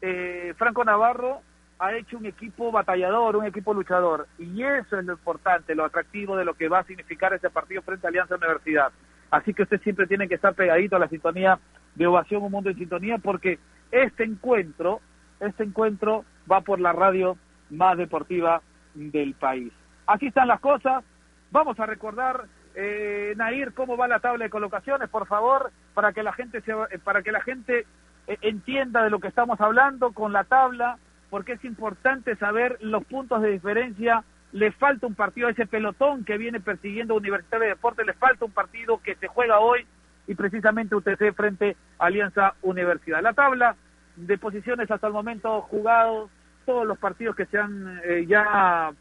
eh, 0.00 0.54
Franco 0.56 0.84
Navarro 0.84 1.42
ha 1.78 1.94
hecho 1.94 2.18
un 2.18 2.26
equipo 2.26 2.70
batallador, 2.70 3.36
un 3.36 3.46
equipo 3.46 3.72
luchador, 3.72 4.26
y 4.38 4.62
eso 4.62 4.98
es 4.98 5.04
lo 5.04 5.14
importante, 5.14 5.74
lo 5.74 5.84
atractivo 5.84 6.36
de 6.36 6.44
lo 6.44 6.54
que 6.54 6.68
va 6.68 6.80
a 6.80 6.84
significar 6.84 7.32
ese 7.32 7.50
partido 7.50 7.82
frente 7.82 8.06
a 8.06 8.10
Alianza 8.10 8.36
Universidad. 8.36 8.92
Así 9.30 9.54
que 9.54 9.62
usted 9.62 9.80
siempre 9.80 10.06
tiene 10.06 10.28
que 10.28 10.34
estar 10.34 10.54
pegadito 10.54 10.96
a 10.96 10.98
la 10.98 11.08
sintonía 11.08 11.58
de 11.94 12.06
Ovación 12.06 12.42
Un 12.42 12.52
Mundo 12.52 12.70
en 12.70 12.76
Sintonía, 12.76 13.18
porque 13.18 13.58
este 13.90 14.24
encuentro, 14.24 15.00
este 15.40 15.64
encuentro 15.64 16.24
va 16.50 16.60
por 16.60 16.80
la 16.80 16.92
radio 16.92 17.38
más 17.70 17.96
deportiva 17.96 18.62
del 18.94 19.34
país. 19.34 19.72
Así 20.06 20.26
están 20.26 20.48
las 20.48 20.60
cosas. 20.60 21.04
Vamos 21.50 21.78
a 21.80 21.86
recordar, 21.86 22.44
eh, 22.74 23.34
Nair, 23.36 23.72
cómo 23.74 23.96
va 23.96 24.08
la 24.08 24.20
tabla 24.20 24.44
de 24.44 24.50
colocaciones, 24.50 25.08
por 25.08 25.26
favor, 25.26 25.70
para 25.94 26.12
que 26.12 26.22
la 26.22 26.32
gente 26.32 26.60
se, 26.62 26.72
eh, 26.72 26.98
para 27.02 27.22
que 27.22 27.32
la 27.32 27.40
gente 27.40 27.86
eh, 28.26 28.38
entienda 28.42 29.02
de 29.02 29.10
lo 29.10 29.18
que 29.18 29.28
estamos 29.28 29.60
hablando 29.60 30.12
con 30.12 30.32
la 30.32 30.44
tabla, 30.44 30.98
porque 31.30 31.52
es 31.52 31.64
importante 31.64 32.36
saber 32.36 32.78
los 32.80 33.04
puntos 33.04 33.42
de 33.42 33.50
diferencia. 33.50 34.24
Le 34.52 34.72
falta 34.72 35.06
un 35.06 35.14
partido 35.14 35.48
a 35.48 35.52
ese 35.52 35.66
pelotón 35.66 36.24
que 36.24 36.38
viene 36.38 36.60
persiguiendo 36.60 37.14
Universidad 37.14 37.60
de 37.60 37.68
Deportes, 37.68 38.06
le 38.06 38.14
falta 38.14 38.44
un 38.44 38.52
partido 38.52 38.98
que 38.98 39.14
se 39.14 39.28
juega 39.28 39.60
hoy 39.60 39.86
y 40.26 40.34
precisamente 40.34 40.94
UTC 40.94 41.34
frente 41.34 41.76
a 41.98 42.06
Alianza 42.06 42.54
Universidad. 42.62 43.22
La 43.22 43.32
tabla 43.32 43.76
de 44.16 44.38
posiciones 44.38 44.90
hasta 44.90 45.06
el 45.06 45.12
momento 45.12 45.62
jugados, 45.62 46.30
todos 46.64 46.86
los 46.86 46.98
partidos 46.98 47.36
que 47.36 47.46
se 47.46 47.58
han 47.58 48.00
eh, 48.04 48.26
ya 48.26 48.92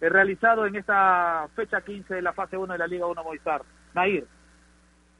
eh, 0.00 0.08
realizado 0.08 0.66
en 0.66 0.76
esta 0.76 1.48
fecha 1.54 1.80
15 1.80 2.14
de 2.14 2.22
la 2.22 2.32
fase 2.32 2.56
1 2.56 2.72
de 2.72 2.78
la 2.78 2.86
Liga 2.86 3.06
1 3.06 3.24
Movistar. 3.24 3.62
Nair. 3.94 4.26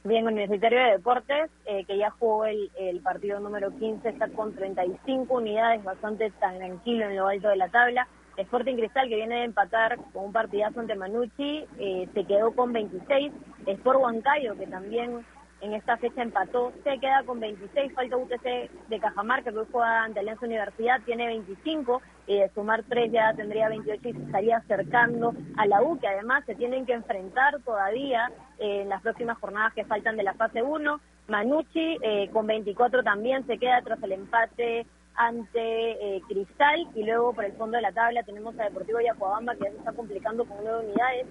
Bien, 0.03 0.25
Universitario 0.25 0.79
de 0.79 0.91
Deportes, 0.91 1.51
eh, 1.65 1.83
que 1.85 1.97
ya 1.97 2.11
jugó 2.11 2.45
el, 2.45 2.71
el, 2.77 3.01
partido 3.01 3.39
número 3.39 3.71
15, 3.77 4.07
está 4.07 4.29
con 4.29 4.53
35 4.55 5.33
unidades, 5.33 5.83
bastante 5.83 6.31
tranquilo 6.31 7.05
en 7.05 7.17
lo 7.17 7.27
alto 7.27 7.49
de 7.49 7.57
la 7.57 7.69
tabla. 7.69 8.07
Sporting 8.37 8.75
Cristal, 8.75 9.09
que 9.09 9.15
viene 9.15 9.39
de 9.39 9.43
empatar 9.45 9.97
con 10.13 10.25
un 10.25 10.31
partidazo 10.31 10.79
ante 10.79 10.95
Manucci, 10.95 11.65
se 12.13 12.23
quedó 12.25 12.51
con 12.51 12.71
26. 12.71 13.33
Sport 13.65 13.99
Huancayo, 13.99 14.55
que 14.55 14.67
también 14.67 15.25
en 15.61 15.73
esta 15.73 15.97
fecha 15.97 16.21
empató, 16.21 16.71
se 16.83 16.99
queda 16.99 17.23
con 17.25 17.39
26, 17.39 17.93
falta 17.93 18.17
UTC 18.17 18.69
de 18.89 18.99
Cajamarca, 18.99 19.51
que 19.51 19.57
hoy 19.57 19.67
juega 19.71 20.03
ante 20.03 20.19
Alianza 20.19 20.45
Universidad, 20.45 21.01
tiene 21.03 21.25
25, 21.27 22.01
y 22.27 22.39
de 22.39 22.49
sumar 22.49 22.83
3 22.87 23.11
ya 23.11 23.33
tendría 23.33 23.69
28 23.69 24.09
y 24.09 24.13
se 24.13 24.23
estaría 24.23 24.57
acercando 24.57 25.33
a 25.55 25.65
la 25.65 25.81
U, 25.81 25.97
que 25.99 26.07
además 26.07 26.43
se 26.45 26.55
tienen 26.55 26.85
que 26.85 26.93
enfrentar 26.93 27.59
todavía 27.63 28.31
eh, 28.59 28.81
en 28.81 28.89
las 28.89 29.01
próximas 29.01 29.37
jornadas 29.39 29.73
que 29.73 29.85
faltan 29.85 30.17
de 30.17 30.23
la 30.23 30.33
fase 30.33 30.61
1. 30.61 30.99
Manucci 31.27 31.97
eh, 32.01 32.29
con 32.31 32.47
24 32.47 33.03
también 33.03 33.45
se 33.47 33.57
queda 33.57 33.81
tras 33.81 34.01
el 34.03 34.11
empate 34.11 34.85
ante 35.17 36.17
eh, 36.17 36.21
Cristal 36.27 36.87
y 36.93 37.03
luego 37.03 37.33
por 37.33 37.43
el 37.43 37.53
fondo 37.53 37.75
de 37.75 37.81
la 37.81 37.91
tabla 37.91 38.21
tenemos 38.21 38.57
a 38.59 38.65
Deportivo 38.65 38.99
Yacuabamba 39.01 39.55
que 39.55 39.63
ya 39.65 39.71
se 39.71 39.77
está 39.77 39.91
complicando 39.91 40.45
con 40.45 40.57
nueve 40.63 40.85
unidades, 40.85 41.25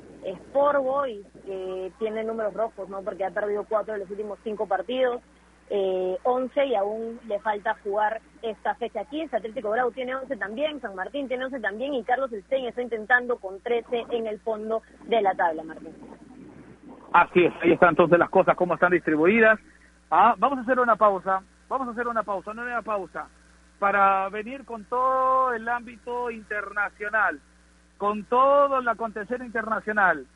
Sporvo 0.48 1.06
y 1.06 1.24
que 1.44 1.92
tiene 2.00 2.24
números 2.24 2.52
rojos, 2.52 2.88
¿no? 2.88 3.02
Porque 3.02 3.24
ha 3.24 3.30
perdido 3.30 3.64
cuatro 3.68 3.94
de 3.94 4.00
los 4.00 4.10
últimos 4.10 4.40
cinco 4.42 4.66
partidos, 4.66 5.22
eh, 5.70 6.18
11 6.24 6.66
y 6.66 6.74
aún 6.74 7.20
le 7.28 7.38
falta 7.38 7.76
jugar 7.84 8.20
esta 8.42 8.74
fecha 8.74 9.04
15. 9.04 9.36
Atlético 9.36 9.70
Grau 9.70 9.92
tiene 9.92 10.16
11 10.16 10.36
también, 10.36 10.80
San 10.80 10.96
Martín 10.96 11.28
tiene 11.28 11.44
11 11.44 11.60
también 11.60 11.94
y 11.94 12.02
Carlos 12.02 12.32
Estein 12.32 12.66
está 12.66 12.82
intentando 12.82 13.36
con 13.38 13.60
13 13.60 14.06
en 14.10 14.26
el 14.26 14.40
fondo 14.40 14.82
de 15.04 15.22
la 15.22 15.34
tabla, 15.34 15.62
Martín. 15.62 15.94
Así 17.12 17.44
es, 17.44 17.54
ahí 17.62 17.72
están 17.72 17.90
entonces 17.90 18.18
las 18.18 18.30
cosas, 18.30 18.56
cómo 18.56 18.74
están 18.74 18.90
distribuidas. 18.90 19.60
Ah, 20.10 20.34
vamos 20.38 20.58
a 20.58 20.62
hacer 20.62 20.80
una 20.80 20.96
pausa, 20.96 21.40
vamos 21.68 21.86
a 21.86 21.92
hacer 21.92 22.08
una 22.08 22.24
pausa, 22.24 22.50
una 22.50 22.82
pausa 22.82 23.28
para 23.78 24.28
venir 24.28 24.64
con 24.64 24.84
todo 24.84 25.52
el 25.52 25.68
ámbito 25.68 26.30
internacional, 26.30 27.40
con 27.98 28.24
todo 28.24 28.78
el 28.78 28.88
acontecer 28.88 29.42
internacional. 29.42 30.26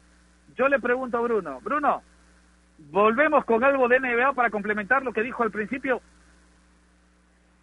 Yo 0.57 0.69
le 0.69 0.79
pregunto 0.79 1.19
a 1.19 1.23
Bruno, 1.23 1.61
Bruno, 1.63 2.03
¿volvemos 2.91 3.45
con 3.45 3.65
algo 3.65 3.89
de 3.89 4.01
NBA 4.01 4.33
para 4.35 4.51
complementar 4.51 5.03
lo 5.03 5.13
que 5.13 5.23
dijo 5.23 5.43
al 5.43 5.51
principio? 5.51 6.01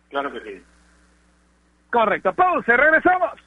Claro 0.09 0.31
que 0.31 0.41
sí. 0.41 0.63
Correcto, 1.91 2.33
pausa, 2.33 2.75
regresamos. 2.75 3.46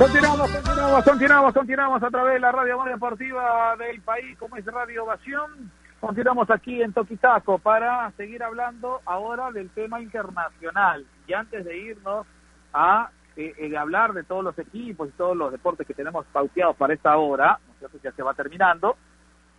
Continuamos, 0.00 0.50
continuamos, 0.50 1.04
continuamos, 1.04 1.52
continuamos 1.52 2.02
a 2.02 2.08
través 2.08 2.32
de 2.32 2.40
la 2.40 2.52
radio 2.52 2.78
más 2.78 2.86
deportiva 2.86 3.76
del 3.76 4.00
país, 4.00 4.34
como 4.38 4.56
es 4.56 4.64
Radio 4.64 5.04
Ovación. 5.04 5.70
Continuamos 6.00 6.50
aquí 6.50 6.80
en 6.80 6.94
Toquitaco 6.94 7.58
para 7.58 8.10
seguir 8.12 8.42
hablando 8.42 9.02
ahora 9.04 9.50
del 9.52 9.68
tema 9.68 10.00
internacional. 10.00 11.04
Y 11.26 11.34
antes 11.34 11.66
de 11.66 11.76
irnos 11.76 12.26
a 12.72 13.10
eh, 13.36 13.52
eh, 13.58 13.76
hablar 13.76 14.14
de 14.14 14.24
todos 14.24 14.42
los 14.42 14.58
equipos 14.58 15.10
y 15.10 15.12
todos 15.18 15.36
los 15.36 15.52
deportes 15.52 15.86
que 15.86 15.92
tenemos 15.92 16.24
pauteados 16.32 16.76
para 16.76 16.94
esta 16.94 17.18
hora, 17.18 17.58
¿no 17.82 17.86
es 17.86 18.02
ya 18.02 18.12
se 18.12 18.22
va 18.22 18.32
terminando, 18.32 18.96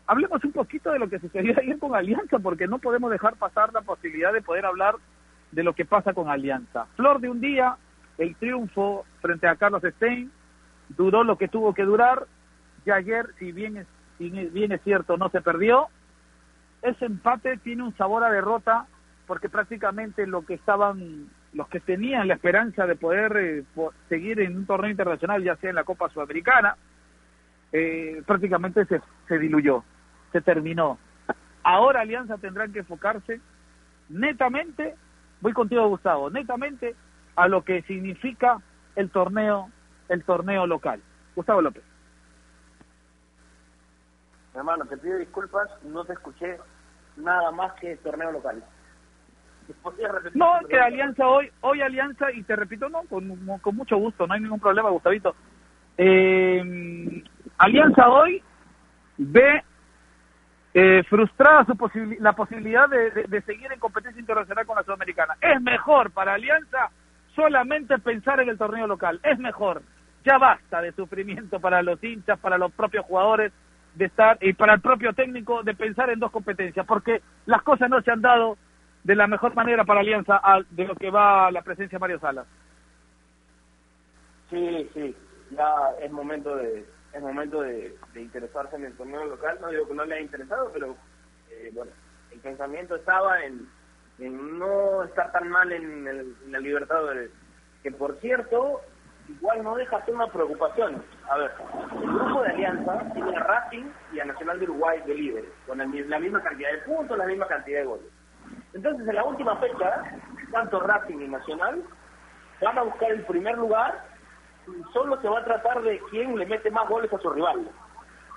hablemos 0.07 0.43
un 0.43 0.53
poquito 0.53 0.91
de 0.91 0.97
lo 0.97 1.07
que 1.07 1.19
sucedió 1.19 1.53
ayer 1.55 1.77
con 1.77 1.93
Alianza, 1.93 2.39
porque 2.39 2.65
no 2.65 2.79
podemos 2.79 3.11
dejar 3.11 3.35
pasar 3.35 3.71
la 3.73 3.81
posibilidad 3.81 4.33
de 4.33 4.41
poder 4.41 4.65
hablar 4.65 4.95
de 5.51 5.61
lo 5.61 5.73
que 5.73 5.85
pasa 5.85 6.15
con 6.15 6.29
Alianza. 6.29 6.87
Flor 6.95 7.21
de 7.21 7.29
un 7.29 7.41
día, 7.41 7.77
el 8.21 8.35
triunfo 8.35 9.03
frente 9.19 9.47
a 9.47 9.55
Carlos 9.55 9.81
Stein 9.95 10.31
duró 10.89 11.23
lo 11.23 11.37
que 11.37 11.47
tuvo 11.47 11.73
que 11.73 11.83
durar. 11.83 12.27
Y 12.85 12.91
ayer, 12.91 13.29
si 13.39 13.51
bien 13.51 13.77
es, 13.77 13.87
bien 14.19 14.71
es 14.71 14.81
cierto, 14.83 15.17
no 15.17 15.29
se 15.29 15.41
perdió, 15.41 15.87
ese 16.83 17.05
empate 17.05 17.57
tiene 17.57 17.83
un 17.83 17.95
sabor 17.97 18.23
a 18.23 18.31
derrota 18.31 18.85
porque 19.25 19.49
prácticamente 19.49 20.27
lo 20.27 20.45
que 20.45 20.53
estaban, 20.53 21.29
los 21.53 21.67
que 21.69 21.79
tenían 21.79 22.27
la 22.27 22.35
esperanza 22.35 22.85
de 22.85 22.95
poder 22.95 23.37
eh, 23.37 23.63
seguir 24.07 24.39
en 24.39 24.55
un 24.55 24.65
torneo 24.67 24.91
internacional, 24.91 25.43
ya 25.43 25.55
sea 25.55 25.71
en 25.71 25.75
la 25.75 25.83
Copa 25.83 26.09
Sudamericana, 26.09 26.75
eh, 27.71 28.21
prácticamente 28.27 28.85
se, 28.85 29.01
se 29.27 29.39
diluyó, 29.39 29.83
se 30.31 30.41
terminó. 30.41 30.99
Ahora 31.63 32.01
Alianza 32.01 32.37
tendrá 32.37 32.67
que 32.67 32.79
enfocarse 32.79 33.39
netamente, 34.09 34.95
voy 35.39 35.53
contigo 35.53 35.87
Gustavo, 35.87 36.29
netamente 36.29 36.95
a 37.35 37.47
lo 37.47 37.63
que 37.63 37.81
significa 37.83 38.57
el 38.95 39.09
torneo, 39.09 39.69
el 40.09 40.23
torneo 40.23 40.67
local. 40.67 41.01
Gustavo 41.35 41.61
López. 41.61 41.83
Hermano, 44.53 44.85
te 44.85 44.97
pido 44.97 45.17
disculpas, 45.17 45.69
no 45.83 46.03
te 46.03 46.13
escuché 46.13 46.57
nada 47.15 47.51
más 47.51 47.73
que 47.73 47.95
torneo 47.97 48.31
local. 48.31 48.63
No, 50.33 50.59
que 50.67 50.77
Alianza 50.77 51.27
hoy, 51.27 51.49
hoy 51.61 51.81
Alianza, 51.81 52.31
y 52.31 52.43
te 52.43 52.55
repito, 52.55 52.89
no, 52.89 53.03
con, 53.03 53.59
con 53.59 53.75
mucho 53.75 53.95
gusto, 53.97 54.27
no 54.27 54.33
hay 54.33 54.41
ningún 54.41 54.59
problema, 54.59 54.89
Gustavito. 54.89 55.35
Eh, 55.97 57.23
Alianza 57.57 58.09
hoy 58.09 58.43
ve 59.17 59.63
eh, 60.73 61.03
frustrada 61.09 61.65
su 61.65 61.75
la 62.19 62.33
posibilidad 62.33 62.89
de, 62.89 63.41
seguir 63.41 63.71
en 63.71 63.79
competencia 63.79 64.19
internacional 64.19 64.65
con 64.65 64.77
la 64.77 64.83
Sudamericana. 64.83 65.35
Es 65.41 65.61
mejor 65.61 66.11
para 66.11 66.33
Alianza 66.33 66.89
solamente 67.35 67.97
pensar 67.99 68.39
en 68.39 68.49
el 68.49 68.57
torneo 68.57 68.87
local. 68.87 69.19
Es 69.23 69.39
mejor. 69.39 69.81
Ya 70.23 70.37
basta 70.37 70.81
de 70.81 70.91
sufrimiento 70.91 71.59
para 71.59 71.81
los 71.81 72.03
hinchas, 72.03 72.39
para 72.39 72.57
los 72.57 72.71
propios 72.73 73.05
jugadores, 73.05 73.51
de 73.95 74.05
estar 74.05 74.37
y 74.41 74.53
para 74.53 74.75
el 74.75 74.81
propio 74.81 75.13
técnico 75.13 75.63
de 75.63 75.73
pensar 75.73 76.09
en 76.09 76.19
dos 76.19 76.31
competencias, 76.31 76.85
porque 76.85 77.21
las 77.45 77.61
cosas 77.63 77.89
no 77.89 78.01
se 78.01 78.11
han 78.11 78.21
dado 78.21 78.57
de 79.03 79.15
la 79.15 79.27
mejor 79.27 79.55
manera 79.55 79.83
para 79.83 80.01
Alianza 80.01 80.39
de 80.69 80.87
lo 80.87 80.95
que 80.95 81.09
va 81.09 81.51
la 81.51 81.61
presencia 81.61 81.97
de 81.97 81.99
Mario 81.99 82.19
Salas. 82.19 82.47
Sí, 84.49 84.89
sí, 84.93 85.15
ya 85.51 85.73
es 86.01 86.11
momento 86.11 86.55
de 86.55 86.85
es 87.13 87.21
momento 87.21 87.61
de, 87.61 87.93
interesarse 88.15 88.75
en 88.77 88.85
el 88.85 88.95
torneo 88.95 89.25
local. 89.25 89.57
No 89.59 89.69
digo 89.69 89.87
que 89.87 89.93
no 89.93 90.05
le 90.05 90.15
haya 90.15 90.23
interesado, 90.23 90.69
pero 90.71 90.95
eh, 91.49 91.69
bueno, 91.73 91.91
el 92.31 92.39
pensamiento 92.39 92.95
estaba 92.95 93.43
en, 93.43 93.67
no 94.29 95.03
estar 95.03 95.31
tan 95.31 95.49
mal 95.49 95.71
en, 95.71 96.07
el, 96.07 96.35
en 96.45 96.51
la 96.51 96.59
Libertadores. 96.59 97.31
Que 97.83 97.91
por 97.91 98.19
cierto, 98.19 98.81
igual 99.27 99.63
no 99.63 99.75
deja 99.75 100.03
ser 100.05 100.13
una 100.13 100.27
preocupación. 100.27 101.03
A 101.29 101.37
ver, 101.37 101.51
el 102.01 102.11
grupo 102.11 102.43
de 102.43 102.49
Alianza 102.49 103.11
tiene 103.13 103.35
a 103.35 103.43
Racing 103.43 103.85
y 104.13 104.19
a 104.19 104.25
Nacional 104.25 104.59
de 104.59 104.65
Uruguay 104.65 105.01
de 105.05 105.15
líderes, 105.15 105.51
con 105.65 105.77
la 105.77 105.85
misma 105.85 106.41
cantidad 106.41 106.71
de 106.71 106.77
puntos, 106.79 107.17
la 107.17 107.25
misma 107.25 107.47
cantidad 107.47 107.79
de 107.79 107.85
goles. 107.85 108.05
Entonces, 108.73 109.07
en 109.07 109.15
la 109.15 109.23
última 109.23 109.55
fecha, 109.57 110.03
tanto 110.51 110.79
Racing 110.79 111.19
y 111.19 111.27
Nacional 111.27 111.83
van 112.61 112.77
a 112.77 112.83
buscar 112.83 113.11
el 113.11 113.25
primer 113.25 113.57
lugar 113.57 114.11
solo 114.93 115.19
se 115.21 115.27
va 115.27 115.39
a 115.39 115.45
tratar 115.45 115.81
de 115.81 115.99
quién 116.09 116.37
le 116.37 116.45
mete 116.45 116.69
más 116.71 116.87
goles 116.87 117.11
a 117.11 117.17
su 117.17 117.29
rival. 117.29 117.69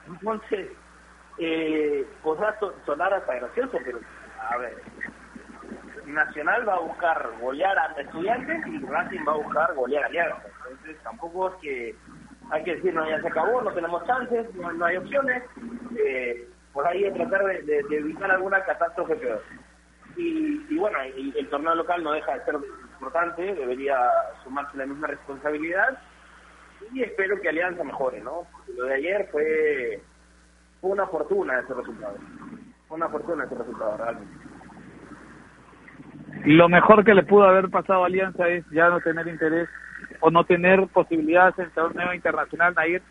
Entonces, 0.07 0.70
eh, 1.39 2.07
podrá 2.22 2.59
sonar 2.87 3.12
hasta 3.12 3.35
gracioso, 3.35 3.78
pero 3.85 3.99
a 4.51 4.57
ver, 4.59 4.82
Nacional 6.07 6.69
va 6.69 6.75
a 6.77 6.81
buscar 6.81 7.31
golear 7.41 7.79
a 7.79 7.87
estudiantes 8.01 8.67
y 8.67 8.79
Racing 8.81 9.25
va 9.27 9.33
a 9.33 9.37
buscar 9.37 9.75
golear 9.75 10.05
a 10.05 10.07
Alianza. 10.07 10.43
Entonces, 10.69 10.97
tampoco 11.03 11.49
es 11.49 11.55
que 11.57 11.97
hay 12.51 12.65
que 12.65 12.77
decir, 12.77 12.95
no, 12.95 13.09
ya 13.09 13.21
se 13.21 13.29
acabó, 13.29 13.63
no 13.63 13.73
tenemos 13.73 14.05
chances, 14.07 14.55
no, 14.55 14.85
hay 14.85 14.97
opciones. 14.97 15.43
Eh, 15.99 16.49
por 16.73 16.87
ahí 16.87 17.05
es 17.05 17.15
tratar 17.15 17.45
de, 17.45 17.79
evitar 17.91 18.31
alguna 18.31 18.65
catástrofe 18.65 19.17
peor. 19.17 19.43
Y, 20.17 20.65
y 20.69 20.79
bueno, 20.79 20.99
el 21.01 21.49
torneo 21.49 21.75
local 21.75 22.03
no 22.05 22.13
deja 22.13 22.35
de 22.35 22.45
ser 22.45 22.57
importante, 22.93 23.55
debería 23.55 23.99
sumarse 24.45 24.77
la 24.77 24.87
misma 24.87 25.09
responsabilidad 25.09 25.99
y 26.93 27.03
espero 27.03 27.41
que 27.41 27.49
Alianza 27.49 27.85
mejore, 27.85 28.21
¿no? 28.21 28.47
Lo 28.77 28.85
de 28.85 28.95
ayer 28.95 29.29
fue, 29.31 30.03
fue 30.81 30.91
una 30.91 31.07
fortuna 31.07 31.61
ese 31.61 31.75
resultado. 31.75 32.17
Fue 32.89 32.97
una 32.97 33.09
fortuna 33.09 33.45
ese 33.45 33.55
resultado, 33.55 33.97
realmente. 33.97 34.54
Lo 36.45 36.69
mejor 36.69 37.05
que 37.05 37.15
le 37.15 37.23
pudo 37.23 37.45
haber 37.45 37.71
pasado 37.71 38.05
a 38.05 38.07
Alianza 38.07 38.49
es 38.49 38.65
ya 38.71 38.89
no 38.91 39.01
tener 39.01 39.27
interés 39.29 39.69
o 40.21 40.31
no 40.31 40.45
tener 40.45 40.87
posibilidades 40.89 41.59
en 41.59 41.65
el 41.67 41.71
torneo 41.71 42.13
internacional, 42.13 42.75
Nair, 42.75 43.03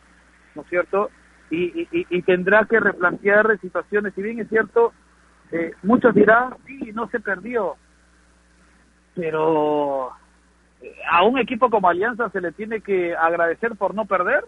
¿no 0.56 0.62
es 0.62 0.68
cierto? 0.70 1.10
Y, 1.50 1.82
y, 1.82 1.88
y 1.92 2.22
tendrá 2.22 2.66
que 2.66 2.80
replantear 2.80 3.60
situaciones. 3.60 4.14
Si 4.14 4.22
bien 4.22 4.40
es 4.40 4.50
cierto, 4.50 4.94
eh, 5.52 5.74
muchos 5.84 6.14
dirán, 6.14 6.56
sí, 6.66 6.92
no 6.94 7.08
se 7.10 7.20
perdió, 7.20 7.76
pero 9.16 10.12
a 11.10 11.24
un 11.24 11.38
equipo 11.38 11.70
como 11.70 11.90
Alianza 11.90 12.30
se 12.30 12.42
le 12.42 12.52
tiene 12.52 12.82
que 12.82 13.16
agradecer 13.16 13.76
por 13.76 13.96
no 13.96 14.06
perder 14.06 14.44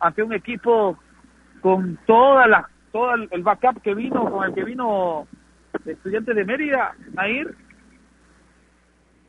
ante 0.00 0.22
un 0.22 0.32
equipo 0.32 0.98
con 1.60 1.98
toda 2.06 2.46
la 2.46 2.68
todo 2.92 3.14
el 3.14 3.42
backup 3.42 3.82
que 3.82 3.94
vino 3.94 4.30
con 4.30 4.44
el 4.44 4.54
que 4.54 4.64
vino 4.64 5.26
estudiante 5.84 6.32
de 6.32 6.44
Mérida 6.44 6.94
a 7.16 7.28
ir 7.28 7.54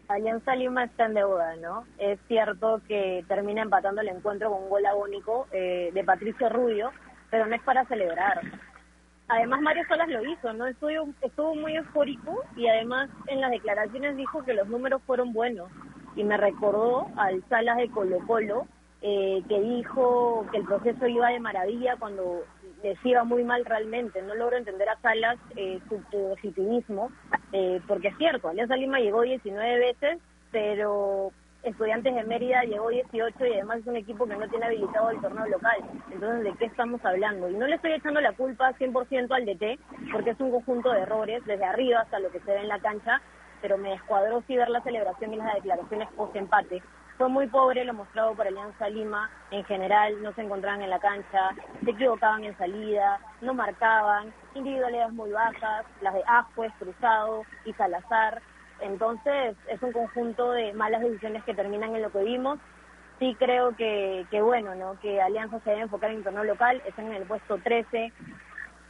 Alianza 0.07 0.55
Lima 0.55 0.83
está 0.83 1.05
en 1.05 1.15
deuda, 1.15 1.55
¿no? 1.55 1.85
Es 1.97 2.19
cierto 2.27 2.81
que 2.87 3.25
termina 3.27 3.61
empatando 3.61 4.01
el 4.01 4.09
encuentro 4.09 4.51
con 4.51 4.63
un 4.63 4.69
gol 4.69 4.85
agónico 4.85 5.47
eh, 5.51 5.89
de 5.93 6.03
Patricio 6.03 6.49
Rubio, 6.49 6.91
pero 7.31 7.45
no 7.45 7.55
es 7.55 7.61
para 7.63 7.85
celebrar. 7.85 8.41
Además, 9.27 9.61
Mario 9.61 9.83
Solas 9.87 10.07
lo 10.07 10.23
hizo, 10.23 10.53
¿no? 10.53 10.67
Estuvo, 10.67 11.09
estuvo 11.21 11.55
muy 11.55 11.75
eufórico 11.75 12.43
y 12.55 12.67
además 12.67 13.09
en 13.27 13.41
las 13.41 13.49
declaraciones 13.49 14.15
dijo 14.15 14.43
que 14.43 14.53
los 14.53 14.67
números 14.67 15.01
fueron 15.07 15.33
buenos 15.33 15.71
y 16.15 16.23
me 16.23 16.37
recordó 16.37 17.07
al 17.17 17.43
Salas 17.49 17.77
de 17.77 17.89
Colo 17.89 18.19
Colo, 18.27 18.67
eh, 19.01 19.41
que 19.49 19.59
dijo 19.59 20.45
que 20.51 20.57
el 20.57 20.65
proceso 20.65 21.07
iba 21.07 21.29
de 21.29 21.39
maravilla 21.39 21.95
cuando 21.97 22.43
les 22.85 23.03
iba 23.03 23.23
muy 23.23 23.43
mal 23.43 23.65
realmente. 23.65 24.21
No 24.21 24.35
logro 24.35 24.57
entender 24.57 24.87
a 24.87 24.99
Salas 25.01 25.39
eh, 25.55 25.79
su 25.89 25.99
positivismo, 26.03 27.11
eh, 27.51 27.81
porque 27.87 28.09
es 28.09 28.17
cierto, 28.17 28.47
Alianza 28.47 28.75
Lima 28.75 28.99
llegó 28.99 29.23
19 29.23 29.79
veces, 29.79 30.19
pero 30.51 31.31
Estudiantes 31.63 32.13
de 32.13 32.23
Mérida 32.25 32.63
llegó 32.63 32.89
18 32.89 33.43
y 33.43 33.53
además 33.53 33.79
es 33.79 33.87
un 33.87 33.95
equipo 33.95 34.27
que 34.27 34.35
no 34.35 34.47
tiene 34.47 34.67
habilitado 34.67 35.09
el 35.09 35.19
torneo 35.19 35.47
local. 35.47 35.77
Entonces, 36.11 36.43
¿de 36.43 36.53
qué 36.59 36.65
estamos 36.65 37.03
hablando? 37.03 37.49
Y 37.49 37.55
no 37.55 37.65
le 37.65 37.77
estoy 37.77 37.93
echando 37.93 38.21
la 38.21 38.33
culpa 38.33 38.71
100% 38.73 39.31
al 39.31 39.45
DT, 39.47 39.79
porque 40.11 40.29
es 40.29 40.39
un 40.39 40.51
conjunto 40.51 40.91
de 40.91 40.99
errores, 40.99 41.43
desde 41.45 41.65
arriba 41.65 42.01
hasta 42.01 42.19
lo 42.19 42.29
que 42.29 42.39
se 42.41 42.51
ve 42.51 42.59
en 42.59 42.67
la 42.67 42.77
cancha, 42.77 43.19
pero 43.63 43.79
me 43.79 43.89
descuadró 43.89 44.43
sí 44.45 44.55
ver 44.55 44.69
la 44.69 44.83
celebración 44.83 45.33
y 45.33 45.37
las 45.37 45.55
declaraciones 45.55 46.07
post-empate. 46.15 46.83
Fue 47.17 47.29
muy 47.29 47.47
pobre 47.47 47.85
lo 47.85 47.93
mostrado 47.93 48.35
por 48.35 48.45
Alianza 48.45 48.89
Lima 48.89 49.29
en 49.49 49.63
general, 49.63 50.21
no 50.21 50.33
se 50.33 50.41
encontraban 50.41 50.81
en 50.81 50.89
la 50.89 50.99
cancha, 50.99 51.51
se 51.83 51.91
equivocaban 51.91 52.43
en 52.43 52.57
salida, 52.57 53.21
no 53.39 53.53
marcaban, 53.53 54.33
individualidades 54.53 55.13
muy 55.13 55.31
bajas, 55.31 55.85
las 56.01 56.13
de 56.13 56.23
Ajuez, 56.27 56.73
Cruzado 56.77 57.43
y 57.63 57.71
Salazar. 57.73 58.41
Entonces 58.81 59.55
es 59.69 59.81
un 59.81 59.93
conjunto 59.93 60.51
de 60.51 60.73
malas 60.73 61.01
decisiones 61.01 61.43
que 61.45 61.53
terminan 61.53 61.95
en 61.95 62.01
lo 62.01 62.11
que 62.11 62.23
vimos. 62.23 62.59
Sí 63.19 63.33
creo 63.39 63.73
que, 63.77 64.25
que 64.29 64.41
bueno, 64.41 64.75
¿no? 64.75 64.99
que 64.99 65.21
Alianza 65.21 65.61
se 65.61 65.69
debe 65.69 65.83
enfocar 65.83 66.11
en 66.11 66.17
el 66.17 66.23
torneo 66.25 66.43
local, 66.43 66.81
están 66.85 67.05
en 67.07 67.13
el 67.13 67.23
puesto 67.23 67.57
13, 67.59 68.11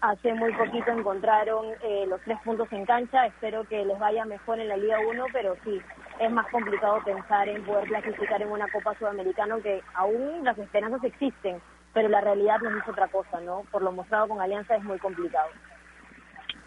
Hace 0.05 0.35
muy 0.35 0.53
poquito 0.53 0.91
encontraron 0.91 1.65
eh, 1.81 2.05
los 2.07 2.21
tres 2.21 2.37
puntos 2.43 2.71
en 2.71 2.85
cancha. 2.85 3.25
Espero 3.25 3.63
que 3.63 3.83
les 3.83 3.97
vaya 3.97 4.23
mejor 4.23 4.59
en 4.59 4.67
la 4.67 4.77
Liga 4.77 4.99
1, 4.99 5.25
pero 5.33 5.55
sí, 5.63 5.81
es 6.19 6.31
más 6.31 6.45
complicado 6.51 6.99
pensar 7.03 7.49
en 7.49 7.63
poder 7.63 7.87
clasificar 7.87 8.39
en 8.39 8.51
una 8.51 8.67
Copa 8.67 8.93
Sudamericana, 8.99 9.55
aunque 9.55 9.81
aún 9.95 10.43
las 10.43 10.59
esperanzas 10.59 11.03
existen, 11.03 11.57
pero 11.91 12.07
la 12.07 12.21
realidad 12.21 12.59
nos 12.61 12.75
dice 12.75 12.91
otra 12.91 13.07
cosa, 13.07 13.41
¿no? 13.41 13.63
Por 13.71 13.81
lo 13.81 13.91
mostrado 13.91 14.27
con 14.27 14.39
Alianza 14.39 14.75
es 14.75 14.83
muy 14.83 14.99
complicado. 14.99 15.49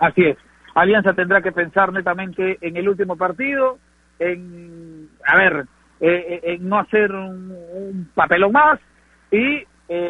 Así 0.01 0.25
es. 0.25 0.37
Alianza 0.75 1.13
tendrá 1.13 1.41
que 1.41 1.53
pensar 1.53 1.93
netamente 1.93 2.59
en 2.61 2.77
el 2.77 2.89
último 2.89 3.17
partido, 3.17 3.79
en, 4.19 5.11
a 5.25 5.37
ver, 5.37 5.65
eh, 6.01 6.41
eh, 6.43 6.55
en 6.55 6.69
no 6.69 6.81
hacer 6.81 7.13
un, 7.13 7.53
un 7.53 8.11
papelón 8.17 8.51
más 8.51 8.81
y 9.31 9.65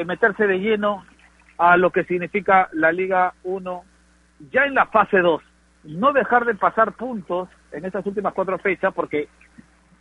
meterse 0.06 0.46
de 0.46 0.58
lleno 0.58 1.04
a 1.58 1.76
lo 1.76 1.90
que 1.90 2.04
significa 2.04 2.68
la 2.72 2.92
Liga 2.92 3.34
1 3.42 3.84
ya 4.52 4.64
en 4.64 4.74
la 4.74 4.86
fase 4.86 5.18
2. 5.18 5.42
No 5.84 6.12
dejar 6.12 6.44
de 6.44 6.54
pasar 6.54 6.92
puntos 6.92 7.48
en 7.72 7.84
estas 7.84 8.06
últimas 8.06 8.32
cuatro 8.32 8.58
fechas 8.58 8.94
porque 8.94 9.28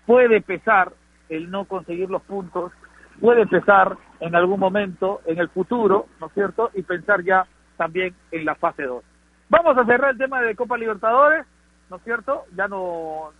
puede 0.05 0.41
pesar 0.41 0.93
el 1.29 1.51
no 1.51 1.65
conseguir 1.65 2.09
los 2.09 2.21
puntos, 2.23 2.71
puede 3.19 3.45
pesar 3.47 3.97
en 4.19 4.35
algún 4.35 4.59
momento 4.59 5.21
en 5.25 5.39
el 5.39 5.49
futuro, 5.49 6.07
¿no 6.19 6.27
es 6.27 6.33
cierto? 6.33 6.71
Y 6.73 6.83
pensar 6.83 7.23
ya 7.23 7.45
también 7.75 8.15
en 8.31 8.45
la 8.45 8.55
fase 8.55 8.83
2. 8.83 9.03
Vamos 9.49 9.77
a 9.77 9.85
cerrar 9.85 10.11
el 10.11 10.17
tema 10.17 10.41
de 10.41 10.55
Copa 10.55 10.77
Libertadores, 10.77 11.45
¿no 11.89 11.97
es 11.97 12.03
cierto? 12.03 12.45
Ya 12.55 12.67
no 12.67 13.31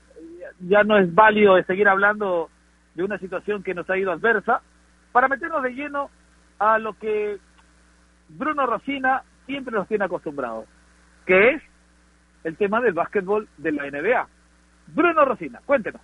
ya 0.60 0.84
no 0.84 0.98
es 0.98 1.14
válido 1.14 1.56
de 1.56 1.64
seguir 1.66 1.88
hablando 1.88 2.50
de 2.96 3.04
una 3.04 3.20
situación 3.20 3.62
que 3.62 3.76
nos 3.76 3.88
ha 3.90 3.98
ido 3.98 4.12
adversa, 4.12 4.62
para 5.12 5.28
meternos 5.28 5.62
de 5.62 5.74
lleno 5.74 6.10
a 6.60 6.80
lo 6.80 6.94
que 6.94 7.38
Bruno 8.30 8.66
Rosina 8.66 9.24
siempre 9.46 9.74
nos 9.74 9.88
tiene 9.88 10.06
acostumbrados, 10.06 10.66
que 11.26 11.52
es 11.52 11.64
el 12.44 12.58
tema 12.58 12.82
del 12.82 12.94
básquetbol 12.94 13.48
de 13.58 13.72
la 13.72 13.90
NBA. 13.90 14.28
Bruno 14.88 15.26
Rosina, 15.26 15.62
cuéntenos. 15.66 16.02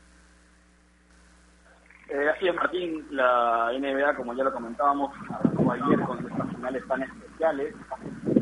Eh, 2.10 2.30
así 2.30 2.52
Martín, 2.52 3.06
la 3.12 3.72
NBA, 3.74 4.16
como 4.16 4.34
ya 4.34 4.44
lo 4.44 4.54
comentábamos, 4.54 5.16
arrancó 5.30 5.72
ayer 5.72 6.00
con 6.02 6.20
estas 6.20 6.50
finales 6.56 6.88
tan 6.88 7.04
especiales, 7.04 7.76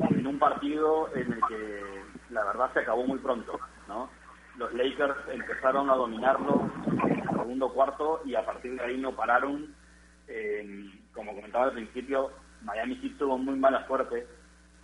en 0.10 0.28
un 0.28 0.40
partido 0.40 1.10
en 1.16 1.34
el 1.34 1.40
que 1.48 2.04
la 2.32 2.44
verdad 2.46 2.74
se 2.74 2.80
acabó 2.80 3.06
muy 3.06 3.20
pronto, 3.20 3.60
¿no? 3.88 4.10
Los 4.58 4.74
Lakers 4.74 5.16
empezaron 5.32 5.90
a 5.90 5.96
dominarlo 5.96 6.70
en 6.86 7.20
el 7.20 7.30
segundo 7.30 7.74
cuarto 7.74 8.22
y 8.26 8.36
a 8.36 8.46
partir 8.46 8.76
de 8.76 8.84
ahí 8.84 8.98
no 8.98 9.16
pararon. 9.16 9.74
Eh, 10.28 10.90
como 11.14 11.34
comentaba 11.34 11.66
al 11.66 11.74
principio, 11.74 12.32
Miami 12.64 12.96
sí 12.98 13.10
tuvo 13.18 13.38
muy 13.38 13.56
mala 13.56 13.86
suerte. 13.88 14.28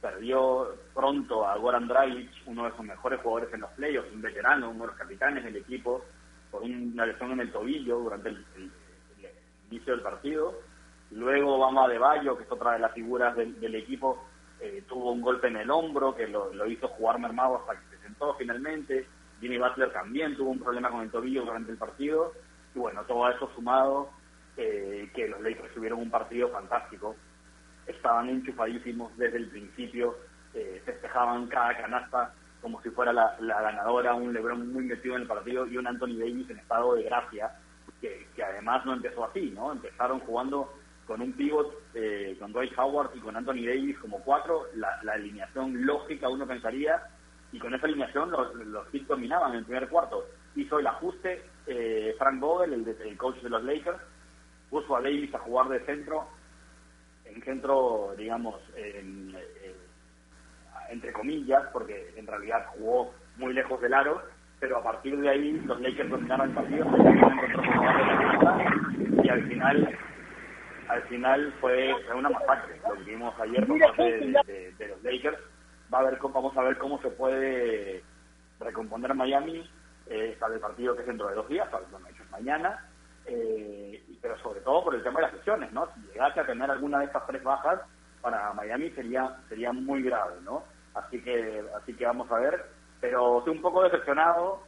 Perdió 0.02 0.76
pronto 0.94 1.48
a 1.48 1.58
Goran 1.58 1.88
Dragic, 1.88 2.30
uno 2.46 2.66
de 2.66 2.72
sus 2.72 2.86
mejores 2.86 3.20
jugadores 3.22 3.54
en 3.54 3.62
los 3.62 3.72
playoffs, 3.72 4.12
un 4.14 4.22
veterano, 4.22 4.70
uno 4.70 4.82
de 4.82 4.88
los 4.88 4.96
capitanes 4.96 5.44
del 5.44 5.56
equipo, 5.56 6.06
por 6.52 6.62
una 6.62 7.06
lesión 7.06 7.32
en 7.32 7.42
el 7.42 7.52
tobillo 7.52 8.00
durante 8.00 8.30
el, 8.30 8.46
inicio 9.70 9.94
del 9.94 10.04
partido. 10.04 10.54
Luego 11.12 11.58
vamos 11.60 11.90
De 11.90 11.98
Bayo, 11.98 12.38
que 12.38 12.44
es 12.44 12.52
otra 12.52 12.74
de 12.74 12.80
las 12.80 12.94
figuras 12.94 13.36
del, 13.36 13.76
equipo, 13.76 14.24
eh, 14.60 14.84
tuvo 14.88 15.12
un 15.12 15.22
golpe 15.22 15.48
en 15.48 15.58
el 15.58 15.70
hombro 15.70 16.16
que 16.16 16.28
lo, 16.28 16.66
hizo 16.68 16.88
jugar 16.90 17.20
mermado 17.20 17.58
hasta 17.58 17.74
que 17.74 17.96
se 17.96 18.04
sentó 18.04 18.34
finalmente. 18.36 19.08
Jimmy 19.40 19.58
Butler 19.58 19.92
también 19.92 20.36
tuvo 20.36 20.52
un 20.52 20.60
problema 20.60 20.90
con 20.90 21.02
el 21.02 21.12
tobillo 21.12 21.46
durante 21.46 21.72
el 21.72 21.78
partido. 21.78 22.34
Y 22.76 22.80
bueno, 22.80 23.04
todo 23.06 23.30
eso 23.30 23.50
sumado, 23.56 24.10
eh, 24.58 25.10
que 25.14 25.28
los 25.28 25.42
Lakers 25.42 25.74
tuvieron 25.74 26.00
un 26.00 26.10
partido 26.10 26.50
fantástico. 26.50 27.16
Estaban 27.88 28.30
enchufadísimos 28.30 29.16
desde 29.18 29.38
el 29.38 29.48
principio, 29.48 30.18
eh, 30.54 30.82
festejaban 30.86 31.48
cada 31.48 31.76
canasta 31.78 32.34
como 32.62 32.82
si 32.82 32.90
fuera 32.90 33.14
la, 33.14 33.38
ganadora, 33.40 34.14
un 34.14 34.34
LeBron 34.34 34.74
muy 34.74 34.84
metido 34.84 35.16
en 35.16 35.22
el 35.22 35.28
partido 35.28 35.66
y 35.68 35.78
un 35.78 35.88
Anthony 35.88 36.18
Davis 36.18 36.50
en 36.50 36.60
estado 36.60 36.96
de 36.96 37.04
gracia, 37.04 37.52
que, 38.02 38.28
además 38.44 38.86
no 38.86 38.94
empezó 38.94 39.26
así, 39.26 39.52
¿no? 39.56 39.72
Empezaron 39.72 40.20
jugando 40.22 40.74
con 41.06 41.22
un 41.22 41.34
pivot, 41.34 41.74
eh, 41.94 42.36
con 42.40 42.52
Dwight 42.52 42.78
Howard 42.78 43.12
y 43.16 43.20
con 43.20 43.38
Anthony 43.38 43.66
Davis 43.66 43.98
como 44.00 44.22
cuatro, 44.22 44.66
la, 44.76 45.00
alineación 45.14 45.86
lógica 45.86 46.28
uno 46.30 46.46
pensaría, 46.46 47.02
y 47.52 47.60
con 47.60 47.74
esa 47.74 47.86
alineación 47.86 48.32
los, 48.32 48.54
los 48.56 48.88
dominaban 49.08 49.52
en 49.52 49.60
el 49.60 49.66
primer 49.66 49.88
cuarto. 49.88 50.26
Hizo 50.56 50.80
el 50.80 50.88
ajuste 50.88 51.46
eh, 51.68 52.16
Frank 52.18 52.40
Vogel, 52.40 52.74
el, 52.74 52.88
el 52.88 53.18
coach 53.18 53.38
de 53.38 53.50
los 53.50 53.64
Lakers, 53.64 54.00
puso 54.70 54.98
a 54.98 55.02
Davis 55.02 55.34
a 55.34 55.40
jugar 55.40 55.70
de 55.70 55.80
centro, 55.86 56.28
en 57.34 57.42
centro, 57.44 58.14
digamos, 58.18 58.56
en, 58.76 59.36
entre 60.90 61.12
comillas, 61.14 61.64
porque 61.74 62.14
en 62.16 62.28
realidad 62.28 62.66
jugó 62.74 63.14
muy 63.38 63.54
lejos 63.54 63.80
del 63.82 63.94
aro, 63.94 64.22
pero 64.60 64.78
a 64.78 64.84
partir 64.84 65.18
de 65.20 65.30
ahí 65.30 65.52
los 65.66 65.80
Lakers 65.80 66.10
dominaron 66.10 66.50
el 66.50 66.56
partido, 66.56 66.86
y 69.24 69.30
al 69.30 69.48
final 69.48 69.98
al 70.90 71.02
final 71.04 71.54
fue 71.60 71.94
una 72.16 72.30
masacre 72.30 72.80
lo 72.88 72.96
que 72.96 73.12
vimos 73.12 73.38
ayer 73.40 73.68
por 73.68 73.80
parte 73.80 74.04
de, 74.04 74.88
los 74.88 75.04
Lakers. 75.04 75.38
Va 75.94 76.00
a 76.00 76.04
ver 76.04 76.18
vamos 76.22 76.58
a 76.58 76.62
ver 76.64 76.78
cómo 76.78 77.02
se 77.02 77.10
puede 77.10 78.04
recomponer 78.60 79.14
Miami 79.14 79.70
eh, 80.08 80.38
el 80.40 80.60
partido 80.60 80.96
que 80.96 81.02
es 81.02 81.08
dentro 81.08 81.28
de 81.28 81.36
dos 81.36 81.48
días 81.48 81.70
bueno 81.92 82.08
hecho 82.10 82.24
es 82.24 82.32
mañana 82.32 82.86
eh, 83.28 84.04
pero 84.22 84.38
sobre 84.40 84.62
todo 84.62 84.84
por 84.84 84.96
el 84.96 85.04
tema 85.04 85.20
de 85.20 85.26
las 85.28 85.34
lesiones 85.34 85.72
no 85.74 85.88
si 85.94 86.02
llegase 86.14 86.40
a 86.40 86.46
tener 86.46 86.72
alguna 86.72 87.00
de 87.00 87.06
estas 87.06 87.28
tres 87.28 87.44
bajas 87.44 87.82
para 88.22 88.54
Miami 88.54 88.90
sería 88.92 89.38
sería 89.50 89.72
muy 89.74 90.02
grave 90.02 90.36
no 90.44 90.64
así 90.96 91.22
que 91.22 91.64
así 91.76 91.94
que 91.94 92.06
vamos 92.06 92.32
a 92.32 92.40
ver. 92.40 92.66
Pero 93.00 93.40
estoy 93.40 93.56
un 93.56 93.62
poco 93.62 93.84
decepcionado 93.84 94.64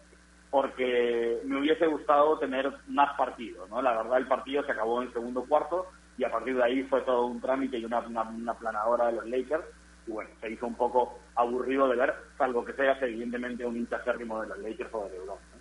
porque 0.52 1.42
me 1.46 1.60
hubiese 1.60 1.88
gustado 1.88 2.38
tener 2.40 2.72
más 2.88 3.16
partidos 3.18 3.70
no 3.70 3.82
la 3.82 3.96
verdad 3.96 4.18
el 4.18 4.28
partido 4.28 4.64
se 4.64 4.72
acabó 4.72 5.02
en 5.02 5.08
el 5.08 5.14
segundo 5.14 5.46
cuarto 5.46 5.88
y 6.18 6.24
a 6.24 6.32
partir 6.32 6.56
de 6.56 6.64
ahí 6.64 6.84
fue 6.84 7.02
todo 7.02 7.26
un 7.26 7.40
trámite 7.40 7.78
y 7.78 7.86
una, 7.86 8.00
una, 8.00 8.54
planadora 8.54 9.08
de 9.08 9.14
los 9.14 9.26
Lakers. 9.28 9.64
Y 10.06 10.12
bueno 10.12 10.30
se 10.42 10.52
hizo 10.52 10.68
un 10.68 10.76
poco 10.76 11.18
aburrido 11.36 11.88
de 11.88 11.96
ver 11.96 12.14
salvo 12.38 12.66
que 12.66 12.74
sea 12.74 12.98
evidentemente 13.00 13.66
un 13.66 13.78
hincha 13.78 14.00
de 14.00 14.26
los 14.26 14.60
Lakers 14.60 14.94
o 14.94 15.06
de 15.06 15.12
LeBron 15.12 15.59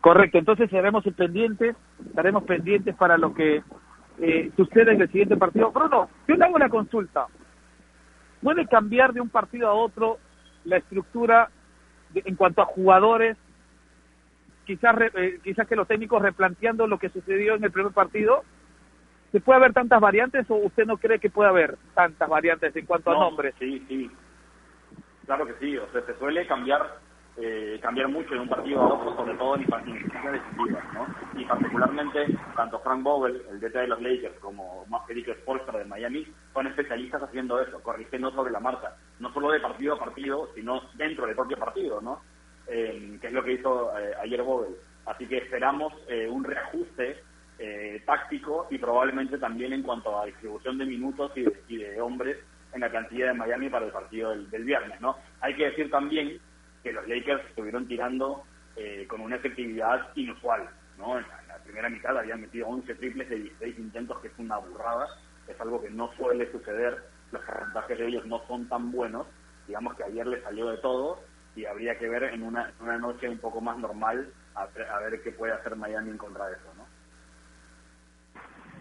Correcto, 0.00 0.38
entonces 0.38 0.70
seremos 0.70 1.04
pendientes, 1.16 1.76
estaremos 2.06 2.44
pendientes 2.44 2.94
para 2.94 3.18
lo 3.18 3.34
que 3.34 3.62
eh, 4.18 4.50
sucede 4.56 4.92
en 4.92 5.02
el 5.02 5.08
siguiente 5.08 5.36
partido. 5.36 5.72
Bruno, 5.72 6.08
yo 6.28 6.36
le 6.36 6.44
hago 6.44 6.54
una 6.54 6.68
consulta 6.68 7.26
puede 8.46 8.66
cambiar 8.66 9.12
de 9.12 9.20
un 9.20 9.28
partido 9.28 9.68
a 9.68 9.74
otro 9.74 10.18
la 10.64 10.76
estructura 10.76 11.50
en 12.14 12.36
cuanto 12.36 12.62
a 12.62 12.66
jugadores, 12.66 13.36
quizás 14.64 14.96
eh, 15.14 15.40
quizás 15.42 15.66
que 15.66 15.74
los 15.74 15.88
técnicos 15.88 16.22
replanteando 16.22 16.86
lo 16.86 16.98
que 16.98 17.08
sucedió 17.08 17.56
en 17.56 17.64
el 17.64 17.72
primer 17.72 17.92
partido, 17.92 18.44
¿se 19.32 19.40
puede 19.40 19.58
haber 19.58 19.72
tantas 19.72 20.00
variantes 20.00 20.48
o 20.48 20.54
usted 20.56 20.86
no 20.86 20.96
cree 20.96 21.18
que 21.18 21.28
puede 21.28 21.50
haber 21.50 21.76
tantas 21.94 22.28
variantes 22.28 22.74
en 22.76 22.86
cuanto 22.86 23.10
a 23.10 23.14
nombres? 23.14 23.52
Sí, 23.58 23.84
sí, 23.88 24.10
claro 25.26 25.44
que 25.46 25.54
sí, 25.54 25.76
o 25.76 25.90
sea, 25.90 26.02
se 26.02 26.16
suele 26.16 26.46
cambiar 26.46 26.98
eh, 27.38 27.78
cambiar 27.82 28.08
mucho 28.08 28.34
de 28.34 28.40
un 28.40 28.48
partido 28.48 28.80
a 28.80 28.94
otro, 28.94 29.14
sobre 29.16 29.34
todo 29.34 29.56
en 29.56 29.62
instancias 29.62 30.32
decisivas, 30.32 30.84
¿no? 30.94 31.06
Y 31.38 31.44
particularmente, 31.44 32.26
tanto 32.56 32.78
Frank 32.80 33.02
Vogel, 33.02 33.42
el 33.50 33.60
DT 33.60 33.74
de 33.74 33.88
los 33.88 34.00
Lakers, 34.00 34.38
como 34.40 34.86
Eric 35.08 35.36
Spolstra 35.40 35.78
de 35.78 35.84
Miami, 35.84 36.26
son 36.54 36.66
especialistas 36.66 37.22
haciendo 37.22 37.60
eso, 37.60 37.80
corrigiendo 37.82 38.30
sobre 38.32 38.52
la 38.52 38.60
marcha, 38.60 38.96
no 39.20 39.32
solo 39.32 39.50
de 39.50 39.60
partido 39.60 39.94
a 39.94 39.98
partido, 39.98 40.48
sino 40.54 40.80
dentro 40.94 41.26
del 41.26 41.36
propio 41.36 41.58
partido, 41.58 42.00
¿no? 42.00 42.22
Eh, 42.68 43.18
que 43.20 43.28
es 43.28 43.32
lo 43.32 43.44
que 43.44 43.52
hizo 43.52 43.96
eh, 43.98 44.12
ayer 44.22 44.42
Vogel. 44.42 44.74
Así 45.04 45.26
que 45.26 45.38
esperamos 45.38 45.92
eh, 46.08 46.28
un 46.28 46.44
reajuste 46.44 47.22
táctico 48.04 48.66
y 48.70 48.76
probablemente 48.76 49.38
también 49.38 49.72
en 49.72 49.82
cuanto 49.82 50.20
a 50.20 50.26
distribución 50.26 50.76
de 50.76 50.84
minutos 50.84 51.32
y 51.34 51.76
de, 51.78 51.98
hombres 52.02 52.36
en 52.74 52.82
la 52.82 52.90
plantilla 52.90 53.28
de 53.28 53.32
Miami 53.32 53.70
para 53.70 53.86
el 53.86 53.92
partido 53.92 54.28
del, 54.28 54.50
del 54.50 54.64
viernes, 54.64 55.00
¿no? 55.00 55.16
Hay 55.40 55.54
que 55.54 55.64
decir 55.64 55.90
también 55.90 56.38
que 56.86 56.92
los 56.92 57.08
Lakers 57.08 57.44
estuvieron 57.46 57.88
tirando 57.88 58.44
eh, 58.76 59.06
con 59.08 59.20
una 59.20 59.34
efectividad 59.34 60.08
inusual. 60.14 60.68
¿no? 60.98 61.18
En 61.18 61.24
la, 61.48 61.58
primera 61.64 61.90
mitad 61.90 62.16
habían 62.16 62.42
metido 62.42 62.68
11 62.68 62.94
triples 62.94 63.28
de 63.28 63.36
16 63.40 63.78
intentos, 63.80 64.20
que 64.20 64.28
es 64.28 64.34
una 64.38 64.58
burrada. 64.58 65.08
Es 65.48 65.60
algo 65.60 65.82
que 65.82 65.90
no 65.90 66.12
suele 66.16 66.48
suceder. 66.52 67.02
Los 67.32 67.42
porcentajes 67.42 67.98
de 67.98 68.06
ellos 68.06 68.24
no 68.26 68.40
son 68.46 68.68
tan 68.68 68.92
buenos. 68.92 69.26
Digamos 69.66 69.96
que 69.96 70.04
ayer 70.04 70.24
les 70.28 70.44
salió 70.44 70.68
de 70.68 70.76
todo 70.78 71.18
y 71.56 71.64
habría 71.64 71.98
que 71.98 72.08
ver 72.08 72.22
en 72.22 72.44
una, 72.44 72.72
una 72.78 72.98
noche 72.98 73.28
un 73.28 73.38
poco 73.38 73.60
más 73.60 73.76
normal 73.78 74.32
a, 74.54 74.66
ver 75.00 75.20
qué 75.22 75.32
puede 75.32 75.54
hacer 75.54 75.74
Miami 75.74 76.10
en 76.10 76.18
contra 76.18 76.46
de 76.46 76.52
eso. 76.52 76.72
¿no? 76.76 76.86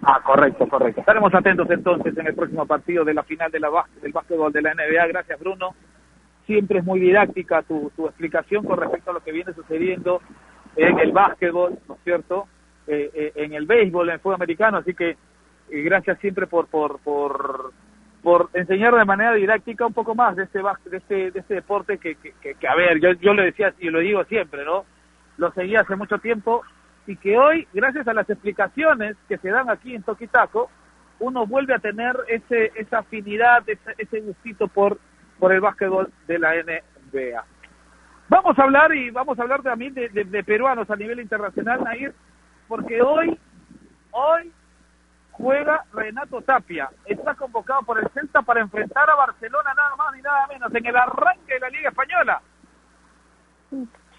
Ah, 0.03 0.21
correcto, 0.23 0.67
correcto. 0.67 0.99
Estaremos 0.99 1.33
atentos 1.33 1.67
entonces 1.71 2.15
en 2.15 2.27
el 2.27 2.35
próximo 2.35 2.67
partido 2.67 3.03
de 3.03 3.15
la 3.15 3.23
final 3.23 3.49
de 3.49 3.59
la, 3.59 3.71
del 3.99 4.11
básquetbol 4.11 4.53
de 4.53 4.61
la 4.61 4.75
NBA. 4.75 5.07
Gracias, 5.07 5.39
Bruno 5.39 5.73
siempre 6.45 6.79
es 6.79 6.85
muy 6.85 6.99
didáctica 6.99 7.61
tu, 7.63 7.91
tu 7.95 8.07
explicación 8.07 8.63
con 8.63 8.79
respecto 8.79 9.11
a 9.11 9.13
lo 9.13 9.23
que 9.23 9.31
viene 9.31 9.53
sucediendo 9.53 10.21
en 10.75 10.99
el 10.99 11.11
básquetbol, 11.11 11.77
¿no 11.87 11.95
es 11.95 12.01
cierto? 12.03 12.47
Eh, 12.87 13.09
eh, 13.13 13.31
en 13.35 13.53
el 13.53 13.65
béisbol, 13.65 14.09
en 14.09 14.15
el 14.15 14.19
fútbol 14.19 14.35
americano, 14.35 14.77
así 14.77 14.93
que 14.93 15.11
eh, 15.11 15.17
gracias 15.81 16.19
siempre 16.19 16.45
por, 16.47 16.67
por, 16.67 16.99
por, 16.99 17.71
por 18.21 18.49
enseñar 18.53 18.93
de 18.95 19.05
manera 19.05 19.33
didáctica 19.33 19.85
un 19.85 19.93
poco 19.93 20.13
más 20.13 20.35
de 20.35 20.43
este, 20.43 20.59
de 20.59 20.97
este, 20.97 21.31
de 21.31 21.39
este 21.39 21.55
deporte 21.55 21.97
que, 21.97 22.15
que, 22.15 22.33
que, 22.53 22.67
a 22.67 22.75
ver, 22.75 22.99
yo, 22.99 23.13
yo 23.13 23.33
lo 23.33 23.43
decía 23.43 23.73
y 23.79 23.89
lo 23.89 23.99
digo 23.99 24.23
siempre, 24.25 24.63
¿no? 24.63 24.85
Lo 25.37 25.51
seguí 25.51 25.75
hace 25.75 25.95
mucho 25.95 26.19
tiempo 26.19 26.61
y 27.07 27.15
que 27.17 27.37
hoy, 27.37 27.67
gracias 27.73 28.07
a 28.07 28.13
las 28.13 28.29
explicaciones 28.29 29.15
que 29.27 29.37
se 29.37 29.49
dan 29.49 29.69
aquí 29.69 29.95
en 29.95 30.03
Toquitaco, 30.03 30.69
uno 31.19 31.47
vuelve 31.47 31.73
a 31.73 31.79
tener 31.79 32.15
ese, 32.27 32.71
esa 32.75 32.99
afinidad, 32.99 33.63
ese, 33.67 33.95
ese 33.97 34.19
gustito 34.21 34.67
por 34.67 34.99
por 35.39 35.51
el 35.51 35.61
básquetbol 35.61 36.11
de 36.27 36.39
la 36.39 36.53
NBA. 36.55 37.43
Vamos 38.27 38.57
a 38.57 38.63
hablar 38.63 38.93
y 38.95 39.11
vamos 39.11 39.37
a 39.37 39.43
hablar 39.43 39.61
también 39.61 39.93
de, 39.93 40.09
de, 40.09 40.43
peruanos 40.43 40.89
a 40.89 40.95
nivel 40.95 41.19
internacional, 41.19 41.83
Nair, 41.83 42.13
porque 42.67 43.01
hoy, 43.01 43.37
hoy 44.11 44.51
juega 45.31 45.85
Renato 45.93 46.41
Tapia. 46.41 46.89
Está 47.05 47.35
convocado 47.35 47.81
por 47.83 47.99
el 47.99 48.09
Celta 48.09 48.41
para 48.41 48.61
enfrentar 48.61 49.09
a 49.09 49.15
Barcelona 49.15 49.73
nada 49.75 49.95
más 49.95 50.15
ni 50.15 50.21
nada 50.21 50.47
menos 50.47 50.73
en 50.73 50.85
el 50.85 50.95
arranque 50.95 51.53
de 51.53 51.59
la 51.59 51.69
Liga 51.69 51.89
Española. 51.89 52.41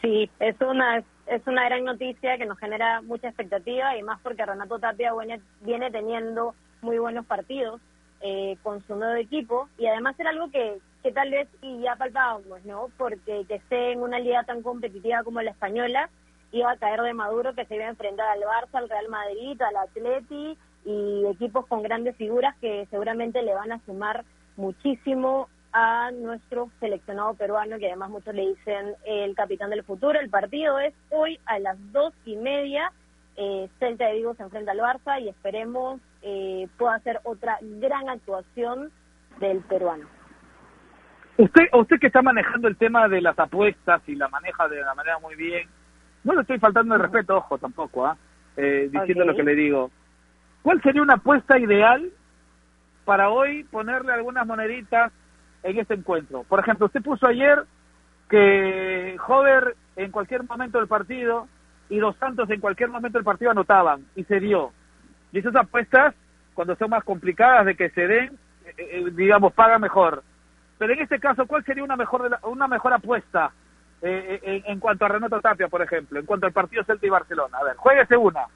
Sí, 0.01 0.31
es 0.39 0.61
una 0.61 1.03
es 1.27 1.45
una 1.47 1.65
gran 1.65 1.85
noticia 1.85 2.39
que 2.39 2.47
nos 2.47 2.59
genera 2.59 3.03
mucha 3.03 3.29
expectativa 3.29 3.97
y 3.97 4.03
más 4.03 4.21
porque 4.21 4.47
Renato 4.47 4.79
Tapia 4.79 5.13
viene, 5.15 5.41
viene 5.63 5.91
teniendo 5.91 6.55
muy 6.83 6.99
buenos 6.99 7.27
partidos 7.27 7.81
eh, 8.21 8.57
con 8.63 8.87
su 8.87 8.95
nuevo 8.95 9.15
equipo 9.15 9.69
y 9.77 9.87
además 9.87 10.19
era 10.21 10.31
algo 10.31 10.51
que, 10.51 10.79
que 11.03 11.13
tal 11.13 11.31
vez 11.31 11.49
y 11.63 11.81
ya 11.81 11.97
palpábamos, 11.97 12.65
¿no? 12.65 12.89
Porque 12.97 13.45
que 13.47 13.57
esté 13.57 13.93
en 13.93 14.01
una 14.01 14.19
liga 14.19 14.45
tan 14.45 14.63
competitiva 14.63 15.23
como 15.23 15.43
la 15.43 15.53
española 15.53 16.11
iba 16.53 16.71
a 16.71 16.77
caer 16.77 17.03
de 17.03 17.15
Maduro 17.15 17.55
que 17.55 17.65
se 17.67 17.77
iba 17.77 17.85
a 17.85 17.91
enfrentar 17.91 18.29
al 18.29 18.41
Barça, 18.41 18.79
al 18.79 18.89
Real 18.89 19.09
Madrid, 19.09 19.61
al 19.61 19.77
Atleti 19.77 20.57
y 20.85 21.27
equipos 21.27 21.67
con 21.67 21.83
grandes 21.83 22.17
figuras 22.17 22.55
que 22.61 22.87
seguramente 22.91 23.43
le 23.43 23.55
van 23.55 23.73
a 23.73 23.81
sumar 23.85 24.25
muchísimo 24.57 25.49
a 25.73 26.11
nuestro 26.11 26.71
seleccionado 26.81 27.35
peruano, 27.35 27.79
que 27.79 27.89
además 27.89 28.09
muchos 28.09 28.35
le 28.35 28.49
dicen 28.49 28.95
el 29.05 29.35
capitán 29.35 29.69
del 29.71 29.85
futuro. 29.85 30.19
El 30.19 30.31
partido 30.31 30.79
es 30.79 30.95
hoy 31.11 31.39
a 31.45 31.59
las 31.59 31.77
dos 31.93 32.15
y 32.25 32.37
media. 32.37 32.93
Eh, 33.37 33.69
Celta 33.79 34.07
de 34.07 34.15
Vigo 34.15 34.35
se 34.35 34.45
enfrenta 34.45 34.73
al 34.73 34.79
Barça 34.79 35.21
y 35.21 35.29
esperemos 35.29 36.01
eh, 36.23 36.67
pueda 36.79 36.99
ser 37.01 37.21
otra 37.25 37.59
gran 37.61 38.09
actuación 38.09 38.91
del 39.39 39.61
peruano. 39.65 40.16
Usted, 41.39 41.65
usted 41.73 41.99
que 42.01 42.07
está 42.07 42.23
manejando 42.23 42.67
el 42.69 42.77
tema 42.77 43.09
de 43.09 43.21
las 43.21 43.39
apuestas 43.39 44.01
y 44.07 44.15
la 44.15 44.29
maneja 44.29 44.69
de 44.69 44.81
la 44.81 44.95
manera 44.95 45.19
muy 45.19 45.35
bien, 45.35 45.69
no 46.25 46.35
le 46.35 46.41
estoy 46.41 46.59
faltando 46.59 46.95
el 46.95 47.03
respeto, 47.03 47.37
ojo, 47.37 47.59
tampoco, 47.59 48.07
¿ah? 48.07 48.17
eh, 48.57 48.89
diciendo 48.91 49.25
lo 49.25 49.37
que 49.37 49.43
le 49.43 49.55
digo. 49.55 49.91
¿Cuál 50.63 50.83
sería 50.83 51.03
una 51.03 51.15
apuesta 51.15 51.59
ideal 51.59 52.11
para 53.05 53.29
hoy 53.29 53.65
ponerle 53.65 54.13
algunas 54.13 54.47
moneditas 54.47 55.13
en 55.63 55.79
este 55.79 55.95
encuentro? 55.95 56.43
Por 56.45 56.59
ejemplo, 56.59 56.87
usted 56.87 57.03
puso 57.03 57.27
ayer 57.27 57.65
que 58.29 59.17
Hover 59.27 59.77
en 59.97 60.11
cualquier 60.11 60.43
momento 60.45 60.79
del 60.79 60.89
partido 60.89 61.47
y 61.89 61.99
Dos 61.99 62.17
Santos 62.17 62.51
en 62.51 62.61
cualquier 62.61 62.89
momento 62.91 63.19
del 63.19 63.25
partido 63.25 63.51
anotaban 63.51 64.05
y 64.17 64.25
se 64.25 64.41
dio. 64.41 64.73
Y 65.33 65.39
esas 65.39 65.55
apuestas, 65.55 66.15
cuando 66.55 66.75
son 66.77 66.91
más 66.91 67.05
complicadas 67.05 67.67
de 67.67 67.77
que 67.77 67.91
se 67.91 68.07
den, 68.07 68.39
eh, 68.65 68.75
eh, 68.79 69.05
digamos, 69.13 69.53
paga 69.53 69.79
mejor. 69.79 70.23
Pero 70.79 70.93
en 70.93 71.01
este 71.01 71.19
caso, 71.19 71.47
¿cuál 71.47 71.65
sería 71.65 71.85
una 71.85 71.97
mejor 71.97 72.23
de 72.23 72.31
la- 72.31 72.41
una 72.45 72.69
mejor 72.69 72.93
apuesta 72.93 73.51
eh, 74.03 74.41
eh, 74.43 74.63
en, 74.65 74.73
en 74.73 74.81
cuanto 74.81 75.05
a 75.05 75.09
Renato 75.09 75.41
Tapia, 75.41 75.69
por 75.69 75.81
ejemplo, 75.83 76.21
en 76.21 76.27
cuanto 76.27 76.47
al 76.47 76.53
partido 76.53 76.85
Celta 76.85 77.07
y 77.07 77.11
Barcelona? 77.11 77.59
A 77.59 77.65
ver, 77.65 77.77
jueguese 77.77 78.17
una. 78.17 78.47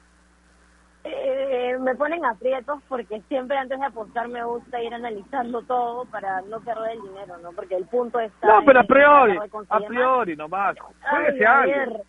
Eh, 1.03 1.77
me 1.79 1.95
ponen 1.95 2.23
aprietos 2.25 2.79
porque 2.87 3.21
siempre 3.27 3.57
antes 3.57 3.79
de 3.79 3.85
apostar 3.85 4.27
me 4.27 4.43
gusta 4.43 4.79
ir 4.83 4.93
analizando 4.93 5.63
todo 5.63 6.05
para 6.05 6.41
no 6.41 6.59
perder 6.59 6.91
el 6.91 7.01
dinero, 7.01 7.37
¿no? 7.41 7.51
Porque 7.53 7.75
el 7.75 7.87
punto 7.87 8.19
está 8.19 8.45
No, 8.47 8.63
pero 8.63 8.81
a 8.81 8.83
priori, 8.83 9.39
a 9.69 9.79
priori 9.79 10.35
nomás. 10.35 10.75
Jueguese 11.09 11.45
a 11.45 11.61
algo. 11.61 12.03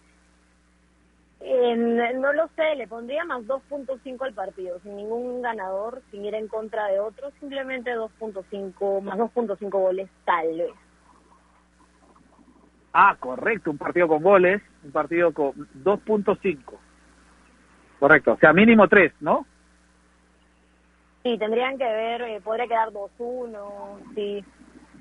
No 1.44 2.32
lo 2.32 2.48
sé, 2.48 2.76
le 2.76 2.86
pondría 2.86 3.24
más 3.24 3.42
2.5 3.42 4.24
al 4.24 4.34
partido, 4.34 4.78
sin 4.80 4.96
ningún 4.96 5.42
ganador, 5.42 6.02
sin 6.10 6.24
ir 6.24 6.34
en 6.34 6.48
contra 6.48 6.86
de 6.86 7.00
otro, 7.00 7.30
simplemente 7.40 7.96
2.5, 7.96 9.02
más 9.02 9.18
2.5 9.18 9.70
goles 9.70 10.08
tal 10.24 10.48
vez. 10.58 10.70
Ah, 12.92 13.16
correcto, 13.18 13.70
un 13.70 13.78
partido 13.78 14.06
con 14.06 14.22
goles, 14.22 14.62
un 14.84 14.92
partido 14.92 15.32
con 15.32 15.52
2.5. 15.52 16.78
Correcto, 17.98 18.32
o 18.32 18.36
sea, 18.36 18.52
mínimo 18.52 18.86
3, 18.88 19.12
¿no? 19.20 19.46
Sí, 21.22 21.38
tendrían 21.38 21.78
que 21.78 21.84
ver, 21.84 22.22
eh, 22.22 22.40
podría 22.42 22.66
quedar 22.66 22.90
2-1, 22.90 24.14
sí, 24.14 24.44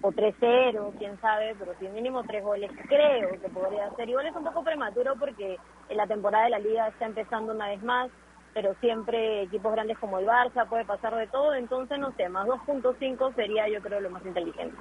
o 0.01 0.11
3-0, 0.11 0.93
quién 0.97 1.19
sabe, 1.19 1.55
pero 1.57 1.73
sí, 1.79 1.87
mínimo 1.89 2.23
tres 2.23 2.43
goles 2.43 2.71
creo 2.87 3.29
que 3.39 3.49
podría 3.49 3.89
ser. 3.95 4.09
Igual 4.09 4.27
es 4.27 4.35
un 4.35 4.43
poco 4.43 4.63
prematuro 4.63 5.15
porque 5.19 5.57
la 5.95 6.07
temporada 6.07 6.45
de 6.45 6.51
la 6.51 6.59
liga 6.59 6.87
está 6.87 7.05
empezando 7.05 7.53
una 7.53 7.67
vez 7.67 7.81
más, 7.83 8.09
pero 8.53 8.73
siempre 8.81 9.43
equipos 9.43 9.71
grandes 9.71 9.97
como 9.97 10.19
el 10.19 10.27
Barça 10.27 10.67
puede 10.67 10.85
pasar 10.85 11.15
de 11.15 11.27
todo, 11.27 11.53
entonces 11.53 11.97
no 11.99 12.11
sé, 12.13 12.27
más 12.29 12.47
2.5 12.47 13.35
sería 13.35 13.67
yo 13.69 13.81
creo 13.81 13.99
lo 14.01 14.09
más 14.09 14.25
inteligente. 14.25 14.75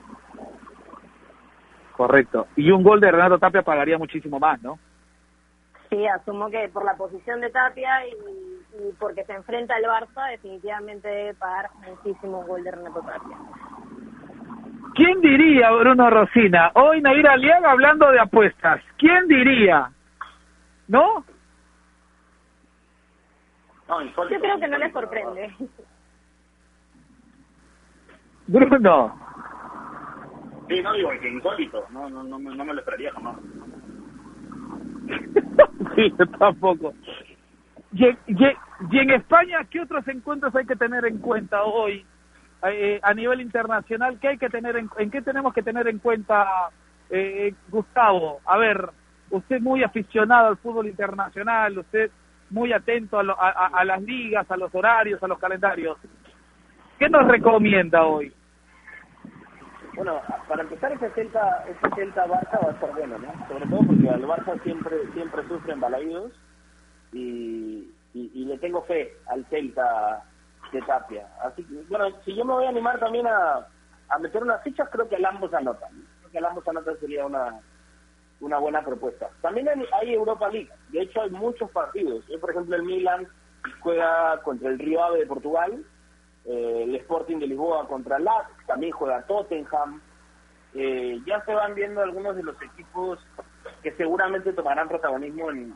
Correcto. 1.97 2.47
Y 2.57 2.71
un 2.71 2.83
gol 2.83 3.01
de 3.01 3.11
Renato 3.11 3.39
Tapia 3.39 3.63
pagaría 3.63 3.99
muchísimo 3.99 4.39
más, 4.39 4.61
¿no? 4.63 4.79
Sí, 5.91 6.07
asumo 6.07 6.49
que 6.51 6.69
por 6.69 6.85
la 6.85 6.95
posición 6.95 7.41
de 7.41 7.51
Tapia 7.51 8.07
y, 8.07 8.11
y 8.11 8.93
porque 8.99 9.25
se 9.25 9.35
enfrenta 9.35 9.75
al 9.75 9.83
Barça, 9.83 10.31
definitivamente 10.31 11.09
debe 11.09 11.35
pagar 11.35 11.71
muchísimo 11.87 12.45
gol 12.45 12.65
de 12.65 12.71
Renato 12.71 13.01
Tapia. 13.01 13.37
¿Quién 14.95 15.21
diría, 15.21 15.71
Bruno 15.71 16.11
Rosina? 16.11 16.73
Hoy 16.75 17.01
Nair 17.01 17.27
Aliaga 17.27 17.71
hablando 17.71 18.11
de 18.11 18.21
apuestas. 18.21 18.83
¿Quién 18.99 19.29
diría? 19.29 19.91
¿No? 20.91 21.25
No, 23.89 24.03
insólito. 24.03 24.35
Yo 24.37 24.41
creo 24.43 24.61
que 24.61 24.69
no 24.69 24.79
les 24.79 24.93
sorprende. 24.93 25.57
Bruno. 28.47 29.21
Sí, 30.69 30.83
no 30.83 30.93
digo 30.95 31.11
que 31.21 31.29
insólito. 31.31 31.87
No, 31.91 32.11
no, 32.11 32.25
no, 32.25 32.39
me- 32.39 32.55
no 32.57 32.65
me 32.65 32.75
lo 32.75 32.81
esperaría 32.81 33.13
jamás. 33.13 33.37
sí, 35.97 36.13
tampoco. 36.39 36.95
Y, 37.93 38.07
en- 38.07 38.19
y 38.27 38.45
en- 38.45 38.57
y 38.93 38.99
en 38.99 39.11
España, 39.11 39.67
¿qué 39.71 39.81
otros 39.81 40.07
encuentros 40.09 40.55
hay 40.57 40.67
que 40.67 40.77
tener 40.77 41.05
en 41.07 41.19
cuenta 41.19 41.65
hoy 41.65 42.09
eh, 42.65 43.01
a 43.03 43.15
nivel 43.15 43.41
internacional? 43.43 44.19
¿Qué 44.21 44.29
hay 44.29 44.39
que 44.39 44.51
tener 44.51 44.77
en, 44.77 44.89
en 44.99 45.11
qué 45.11 45.23
tenemos 45.23 45.55
que 45.55 45.63
tener 45.63 45.89
en 45.89 45.99
cuenta, 46.01 46.47
eh, 47.11 47.55
Gustavo? 47.69 48.43
A 48.47 48.59
ver, 48.59 48.91
usted 49.31 49.61
muy 49.61 49.83
aficionado 49.83 50.49
al 50.49 50.57
fútbol 50.59 50.89
internacional, 50.89 51.79
usted 51.79 52.11
muy 52.51 52.73
atento 52.73 53.19
a, 53.19 53.23
lo- 53.23 53.41
a- 53.41 53.85
las 53.85 54.03
ligas, 54.03 54.51
a 54.51 54.57
los 54.57 54.75
horarios, 54.75 55.23
a 55.23 55.29
los 55.29 55.39
calendarios. 55.39 55.97
¿Qué 56.99 57.09
nos 57.09 57.27
recomienda 57.29 58.05
hoy? 58.05 58.33
Bueno, 59.95 60.21
para 60.49 60.63
empezar 60.63 60.93
ese 60.93 61.11
Celta, 61.11 61.65
ese 61.69 61.95
Celta 61.95 62.27
Barça 62.27 62.65
va 62.65 62.71
a 62.71 62.73
estar 62.73 62.93
bueno, 62.93 63.19
¿no? 63.19 63.49
Sobre 63.49 63.67
todo 63.67 63.81
porque 63.87 64.09
al 64.09 64.23
Barça 64.23 64.63
siempre 64.63 64.97
siempre 65.13 65.47
sufre 65.49 65.73
en 65.73 65.81
balaídos 65.81 66.33
y, 67.13 67.89
le 68.15 68.59
tengo 68.59 68.83
fe 68.83 69.17
al 69.29 69.45
Celta 69.47 70.25
de 70.73 70.83
Tapia. 70.83 71.27
Así 71.45 71.65
que, 71.65 71.75
bueno, 71.89 72.07
si 72.25 72.35
yo 72.35 72.45
me 72.45 72.55
voy 72.55 72.67
a 72.67 72.71
animar 72.71 72.99
también 72.99 73.27
a, 73.27 73.67
meter 74.21 74.43
unas 74.43 74.63
fichas, 74.63 74.89
creo 74.91 75.09
que 75.09 75.17
al 75.17 75.25
ambos 75.25 75.53
anotan. 75.55 75.91
Creo 76.21 76.31
que 76.31 76.39
al 76.39 76.47
ambos 76.47 76.67
anotan 76.67 76.99
sería 76.99 77.25
una 77.25 77.61
una 78.41 78.59
buena 78.59 78.85
propuesta. 78.85 79.31
También 79.43 79.69
hay, 79.69 80.15
Europa 80.15 80.49
League, 80.49 80.71
de 80.89 81.03
hecho 81.03 81.23
hay 81.23 81.31
muchos 81.31 81.71
partidos. 81.71 82.27
Yo, 82.29 82.41
por 82.41 82.51
ejemplo, 82.51 82.77
el 82.77 82.83
Milan 82.83 83.29
juega 83.81 84.41
contra 84.43 84.71
el 84.71 84.79
Río 84.79 85.03
Ave 85.05 85.21
de 85.21 85.27
Portugal, 85.27 85.85
eh, 86.47 86.85
el 86.85 86.97
Sporting 86.97 87.39
de 87.39 87.49
Lisboa 87.49 87.87
contra 87.87 88.17
el 88.17 88.25
LAC, 88.25 88.67
también 88.67 88.93
juega 88.93 89.23
Tottenham. 89.23 90.01
Eh, 90.75 91.21
ya 91.27 91.45
se 91.45 91.53
van 91.53 91.75
viendo 91.75 92.01
algunos 92.01 92.37
de 92.37 92.45
los 92.45 92.61
equipos 92.63 93.19
que 93.83 93.93
seguramente 93.93 94.53
tomarán 94.53 94.89
protagonismo 94.89 95.51
en, 95.51 95.75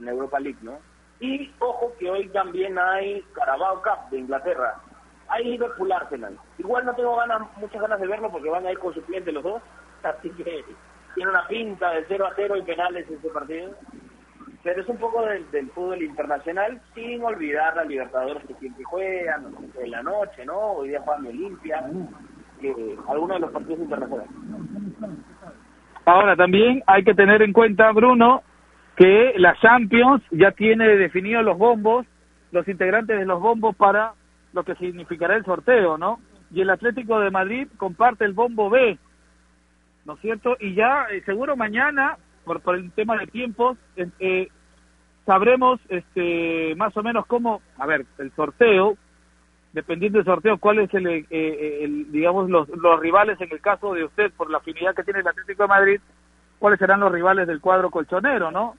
en 0.00 0.08
Europa 0.08 0.40
League, 0.40 0.58
¿no? 0.62 0.78
Y 1.20 1.52
ojo 1.60 1.92
que 2.00 2.10
hoy 2.10 2.28
también 2.30 2.76
hay 2.78 3.22
Carabao 3.32 3.80
Cup 3.80 4.10
de 4.10 4.18
Inglaterra. 4.18 4.80
Hay 5.28 5.44
Liverpool 5.44 5.92
Arsenal. 5.92 6.36
Igual 6.58 6.84
no 6.84 6.94
tengo 6.94 7.14
ganas, 7.14 7.42
muchas 7.58 7.80
ganas 7.80 8.00
de 8.00 8.08
verlo 8.08 8.28
porque 8.30 8.50
van 8.50 8.66
a 8.66 8.72
ir 8.72 8.78
con 8.80 8.92
suplentes 8.92 9.32
los 9.32 9.44
dos. 9.44 9.62
Así 10.02 10.30
que 10.30 10.64
tiene 11.14 11.30
una 11.30 11.46
pinta 11.46 11.90
de 11.92 12.04
0 12.08 12.26
a 12.26 12.32
0 12.34 12.56
y 12.56 12.62
penales 12.62 13.10
ese 13.10 13.28
partido. 13.28 13.74
Pero 14.62 14.80
es 14.80 14.88
un 14.88 14.96
poco 14.98 15.24
del, 15.26 15.50
del 15.50 15.70
fútbol 15.70 16.02
internacional, 16.02 16.80
sin 16.94 17.22
olvidar 17.24 17.78
a 17.78 17.84
Libertadores 17.84 18.44
que 18.46 18.54
siempre 18.54 18.84
juegan, 18.84 19.46
en 19.80 19.90
la 19.90 20.02
noche, 20.02 20.44
¿no? 20.46 20.58
Hoy 20.74 20.90
día 20.90 21.00
juegan 21.00 21.26
Olimpia, 21.26 21.84
que 22.60 22.96
algunos 23.08 23.36
de 23.36 23.40
los 23.40 23.50
partidos 23.50 23.80
internacionales. 23.80 24.30
Ahora 26.04 26.36
también 26.36 26.82
hay 26.86 27.02
que 27.02 27.14
tener 27.14 27.42
en 27.42 27.52
cuenta, 27.52 27.90
Bruno, 27.90 28.42
que 28.96 29.34
la 29.36 29.56
Champions 29.60 30.22
ya 30.30 30.52
tiene 30.52 30.96
definidos 30.96 31.44
los 31.44 31.58
bombos, 31.58 32.06
los 32.52 32.66
integrantes 32.68 33.18
de 33.18 33.24
los 33.24 33.40
bombos 33.40 33.74
para 33.74 34.14
lo 34.52 34.64
que 34.64 34.74
significará 34.76 35.36
el 35.36 35.44
sorteo, 35.44 35.98
¿no? 35.98 36.20
Y 36.52 36.60
el 36.60 36.70
Atlético 36.70 37.18
de 37.18 37.30
Madrid 37.30 37.68
comparte 37.78 38.24
el 38.24 38.32
bombo 38.32 38.68
B, 38.68 38.98
¿no 40.04 40.14
es 40.14 40.20
cierto? 40.20 40.56
Y 40.60 40.74
ya 40.74 41.06
eh, 41.10 41.22
seguro 41.24 41.56
mañana, 41.56 42.16
por, 42.44 42.60
por 42.60 42.74
el 42.76 42.90
tema 42.92 43.16
de 43.16 43.26
tiempos, 43.26 43.78
eh, 43.96 44.48
sabremos 45.26 45.80
este 45.88 46.74
más 46.76 46.96
o 46.96 47.02
menos 47.02 47.26
cómo, 47.26 47.62
a 47.78 47.86
ver, 47.86 48.04
el 48.18 48.32
sorteo, 48.32 48.96
dependiendo 49.72 50.18
del 50.18 50.26
sorteo, 50.26 50.58
cuál 50.58 50.80
es 50.80 50.92
el, 50.94 51.06
eh, 51.06 51.26
eh, 51.30 51.78
el, 51.82 52.10
digamos, 52.12 52.50
los, 52.50 52.68
los 52.68 53.00
rivales 53.00 53.40
en 53.40 53.50
el 53.52 53.60
caso 53.60 53.94
de 53.94 54.04
usted, 54.04 54.32
por 54.32 54.50
la 54.50 54.58
afinidad 54.58 54.94
que 54.94 55.04
tiene 55.04 55.20
el 55.20 55.28
Atlético 55.28 55.62
de 55.62 55.68
Madrid, 55.68 56.00
cuáles 56.58 56.78
serán 56.78 57.00
los 57.00 57.12
rivales 57.12 57.46
del 57.46 57.60
cuadro 57.60 57.90
colchonero, 57.90 58.50
¿no? 58.50 58.76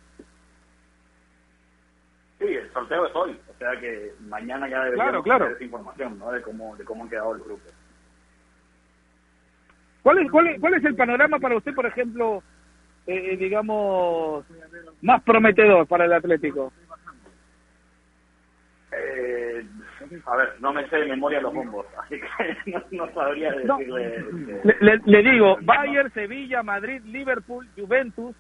Sí, 2.40 2.46
el 2.46 2.72
sorteo 2.74 3.06
es 3.06 3.16
hoy. 3.16 3.40
O 3.50 3.58
sea 3.58 3.80
que 3.80 4.14
mañana 4.28 4.68
ya 4.68 4.84
deberíamos 4.84 5.24
Claro, 5.24 5.24
claro. 5.24 5.46
tener 5.46 5.56
esa 5.56 5.64
información, 5.64 6.20
¿no? 6.20 6.32
De 6.32 6.42
cómo, 6.42 6.76
de 6.76 6.84
cómo 6.84 7.04
han 7.04 7.10
quedado 7.10 7.36
el 7.36 7.42
grupo. 7.42 7.64
¿Cuál 10.04 10.20
es, 10.20 10.32
cuál 10.32 10.48
es, 10.48 10.60
cuál 10.60 10.74
es 10.76 10.84
el 10.86 10.96
panorama 10.96 11.40
para 11.40 11.56
usted, 11.58 11.74
por 11.74 11.86
ejemplo, 11.86 12.44
eh, 13.08 13.38
digamos, 13.38 14.46
más 15.02 15.24
prometedor 15.24 15.88
para 15.88 16.06
el 16.06 16.14
Atlético? 16.14 16.74
Eh, 18.92 19.66
a 20.26 20.36
ver, 20.36 20.50
no 20.60 20.72
me 20.74 20.88
sé 20.90 20.98
de 20.98 21.06
memoria 21.08 21.42
los 21.42 21.54
bombos, 21.54 21.86
así 22.04 22.20
que 22.20 22.72
no, 22.72 22.84
no 22.92 23.14
sabría 23.14 23.52
No. 23.64 23.78
decirle. 23.78 24.18
este, 24.18 24.62
Le, 24.64 24.98
le- 24.98 25.02
le 25.06 25.32
digo, 25.32 25.58
Bayern, 25.64 26.12
Sevilla, 26.14 26.62
Madrid, 26.62 27.02
Liverpool, 27.06 27.68
Juventus, 27.76 28.36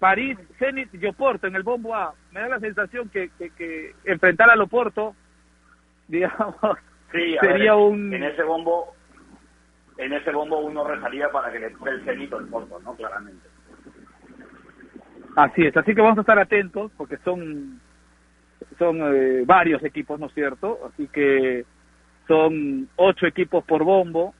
París, 0.00 0.36
Zenit 0.58 0.92
y 0.92 1.06
Oporto 1.06 1.46
en 1.46 1.54
el 1.54 1.62
bombo 1.62 1.94
A. 1.94 2.12
Me 2.32 2.40
da 2.40 2.48
la 2.48 2.60
sensación 2.60 3.08
que, 3.08 3.30
que, 3.38 3.50
que 3.50 3.92
enfrentar 4.04 4.50
al 4.50 4.60
Oporto, 4.62 5.14
digamos, 6.08 6.56
Sí, 7.12 7.36
sería 7.40 7.74
ver, 7.76 7.84
un... 7.84 8.12
En 8.12 8.24
ese 8.24 8.42
bombo, 8.42 8.96
en 9.98 10.12
ese 10.12 10.30
bombo 10.32 10.58
uno 10.58 10.86
rezaría 10.86 11.30
para 11.30 11.52
que 11.52 11.60
le 11.60 11.70
toque 11.70 11.90
el 11.90 12.04
cenito 12.04 12.38
el 12.38 12.46
Porto, 12.46 12.80
¿no? 12.80 12.94
Claramente. 12.94 13.48
Así 15.36 15.66
es, 15.66 15.76
así 15.76 15.94
que 15.94 16.00
vamos 16.00 16.18
a 16.18 16.20
estar 16.22 16.38
atentos 16.38 16.92
porque 16.96 17.16
son 17.18 17.80
son 18.78 18.98
eh, 19.02 19.42
varios 19.46 19.82
equipos, 19.84 20.18
¿no 20.18 20.26
es 20.26 20.34
cierto? 20.34 20.78
Así 20.88 21.08
que 21.08 21.64
son 22.26 22.88
ocho 22.96 23.26
equipos 23.26 23.64
por 23.64 23.84
bombo, 23.84 24.34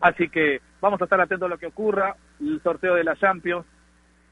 así 0.00 0.28
que 0.28 0.60
vamos 0.80 1.00
a 1.00 1.04
estar 1.04 1.20
atentos 1.20 1.46
a 1.46 1.50
lo 1.50 1.58
que 1.58 1.66
ocurra. 1.66 2.16
El 2.40 2.60
sorteo 2.62 2.94
de 2.94 3.04
la 3.04 3.16
Champions 3.16 3.66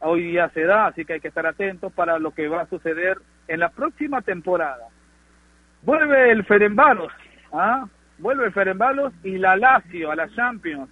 hoy 0.01 0.23
día 0.23 0.51
se 0.51 0.65
da, 0.65 0.87
así 0.87 1.05
que 1.05 1.15
hay 1.15 1.21
que 1.21 1.29
estar 1.29 1.47
atentos 1.47 1.93
para 1.93 2.19
lo 2.19 2.33
que 2.33 2.49
va 2.49 2.63
a 2.63 2.69
suceder 2.69 3.19
en 3.49 3.61
la 3.61 3.71
próxima 3.71 4.23
temporada. 4.23 4.89
Vuelve 5.83 6.31
el 6.31 6.45
Ferenbaros, 6.45 7.13
¿ah? 7.53 7.87
Vuelve 8.19 8.47
el 8.47 8.53
Ferenbaros 8.53 9.13
y 9.23 9.39
la 9.39 9.57
Lazio 9.57 10.11
a 10.11 10.17
la 10.17 10.29
Champions 10.29 10.89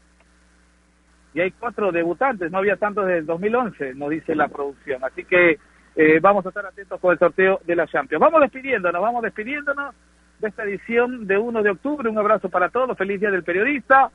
y 1.34 1.40
hay 1.40 1.50
cuatro 1.52 1.90
debutantes, 1.92 2.50
no 2.50 2.58
había 2.58 2.76
tantos 2.76 3.06
desde 3.06 3.20
el 3.20 3.26
2011, 3.26 3.94
nos 3.94 4.10
dice 4.10 4.34
la 4.34 4.48
producción. 4.48 5.02
Así 5.02 5.24
que 5.24 5.58
eh, 5.96 6.20
vamos 6.20 6.44
a 6.44 6.50
estar 6.50 6.66
atentos 6.66 7.00
con 7.00 7.12
el 7.12 7.18
sorteo 7.18 7.60
de 7.64 7.76
la 7.76 7.86
Champions. 7.86 8.20
Vamos 8.20 8.40
despidiéndonos, 8.42 9.00
vamos 9.00 9.22
despidiéndonos 9.22 9.94
de 10.38 10.48
esta 10.48 10.64
edición 10.64 11.26
de 11.26 11.38
1 11.38 11.62
de 11.62 11.70
octubre. 11.70 12.08
Un 12.08 12.18
abrazo 12.18 12.50
para 12.50 12.68
todos, 12.68 12.96
feliz 12.98 13.20
día 13.20 13.30
del 13.30 13.44
periodista. 13.44 14.10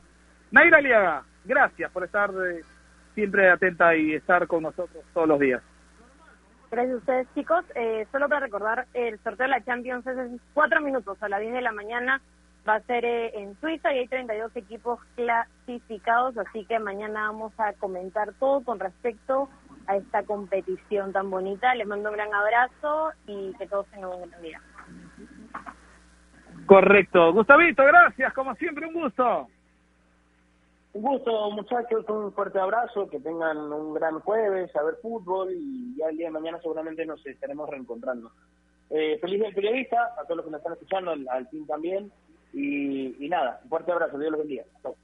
Naira 0.52 0.78
Aliaga, 0.78 1.24
gracias 1.44 1.92
por 1.92 2.04
estar 2.04 2.30
eh, 2.30 2.62
siempre 3.16 3.50
atenta 3.50 3.96
y 3.96 4.14
estar 4.14 4.46
con 4.46 4.64
nosotros 4.64 5.04
todos 5.14 5.28
los 5.28 5.40
días. 5.40 5.64
Gracias 6.70 6.96
a 6.96 6.98
ustedes, 6.98 7.28
chicos. 7.34 7.66
Eh, 7.76 8.06
solo 8.12 8.28
para 8.28 8.42
recordar, 8.42 8.86
el 8.94 9.18
sorteo 9.20 9.46
de 9.46 9.52
la 9.52 9.64
Champions 9.64 10.06
es 10.06 10.18
en 10.18 10.40
cuatro 10.54 10.82
minutos 10.82 11.18
a 11.24 11.30
las 11.30 11.42
10 11.42 11.54
de 11.54 11.62
la 11.62 11.72
mañana. 11.72 12.22
Va 12.68 12.76
a 12.76 12.82
ser 12.82 13.06
eh, 13.06 13.32
en 13.40 13.60
Suiza 13.62 13.94
y 13.94 14.00
hay 14.00 14.08
32 14.08 14.56
equipos 14.56 15.00
clasificados, 15.16 16.38
así 16.38 16.66
que 16.66 16.80
mañana 16.80 17.28
vamos 17.28 17.54
a 17.58 17.74
comentar 17.74 18.34
todo 18.40 18.64
con 18.64 18.80
respecto 18.80 19.48
a 19.88 19.96
esta 19.96 20.24
competición 20.24 21.14
tan 21.14 21.30
bonita. 21.30 21.74
Les 21.76 21.88
mando 21.88 22.10
un 22.10 22.16
gran 22.16 22.34
abrazo 22.34 23.12
y 23.26 23.54
que 23.54 23.68
todos 23.68 23.86
tengan 23.88 24.12
un 24.12 24.30
buen 24.30 24.42
día. 24.42 24.62
Correcto. 26.66 27.32
Gustavito, 27.32 27.86
gracias, 27.86 28.34
como 28.34 28.54
siempre, 28.56 28.86
un 28.86 28.94
gusto. 28.96 29.48
Un 30.94 31.02
gusto, 31.02 31.52
muchachos, 31.52 32.04
un 32.10 32.34
fuerte 32.34 32.60
abrazo, 32.60 33.08
que 33.10 33.20
tengan 33.20 33.58
un 33.58 33.94
gran 33.94 34.20
jueves, 34.20 34.76
a 34.76 34.84
ver 34.84 34.96
fútbol 35.02 35.54
y 35.54 35.96
ya 35.98 36.08
el 36.10 36.18
día 36.18 36.28
de 36.28 36.34
mañana 36.34 36.60
seguramente 36.60 37.06
nos 37.06 37.26
estaremos 37.26 37.70
reencontrando. 37.70 38.32
Eh, 38.90 39.18
feliz 39.22 39.40
día 39.40 39.48
del 39.48 39.56
periodista, 39.56 40.16
a 40.20 40.24
todos 40.24 40.38
los 40.38 40.46
que 40.46 40.52
nos 40.52 40.60
están 40.60 40.74
escuchando, 40.74 41.12
al, 41.12 41.26
al 41.30 41.50
team 41.50 41.66
también. 41.66 42.12
Y, 42.54 43.26
y 43.26 43.30
nada, 43.30 43.60
un 43.64 43.70
fuerte 43.70 43.92
abrazo, 43.92 44.18
Dios 44.18 44.32
los 44.32 44.40
bendiga. 44.40 44.64
Chau. 44.82 44.96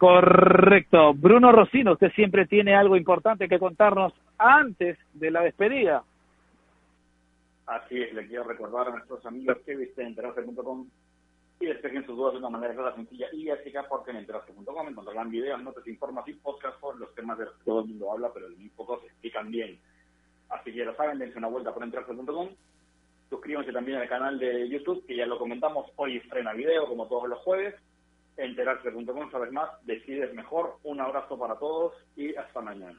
Correcto. 0.00 1.12
Bruno 1.12 1.52
Rocino, 1.52 1.92
usted 1.92 2.10
siempre 2.12 2.46
tiene 2.46 2.74
algo 2.74 2.96
importante 2.96 3.48
que 3.48 3.58
contarnos 3.58 4.14
antes 4.38 4.98
de 5.12 5.30
la 5.30 5.42
despedida. 5.42 6.02
Así 7.66 8.02
es, 8.02 8.12
le 8.14 8.26
quiero 8.26 8.44
recordar 8.44 8.88
a 8.88 8.92
nuestros 8.92 9.24
amigos 9.26 9.58
que 9.64 9.76
visiten 9.76 10.06
enterarse.com 10.06 10.88
y 11.60 11.66
despejen 11.66 12.06
sus 12.06 12.16
dudas 12.16 12.32
de 12.32 12.38
una 12.38 12.48
manera 12.48 12.72
clara, 12.72 12.96
sencilla 12.96 13.26
y 13.32 13.46
básica, 13.48 13.84
porque 13.88 14.12
en 14.12 14.16
enterarse.com 14.16 14.88
encontrarán 14.88 15.30
videos, 15.30 15.62
notas, 15.62 15.86
informes 15.86 16.26
y 16.28 16.32
podcasts 16.32 16.80
sobre 16.80 16.98
los 17.00 17.14
temas 17.14 17.36
de 17.36 17.44
los 17.44 17.54
que 17.56 17.64
todo 17.64 17.80
el 17.80 17.88
mundo 17.88 18.10
habla, 18.10 18.30
pero 18.32 18.48
muy 18.48 18.70
pocos 18.70 19.02
se 19.02 19.06
explican 19.08 19.50
bien. 19.50 19.78
Así 20.48 20.72
que 20.72 20.78
ya 20.78 20.86
lo 20.86 20.96
saben, 20.96 21.18
dense 21.18 21.36
una 21.36 21.48
vuelta 21.48 21.74
por 21.74 21.84
enterarse.com. 21.84 22.48
Suscríbanse 23.30 23.72
también 23.72 23.98
al 23.98 24.08
canal 24.08 24.40
de 24.40 24.68
YouTube, 24.68 25.06
que 25.06 25.14
ya 25.14 25.24
lo 25.24 25.38
comentamos, 25.38 25.86
hoy 25.94 26.16
estrena 26.16 26.52
video, 26.52 26.86
como 26.88 27.06
todos 27.06 27.28
los 27.28 27.38
jueves. 27.38 27.76
Enterarse.com, 28.36 29.30
sabes 29.30 29.52
más, 29.52 29.70
decides 29.86 30.34
mejor. 30.34 30.78
Un 30.82 31.00
abrazo 31.00 31.38
para 31.38 31.54
todos 31.56 31.94
y 32.16 32.34
hasta 32.34 32.60
mañana. 32.60 32.98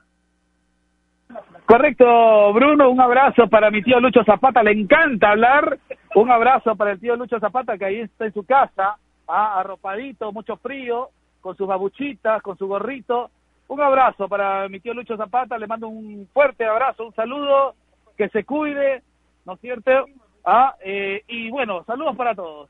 Correcto, 1.66 2.54
Bruno, 2.54 2.90
un 2.90 3.02
abrazo 3.02 3.48
para 3.48 3.72
mi 3.72 3.82
tío 3.82 4.00
Lucho 4.00 4.24
Zapata, 4.24 4.64
le 4.64 4.72
encanta 4.72 5.32
hablar. 5.32 5.78
Un 6.16 6.32
abrazo 6.32 6.78
para 6.78 6.92
el 6.92 7.00
tío 7.00 7.18
Lucho 7.18 7.40
Zapata, 7.40 7.78
que 7.78 7.86
ahí 7.86 8.00
está 8.00 8.26
en 8.26 8.34
su 8.34 8.46
casa, 8.46 8.98
ah, 9.28 9.60
arropadito, 9.60 10.32
mucho 10.32 10.56
frío, 10.58 11.10
con 11.42 11.58
sus 11.58 11.68
babuchitas, 11.68 12.42
con 12.42 12.58
su 12.58 12.68
gorrito. 12.68 13.32
Un 13.68 13.82
abrazo 13.82 14.30
para 14.30 14.68
mi 14.70 14.80
tío 14.80 14.94
Lucho 14.94 15.18
Zapata, 15.18 15.58
le 15.58 15.68
mando 15.68 15.90
un 15.90 16.28
fuerte 16.34 16.66
abrazo, 16.66 17.06
un 17.06 17.16
saludo, 17.16 17.76
que 18.18 18.30
se 18.30 18.46
cuide, 18.46 19.04
¿no 19.46 19.54
es 19.54 19.62
cierto? 19.62 20.06
Ah, 20.46 20.76
eh, 20.84 21.24
y 21.28 21.50
bueno, 21.50 21.84
saludos 21.86 22.16
para 22.16 22.36
todos. 22.36 22.70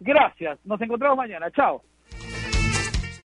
Gracias, 0.00 0.58
nos 0.64 0.80
encontramos 0.80 1.16
mañana, 1.16 1.50
chao. 1.50 1.82